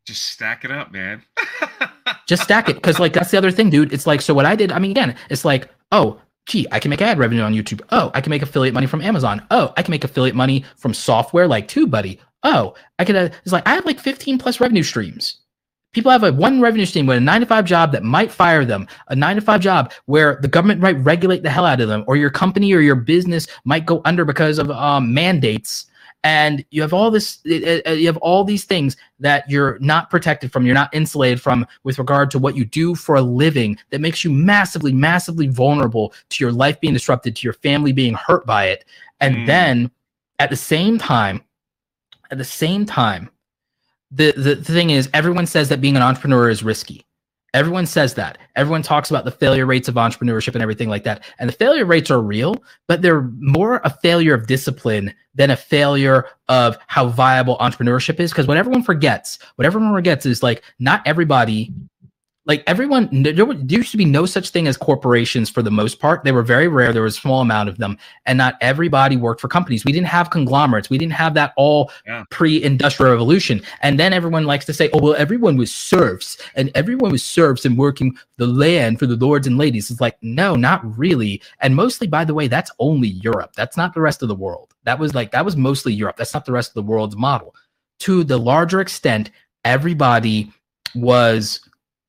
[0.06, 1.24] Just stack it up, man.
[2.28, 3.94] just stack it because like that's the other thing dude.
[3.94, 6.90] It's like so what i did i mean again it's like oh gee i can
[6.90, 7.82] make ad revenue on youtube.
[7.92, 9.46] Oh i can make affiliate money from amazon.
[9.52, 12.20] Oh i can make affiliate money from software like tubebuddy.
[12.44, 15.38] Oh i could uh, it's like i have like 15 plus revenue streams.
[15.94, 18.66] People have a one revenue stream with a nine to five job that might fire
[18.66, 21.88] them a nine to five job where the government might regulate the hell out of
[21.88, 25.86] them or your company or your business might go under because of um, mandates
[26.24, 30.66] and you have all this you have all these things that you're not protected from
[30.66, 34.24] you're not insulated from with regard to what you do for a living that makes
[34.24, 38.66] you massively massively vulnerable to your life being disrupted to your family being hurt by
[38.66, 38.86] it
[39.20, 39.46] and Mm.
[39.46, 39.92] then
[40.40, 41.42] at the same time
[42.32, 43.30] at the same time
[44.12, 47.06] the, the the thing is everyone says that being an entrepreneur is risky
[47.54, 48.38] everyone says that.
[48.56, 51.24] Everyone talks about the failure rates of entrepreneurship and everything like that.
[51.40, 52.56] And the failure rates are real
[52.88, 58.32] but they're more a failure of discipline than a failure of how viable entrepreneurship is.
[58.32, 61.74] Because what everyone forgets what everyone forgets is like not everybody
[62.46, 65.72] like everyone there, were- there used to be no such thing as corporations for the
[65.72, 66.24] most part.
[66.26, 66.92] They were very rare.
[66.92, 67.98] There was a small amount of them.
[68.26, 69.86] And not everybody worked for companies.
[69.86, 70.90] We didn't have conglomerates.
[70.90, 72.26] We didn't have that all Yeah.
[72.32, 73.62] pre-industrial revolution.
[73.82, 76.38] And then everyone likes to say oh well everyone was serfs.
[76.56, 79.90] And everyone was serfs and working the land for the lords and ladies.
[79.90, 81.42] It's like no not really.
[81.62, 83.52] And mostly by the way that's only europe.
[83.56, 84.74] That's not the rest of the world.
[84.84, 86.18] That was like that was mostly europe.
[86.18, 87.56] That's not the rest of the world's model.
[88.00, 89.32] To the larger extent
[89.64, 90.52] everybody
[90.94, 91.62] was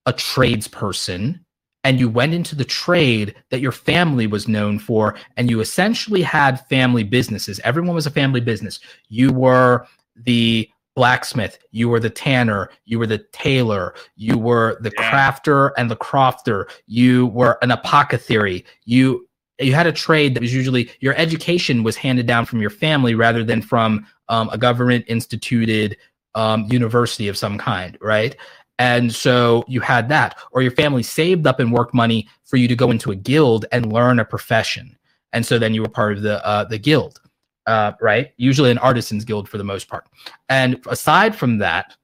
[0.07, 1.41] a tradesperson
[1.85, 6.23] and you went into the trade that your family was known for and you essentially
[6.23, 7.61] had family businesses.
[7.65, 8.81] Everyone was a family business.
[9.09, 9.87] You were
[10.17, 15.11] the blacksmith you were the tanner you were the tailor you were the Yeah.
[15.11, 18.65] crafter and the crofter you were an apothecary.
[18.85, 19.29] You
[19.59, 23.15] you had a trade that was usually your education was handed down from your family
[23.17, 25.97] rather than from um, a government instituted
[26.37, 28.37] um, university of some kind right
[28.79, 32.67] And so you had that, or your family saved up and worked money for you
[32.69, 34.97] to go into a guild and learn a profession.
[35.33, 37.21] And so then you were part of the uh, the guild,
[37.67, 38.33] uh, right?
[38.37, 40.07] Usually an artisans guild for the most part.
[40.49, 41.97] And aside from that,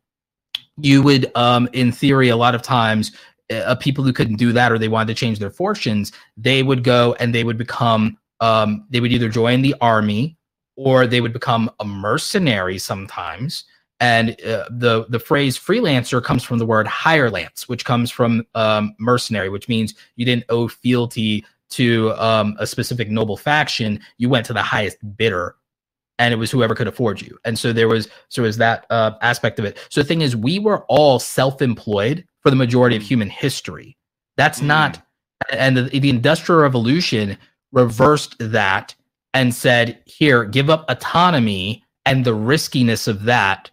[0.76, 3.12] you would, um, in theory, a lot of times,
[3.50, 6.84] uh, people who couldn't do that or they wanted to change their fortunes, they would
[6.84, 10.36] go and they would become, um, they would either join the army
[10.76, 13.64] or they would become a mercenary sometimes.
[14.00, 18.94] And uh, the the phrase freelancer comes from the word hirelance, which comes from um,
[18.98, 24.00] mercenary, which means you didn't owe fealty to um, a specific noble faction.
[24.16, 25.54] You went to the highest bidder
[26.20, 27.38] and it was whoever could afford you.
[27.44, 29.78] And so there was so was that uh, aspect of it.
[29.88, 33.06] So the thing is, we were all self-employed for the majority of mm.
[33.06, 33.96] human history.
[34.36, 34.66] That's mm.
[34.66, 35.02] not,
[35.50, 37.38] and the, the Industrial Revolution
[37.72, 38.94] reversed that
[39.32, 43.70] and said, here, give up autonomy and the riskiness of that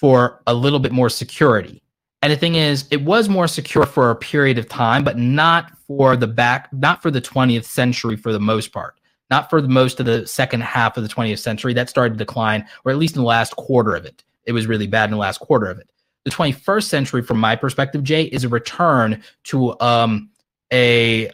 [0.00, 1.82] for a little bit more security.
[2.22, 5.72] And the thing is, it was more secure for a period of time, but not
[5.86, 8.96] for the back, not for the 20th century for the most part
[9.30, 11.74] not for the most of the second half of the 20th century.
[11.74, 14.22] That started to decline, or at least in the last quarter of it.
[14.44, 15.90] It was really bad in the last quarter of it.
[16.24, 20.30] The 21st century, from my perspective, Jay, is a return to um,
[20.72, 21.30] a,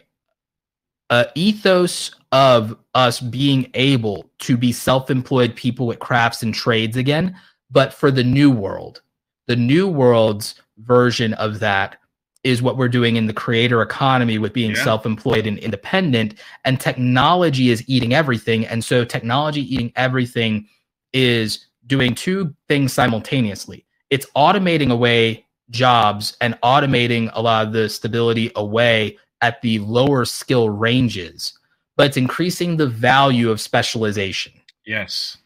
[1.09, 7.35] a ethos of us being able to be self-employed people with crafts and trades again,
[7.73, 9.01] but for the new world.
[9.47, 11.97] The new world's version of that
[12.43, 14.83] is what we're doing in the creator economy with being yeah.
[14.83, 16.35] self-employed and independent
[16.65, 20.67] and technology is eating everything and so technology eating everything
[21.13, 27.87] is doing two things simultaneously it's automating away jobs and automating a lot of the
[27.87, 31.57] stability away at the lower skill ranges
[31.95, 34.51] but it's increasing the value of specialization
[34.85, 35.37] yes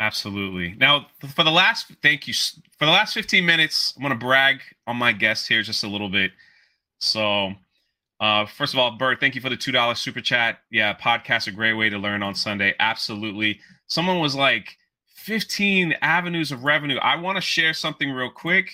[0.00, 0.74] Absolutely.
[0.78, 2.34] Now, for the last, thank you.
[2.78, 5.88] For the last 15 minutes, I'm going to brag on my guest here just a
[5.88, 6.32] little bit.
[6.98, 7.52] So,
[8.18, 10.60] uh, first of all, Bert, thank you for the $2 super chat.
[10.70, 12.74] Yeah, podcast a great way to learn on Sunday.
[12.80, 13.60] Absolutely.
[13.86, 14.76] Someone was like,
[15.20, 16.96] 15 avenues of revenue.
[16.96, 18.70] I want to share something real quick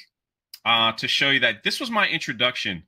[0.65, 2.85] uh, to show you that this was my introduction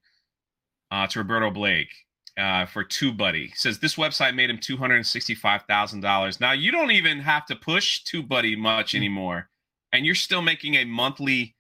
[0.93, 1.90] uh, to Roberto Blake
[2.39, 3.56] uh, for TubeBuddy.
[3.56, 6.40] Says this website made him two hundred and sixty-five thousand dollars.
[6.40, 8.98] Now you don't even have to push TubeBuddy much hmm.
[8.98, 9.48] anymore,
[9.93, 11.56] and you're still making a monthly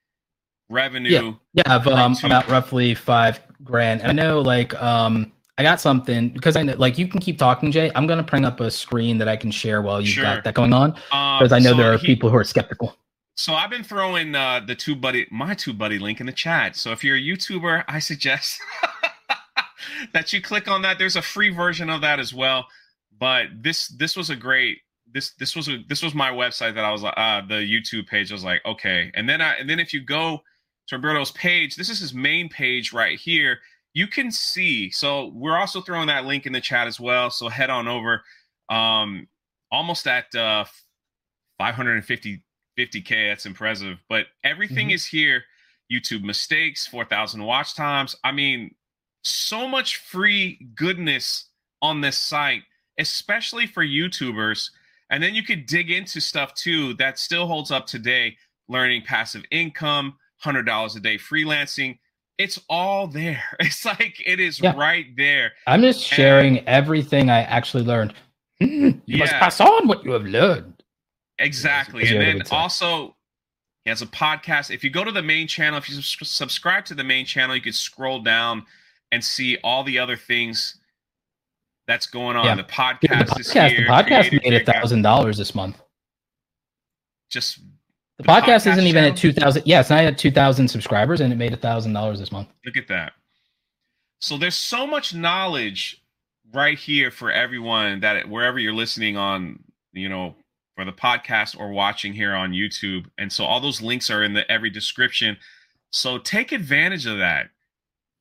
[0.68, 1.10] revenue.
[1.10, 1.32] Yeah,
[1.66, 4.02] yeah, of um, about roughly five grand.
[4.02, 7.38] And I know, like, um, I got something because I know, like, you can keep
[7.38, 7.90] talking, Jay.
[7.94, 10.24] I'm gonna bring up a screen that I can share while you've sure.
[10.24, 12.44] got that going on because uh, I know so there are he, people who are
[12.44, 12.96] skeptical.
[13.36, 16.74] So I've been throwing uh, the TubeBuddy, my TubeBuddy link in the chat.
[16.74, 18.60] So if you're a YouTuber, I suggest
[20.12, 20.98] that you click on that.
[20.98, 22.66] There's a free version of that as well.
[23.18, 24.78] But this this was a great
[25.12, 28.06] this this was a this was my website that I was like uh the YouTube
[28.06, 28.30] page.
[28.30, 29.10] I was like, okay.
[29.14, 30.42] And then I and then if you go
[30.88, 33.58] to Roberto's page, this is his main page right here.
[33.94, 34.90] You can see.
[34.90, 37.30] So we're also throwing that link in the chat as well.
[37.30, 38.22] So head on over.
[38.68, 39.26] Um
[39.70, 40.64] almost at uh
[41.58, 42.42] 550
[42.78, 43.30] 50k.
[43.30, 43.98] That's impressive.
[44.08, 44.94] But everything mm-hmm.
[44.94, 45.42] is here.
[45.90, 48.14] YouTube mistakes, 4,000 watch times.
[48.22, 48.74] I mean,
[49.22, 51.46] so much free goodness
[51.82, 52.62] on this site,
[52.98, 54.70] especially for YouTubers.
[55.10, 58.36] And then you could dig into stuff too that still holds up today,
[58.68, 60.14] learning passive income,
[60.44, 61.98] $100 a day freelancing.
[62.36, 63.42] It's all there.
[63.60, 64.74] It's like it is yeah.
[64.76, 65.52] right there.
[65.66, 68.14] I'm just sharing and, everything I actually learned.
[68.60, 69.18] you yeah.
[69.18, 70.82] must pass on what you have learned.
[71.38, 72.06] Exactly.
[72.08, 73.16] and then also,
[73.84, 74.72] he has a podcast.
[74.72, 77.62] If you go to the main channel, if you subscribe to the main channel, you
[77.62, 78.66] could scroll down
[79.12, 80.78] and see all the other things
[81.86, 82.44] that's going on.
[82.44, 82.54] Yeah.
[82.56, 83.70] The podcast, the podcast is here.
[83.70, 85.80] The podcast made a thousand dollars this month.
[87.30, 87.58] Just
[88.18, 89.62] the, the podcast, podcast, isn't even at two thousand.
[89.66, 92.48] Yeah, it's not at two thousand subscribers, and it made a thousand dollars this month.
[92.64, 93.12] Look at that.
[94.20, 96.02] So there's so much knowledge
[96.52, 99.62] right here for everyone that wherever you're listening on,
[99.92, 100.34] you know,
[100.74, 104.34] for the podcast or watching here on YouTube, and so all those links are in
[104.34, 105.36] the every description.
[105.90, 107.48] So take advantage of that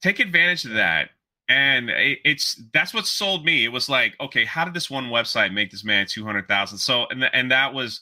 [0.01, 1.09] take advantage of that.
[1.49, 3.63] And it's that's what sold me.
[3.63, 7.23] It was like okay how did this one website make this man 200000 so and,
[7.33, 8.01] and that was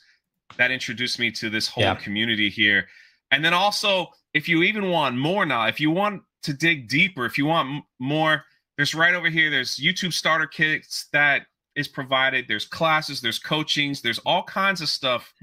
[0.57, 1.95] that introduced me to this whole yeah.
[1.95, 2.87] community here.
[3.29, 7.25] And then also if you even want more now if you want to dig deeper
[7.25, 8.43] if you want more
[8.77, 14.01] there's right over here there's youtube starter kits that is provided there's classes there's coachings
[14.01, 15.33] there's all kinds of stuff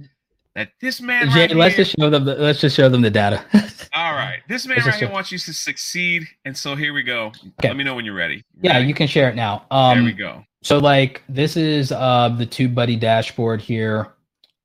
[0.54, 3.02] that this man Jay, right let's here, just show them the, let's just show them
[3.02, 3.44] the data.
[3.94, 7.26] All right this man right here wants you to succeed and so here we go.
[7.58, 7.68] Okay.
[7.68, 8.42] let me know when you're ready.
[8.60, 9.66] Yeah you can share it now.
[9.70, 10.44] Um there we go.
[10.62, 14.14] so like this is uh the TubeBuddy dashboard here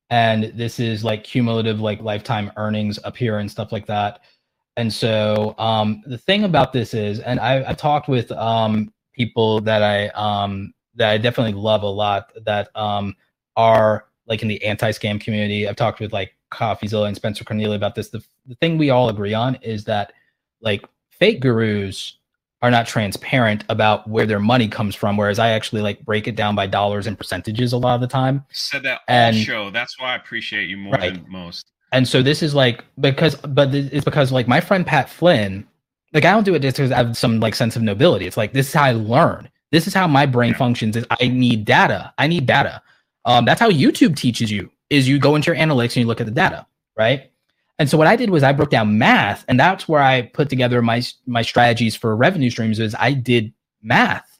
[0.10, 4.22] and this is like cumulative like lifetime earnings up here and stuff like that.
[4.78, 9.60] And so um, the thing about this is, and I, I talked with um, people
[9.62, 13.16] that I um, that I definitely love a lot that um,
[13.56, 15.68] are like in the anti-scam community.
[15.68, 18.10] I've talked with like CoffeeZilla and Spencer Cornelia about this.
[18.10, 20.14] The, the thing we all agree on is that
[20.62, 22.18] like fake gurus
[22.62, 26.36] are not transparent about where their money comes from, whereas I actually like break it
[26.36, 28.44] down by dollars and percentages a lot of the time.
[28.52, 29.70] Said that and, show.
[29.70, 31.14] That's why I appreciate you more right.
[31.14, 31.72] than most.
[31.92, 35.66] And so this is like because, but it's because like my friend Pat Flynn,
[36.14, 38.26] like I don't do it just because I have some like sense of nobility.
[38.26, 39.50] It's like this is how I learn.
[39.72, 40.58] This is how my brain yeah.
[40.58, 40.96] functions.
[40.96, 42.14] Is I need data.
[42.18, 42.82] I need data.
[43.28, 44.72] Um, that's how YouTube teaches you.
[44.90, 46.66] Is you go into your analytics and you look at the data,
[46.98, 47.30] right?
[47.78, 50.50] And so what I did was I broke down math, and that's where I put
[50.50, 52.80] together my my strategies for revenue streams.
[52.80, 54.40] Is I did math,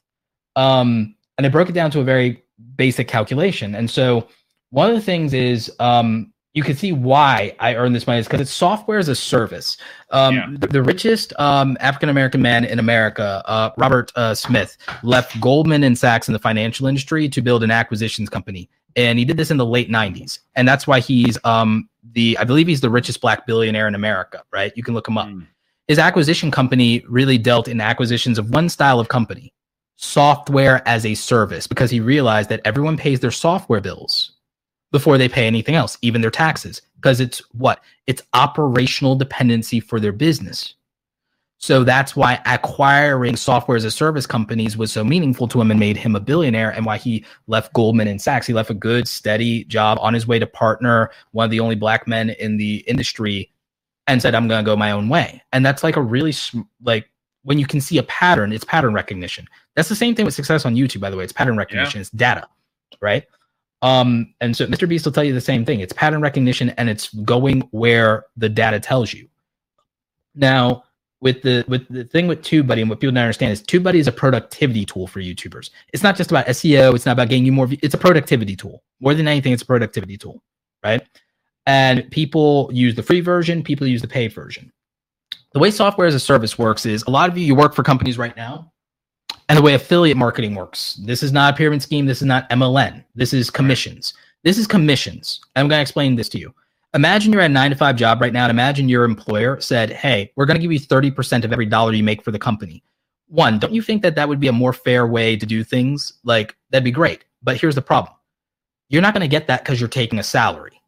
[0.56, 2.42] um, and I broke it down to a very
[2.76, 3.74] basic calculation.
[3.74, 4.26] And so
[4.70, 8.26] one of the things is um, you can see why I earn this money is
[8.26, 9.76] because it's software as a service.
[10.10, 10.46] Um, yeah.
[10.58, 15.84] the, the, richest um, African American man in America, uh, Robert uh, Smith, left Goldman
[15.84, 18.68] and Sachs in the financial industry to build an acquisitions company,
[18.98, 22.44] and he did this in the late '90s, and that's why he's um, the I
[22.44, 24.72] believe he's the richest black billionaire in America, right?
[24.74, 25.28] You can look him up.
[25.28, 25.46] Mm.
[25.86, 29.54] His acquisition company really dealt in acquisitions of one style of company,
[29.96, 34.32] software as a service, because he realized that everyone pays their software bills
[34.90, 37.80] before they pay anything else, even their taxes, because it's what?
[38.08, 40.74] It's operational dependency for their business.
[41.60, 45.80] So that's why acquiring software as a service companies was so meaningful to him and
[45.80, 48.46] made him a billionaire and why he left Goldman and Sachs.
[48.46, 51.74] He left a good, steady job on his way to partner, one of the only
[51.74, 53.50] black men in the industry,
[54.06, 55.42] and said, I'm going to go my own way.
[55.52, 56.32] And that's like a really,
[56.82, 57.10] like,
[57.42, 59.48] when you can see a pattern, it's pattern recognition.
[59.74, 61.24] That's the same thing with success on YouTube, by the way.
[61.24, 62.02] It's pattern recognition, yeah.
[62.02, 62.48] it's data,
[63.00, 63.24] right?
[63.82, 64.88] Um, and so Mr.
[64.88, 65.80] Beast will tell you the same thing.
[65.80, 69.28] It's pattern recognition and it's going where the data tells you.
[70.34, 70.84] Now,
[71.20, 74.06] with the with the thing with TubeBuddy and what people don't understand is TubeBuddy is
[74.06, 75.70] a productivity tool for YouTubers.
[75.92, 76.94] It's not just about SEO.
[76.94, 77.68] It's not about getting you more.
[77.82, 78.82] It's a productivity tool.
[79.00, 80.42] More than anything, it's a productivity tool,
[80.84, 81.02] right?
[81.66, 83.62] And people use the free version.
[83.62, 84.72] People use the paid version.
[85.52, 87.82] The way software as a service works is a lot of you you work for
[87.82, 88.72] companies right now,
[89.48, 90.94] and the way affiliate marketing works.
[91.04, 92.06] This is not a pyramid scheme.
[92.06, 93.04] This is not MLM.
[93.14, 94.14] This is commissions.
[94.44, 95.40] This is commissions.
[95.56, 96.54] I'm going to explain this to you
[96.94, 99.90] imagine you're at a nine to five job right now and imagine your employer said
[99.90, 102.82] hey we're going to give you 30% of every dollar you make for the company.
[103.28, 106.14] One don't you think that that would be a more fair way to do things?
[106.24, 108.14] Like that'd be great but here's the problem.
[108.88, 110.80] You're not going to get that because you're taking a salary.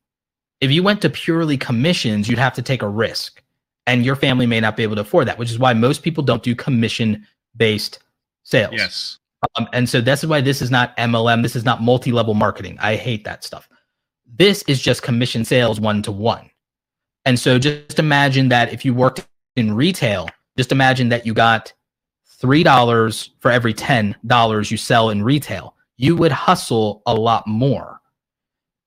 [0.61, 3.43] If you went to purely commissions you'd have to take a risk
[3.87, 6.23] and your family may not be able to afford that which is why most people
[6.23, 7.99] don't do commission based
[8.43, 8.73] sales.
[8.75, 9.19] Yes.
[9.57, 12.79] Um, and so that's why this is not mlm this is not multi-level marketing.
[12.81, 13.69] I hate that stuff
[14.37, 16.51] this is just commission sales one to one.
[17.25, 19.27] And so just imagine that if you worked
[19.57, 21.73] in retail, just imagine that you got
[22.43, 25.75] $3 for every $10 you sell in retail.
[25.97, 28.01] You would hustle a lot more.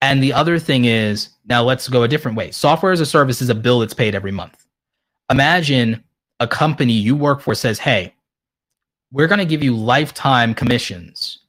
[0.01, 2.51] And the other thing is, now let's go a different way.
[2.51, 4.65] Software as a service is a bill that's paid every month.
[5.29, 6.03] Imagine
[6.39, 8.13] a company you work for says, hey,
[9.11, 11.39] we're going to give you lifetime commissions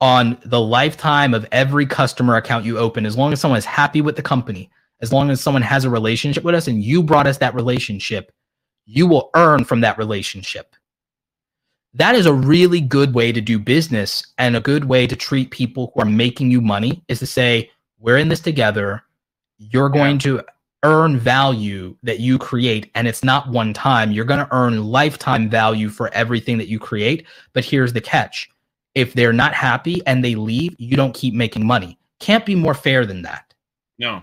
[0.00, 4.00] on the lifetime of every customer account you open, as long as someone is happy
[4.00, 4.70] with the company,
[5.00, 8.32] as long as someone has a relationship with us and you brought us that relationship,
[8.84, 10.74] you will earn from that relationship.
[11.94, 15.50] That is a really good way to do business and a good way to treat
[15.50, 19.02] people who are making you money is to say, we're in this together.
[19.58, 20.42] You're going to
[20.82, 22.90] earn value that you create.
[22.94, 24.12] And it's not one time.
[24.12, 27.26] You're going to earn lifetime value for everything that you create.
[27.54, 28.50] But here's the catch
[28.96, 31.98] if they're not happy and they leave, you don't keep making money.
[32.18, 33.54] Can't be more fair than that.
[33.98, 34.22] No.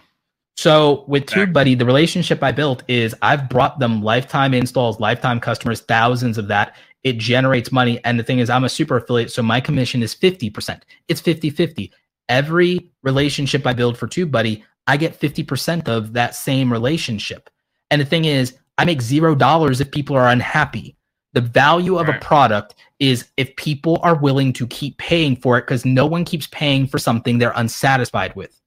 [0.57, 1.45] So with exactly.
[1.53, 6.47] TubeBuddy, the relationship I built is I've brought them lifetime installs, lifetime customers, thousands of
[6.47, 6.75] that.
[7.03, 8.03] It generates money.
[8.03, 9.31] And the thing is, I'm a super affiliate.
[9.31, 10.81] So my commission is 50%.
[11.07, 11.91] It's 50 50.
[12.29, 17.49] Every relationship I build for TubeBuddy, I get 50% of that same relationship.
[17.91, 20.95] And the thing is, I make zero dollars if people are unhappy.
[21.33, 22.17] The value of right.
[22.17, 26.25] a product is if people are willing to keep paying for it because no one
[26.25, 28.59] keeps paying for something they're unsatisfied with.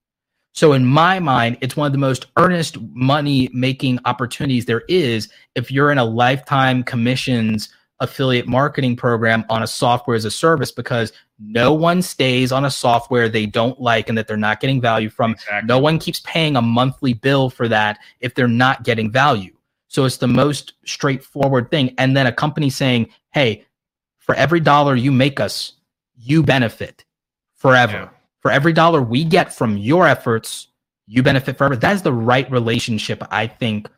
[0.52, 5.28] So, in my mind, it's one of the most earnest money making opportunities there is
[5.54, 7.68] if you're in a lifetime commissions
[8.00, 12.70] affiliate marketing program on a software as a service because no one stays on a
[12.70, 15.32] software they don't like and that they're not getting value from.
[15.32, 15.66] Exactly.
[15.66, 19.55] No one keeps paying a monthly bill for that if they're not getting value.
[19.88, 21.94] So it's the most straightforward thing.
[21.98, 23.64] And then a company saying, hey,
[24.18, 25.74] for every dollar you make us,
[26.16, 27.04] you benefit
[27.54, 27.92] forever.
[27.92, 28.08] Yeah.
[28.40, 30.68] For every dollar we get from your efforts,
[31.06, 31.76] you benefit forever.
[31.76, 33.88] That is the right relationship, I think,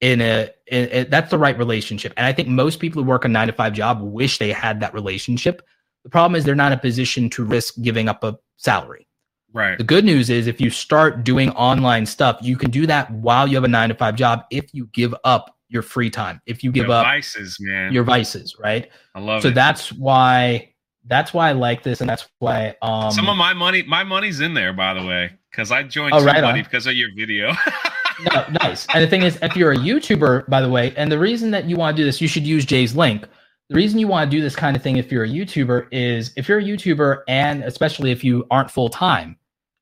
[0.00, 2.12] in a, in a that's the right relationship.
[2.16, 4.80] And I think most people who work a nine to five job wish they had
[4.80, 5.62] that relationship.
[6.04, 9.07] The problem is they're not in a position to risk giving up a salary.
[9.52, 9.78] Right.
[9.78, 13.48] The good news is if you start doing online stuff, you can do that while
[13.48, 16.40] you have a nine to five job if you give up your free time.
[16.46, 17.92] If you give Your up vices, man.
[17.92, 18.90] your vices, right?
[19.14, 19.54] I love so it.
[19.54, 20.72] that's why
[21.06, 24.40] that's why I like this, and that's why um Some of my money, my money's
[24.40, 26.64] in there, by the way, because I joined Oh, right somebody on.
[26.64, 27.52] because of your video.
[28.34, 28.86] no, nice.
[28.92, 31.64] And the thing is, if you're a YouTuber, by the way, and the reason that
[31.64, 33.24] you want to do this, you should use Jay's link.
[33.68, 36.32] The reason you want to do this kind of thing if you're a YouTuber is
[36.36, 39.36] if you're a YouTuber, and especially if you aren't full time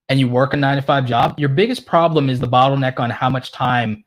[0.08, 3.10] and you work a nine to five job, your biggest problem is the bottleneck on
[3.10, 4.04] how much time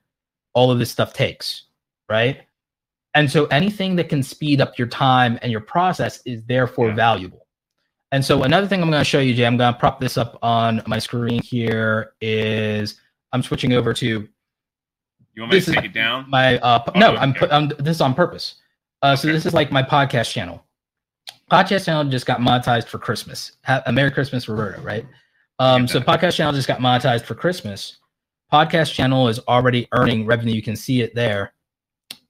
[0.53, 1.63] all of this stuff takes,
[2.09, 2.41] right?
[3.15, 6.95] And so anything that can speed up your time and your process is therefore Yeah.
[6.95, 7.47] valuable.
[8.11, 10.17] And so another thing I'm going to show you, Jay, I'm going to prop this
[10.17, 12.99] up on my screen here is
[13.31, 14.27] I'm switching over to
[15.35, 16.25] you want me to take it down?
[16.29, 17.17] my uh Oh, no okay.
[17.21, 18.55] i'm put um, this is on purpose
[19.01, 19.33] uh so Okay.
[19.35, 20.65] this is like my podcast channel
[21.51, 25.05] podcast channel just got monetized for christmas ha- a merry christmas roberta right
[25.59, 27.97] um so podcast channel just got monetized for christmas
[28.51, 31.53] podcast channel is already earning revenue you can see it there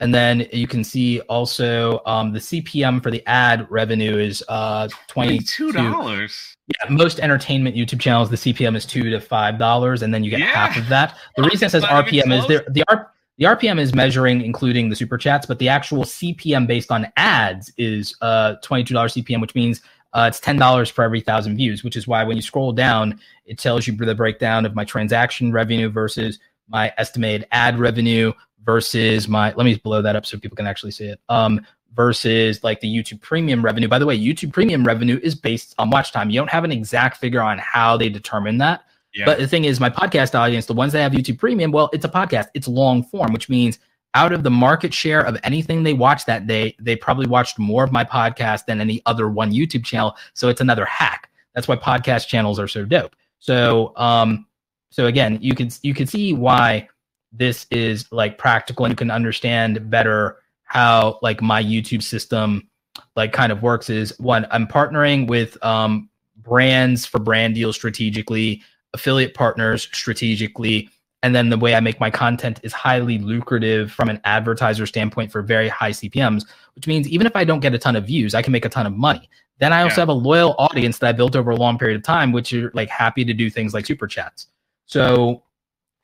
[0.02, 4.88] and then you can see also um the cpm for the ad revenue is uh
[5.08, 6.56] twenty two dollars.
[6.68, 10.30] yeah, most entertainment YouTube channels, the CPM is two to five dollars, and then you
[10.30, 10.46] get Yeah.
[10.48, 11.18] half of that.
[11.36, 12.64] The reason it says RPM is there.
[12.70, 16.92] The R, the RPM is measuring including the super chats, but the actual CPM based
[16.92, 19.82] on ads is uh twenty two dollars CPM, which means
[20.14, 21.84] uh, it's ten dollars for every thousand views.
[21.84, 25.54] Which is why when you scroll down, it tells you the breakdown of my transaction
[25.54, 26.38] revenue versus
[26.68, 28.34] my estimated ad revenue
[28.66, 29.54] versus my.
[29.54, 31.22] Let me blow that up so people can actually see it.
[31.30, 33.88] Um, versus like the YouTube premium revenue.
[33.88, 36.30] By the way, YouTube premium revenue is based on watch time.
[36.30, 38.84] You don't have an exact figure on how they determine that.
[39.14, 39.26] Yeah.
[39.26, 42.06] But the thing is, my podcast audience, the ones that have YouTube premium, well, it's
[42.06, 43.80] a podcast, it's long form, which means
[44.14, 47.84] out of the market share of anything they watched that day, they probably watched more
[47.84, 50.16] of my podcast than any other one YouTube channel.
[50.34, 51.30] So it's another hack.
[51.54, 53.16] That's why podcast channels are so dope.
[53.40, 54.46] So, um,
[54.92, 56.88] so again, you can you can see why
[57.32, 62.68] this is like practical, and you can understand better how like my YouTube system
[63.16, 63.90] like kind of works.
[63.90, 70.90] Is one, I'm partnering with um brands for brand deals strategically, affiliate partners strategically,
[71.22, 75.32] and then the way I make my content is highly lucrative from an advertiser standpoint
[75.32, 76.46] for very high CPMs,
[76.76, 78.70] which means even if I don't get a ton of views, I can make a
[78.70, 79.30] ton of money.
[79.60, 80.02] Then I also Yeah.
[80.04, 82.72] have a loyal audience that I built over a long period of time, which are
[82.74, 84.48] like happy to do things like super chats.
[84.86, 85.44] So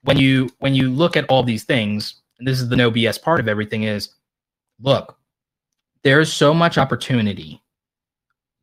[0.04, 3.22] when you when you look at all these things, and this is the no BS
[3.22, 4.10] part of everything is
[4.82, 5.18] look,
[6.04, 7.62] there's so much opportunity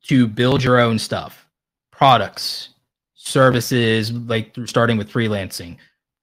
[0.04, 1.48] to build your own stuff,
[1.90, 2.68] products,
[3.24, 5.76] services, like starting with freelancing,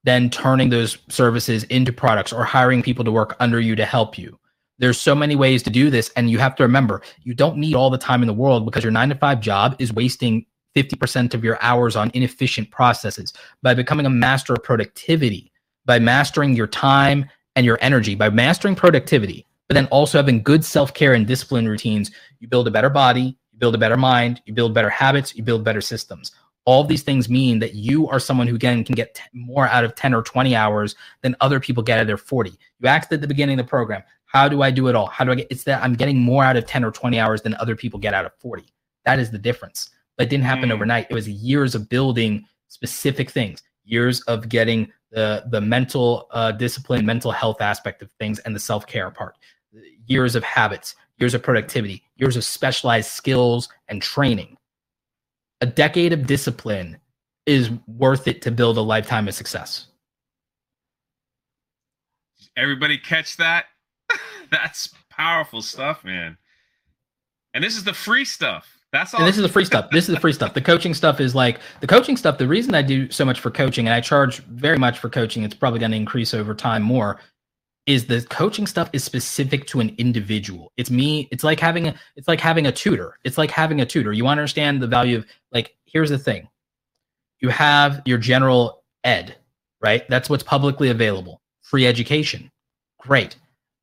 [0.03, 4.17] then turning those services into products or hiring people to work under you to help
[4.17, 4.38] you.
[4.80, 6.09] There's so many ways to do this.
[6.15, 8.84] And you have to remember, you don't need all the time in the world because
[8.84, 10.45] your nine to five job is wasting
[10.76, 13.34] 50% of your hours on inefficient processes.
[13.61, 15.51] By becoming a master of productivity,
[15.85, 20.65] by mastering your time and your energy, by mastering productivity, but then also having good
[20.65, 24.41] self care and discipline routines, you build a better body, you build a better mind,
[24.45, 26.31] you build better habits, you build better systems.
[26.65, 29.68] All of these things mean that you are someone who again can get t- more
[29.68, 32.52] out of 10 or 20 hours than other people get out of their 40.
[32.80, 35.07] You asked at the beginning of the program, how do I do it all?
[35.07, 37.41] How do I get it's that I'm getting more out of 10 or 20 hours
[37.41, 38.64] than other people get out of 40.
[39.06, 39.90] That is the difference.
[40.18, 40.73] But it didn't happen Mm.
[40.73, 41.07] overnight.
[41.10, 47.03] It was years of building specific things, years of getting the the mental uh, discipline,
[47.06, 49.36] mental health aspect of things, and the self care part.
[50.06, 54.56] Years of habits, years of productivity, years of specialized skills and training.
[55.61, 56.98] A decade of discipline
[57.45, 59.88] is worth it to build a lifetime of success.
[62.56, 63.65] Everybody catch that?
[64.52, 66.38] That's powerful stuff, man.
[67.53, 68.68] And this is the free stuff.
[68.91, 69.22] That's all.
[69.22, 69.90] And this is the free stuff.
[69.91, 70.53] This is the free stuff.
[70.53, 72.38] The coaching stuff is like the coaching stuff.
[72.38, 75.44] The reason I do so much for coaching and I charge very much for coaching,
[75.44, 77.19] it's probably going to increase over time more,
[77.90, 80.72] is the coaching stuff is specific to an individual.
[80.78, 81.28] It's me.
[81.32, 81.95] It's like having a.
[82.16, 83.18] It's like having a tutor.
[83.24, 84.14] It's like having a tutor.
[84.14, 85.76] You want to understand the value of like.
[85.86, 86.48] Here's the thing.
[87.40, 89.36] You have your general ed,
[89.82, 90.07] right?
[90.07, 91.41] That's what's publicly available.
[91.64, 92.52] Free education,
[92.99, 93.38] great.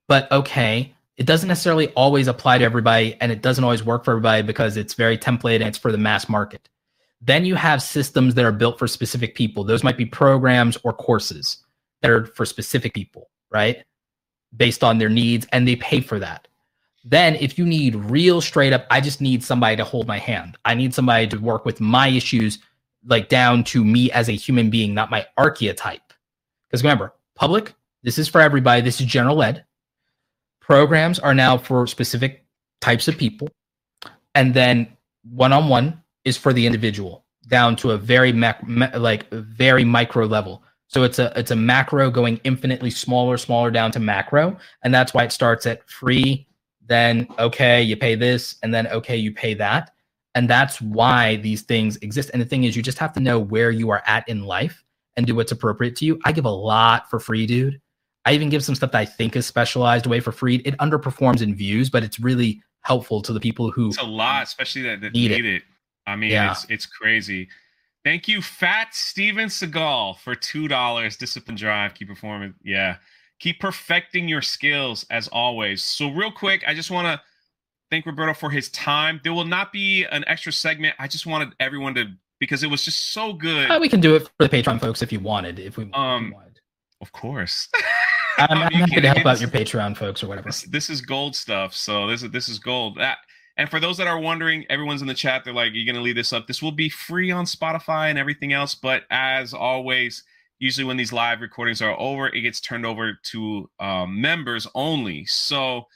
[0.07, 4.13] But okay, it doesn't necessarily always apply to everybody and it doesn't always work for
[4.13, 6.69] everybody because it's very template and it's for the mass market.
[7.21, 9.65] Then you have systems that are built for specific people.
[9.65, 11.59] Those might be programs or courses
[12.03, 13.83] that are for specific people, right?
[14.55, 16.49] Based on their needs and they pay for that.
[17.05, 20.59] Then if you need real straight up, I just need somebody to hold my hand.
[20.65, 22.59] I need somebody to work with my issues
[23.05, 26.13] like down to me as a human being, not my archetype.
[26.69, 28.83] Because remember, public This is for everybody.
[28.83, 29.65] This is general ed.
[30.61, 32.45] Programs are now for specific
[32.81, 33.49] types of people.
[34.35, 38.61] And then one on one is for the individual down to a very mac,
[38.97, 40.63] like very micro level.
[40.89, 45.13] So it's a it's a macro going infinitely smaller, smaller down to macro, and that's
[45.13, 46.47] why it starts at free,
[46.87, 49.93] then okay, you pay this, and then okay, you pay that,
[50.35, 52.31] and that's why these things exist.
[52.33, 54.85] And the thing is, you just have to know where you are at in life
[55.17, 56.21] and do what's appropriate to you.
[56.25, 57.81] I give a lot for free, dude.
[58.25, 60.57] I even give some stuff that I think is specialized away for free.
[60.57, 64.45] It underperforms in views, but it's really helpful to the people who it's a lot,
[64.45, 65.55] especially that, that need, need it.
[65.57, 65.63] it.
[66.07, 66.53] I mean, yeah.
[66.53, 67.49] it's it's crazy.
[68.07, 71.17] Thank you, Fat Steven Seagal, for two dollars.
[71.17, 72.55] Discipline Drive, keep performing.
[72.63, 72.99] Yeah,
[73.41, 75.83] keep perfecting your skills as always.
[75.83, 77.21] So, real quick, I just want to
[77.91, 79.21] thank Roberto for his time.
[79.25, 80.95] There will not be an extra segment.
[81.01, 82.05] I just wanted everyone to
[82.39, 83.69] because it was just so good.
[83.73, 85.59] Uh, we can do it for the Patreon folks if you wanted.
[85.59, 86.61] If we, um, if wanted.
[87.01, 87.69] of course.
[88.39, 90.51] I'm, I'm happy to help out your Patreon folks or whatever.
[90.51, 91.75] This, this, is gold stuff.
[91.75, 92.99] So this is this is gold.
[92.99, 93.19] That
[93.57, 95.45] and for those that are wondering, everyone's in the chat.
[95.45, 96.47] They're like, "You're gonna leave this up?
[96.47, 100.23] This will be free on Spotify and everything else." But as always,
[100.59, 105.25] usually when these live recordings are over, it gets turned over to um, members only.
[105.27, 105.87] So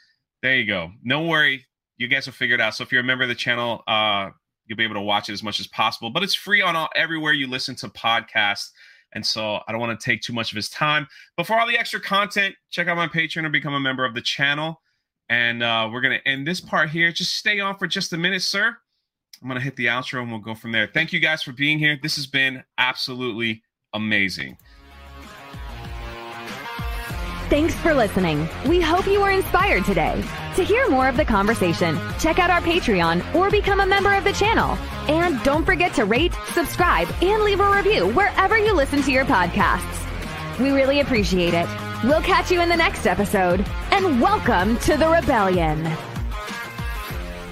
[0.43, 0.93] there you go.
[1.03, 1.66] No worry,
[1.97, 2.74] you guys will figure it out.
[2.74, 4.31] So if you're a member of the channel, uh,
[4.66, 6.11] you'll be able to watch it as much as possible.
[6.11, 8.70] But it's free on all, everywhere you listen to podcasts.
[9.12, 11.09] And so I don't want to take too much of his time.
[11.37, 14.15] But for all the extra content, check out my Patreon or become a member of
[14.15, 14.81] the channel.
[15.31, 17.12] And uh, we're going to end this part here.
[17.12, 18.77] Just stay on for just a minute, sir.
[19.40, 20.90] I'm going to hit the outro and we'll go from there.
[20.93, 21.98] Thank you guys for being here.
[22.02, 23.62] This has been absolutely
[23.94, 24.59] amazing.
[27.48, 28.48] Thanks for listening.
[28.66, 30.23] We hope you were inspired today.
[30.57, 34.24] To hear more of the conversation, check out our Patreon or become a member of
[34.24, 34.77] the channel.
[35.09, 39.24] And don't forget to rate, subscribe, and leave a review wherever you listen to your
[39.24, 40.61] podcasts.
[40.61, 41.90] We really appreciate it.
[42.02, 45.85] We'll catch you in the next episode, and welcome to the Rebellion.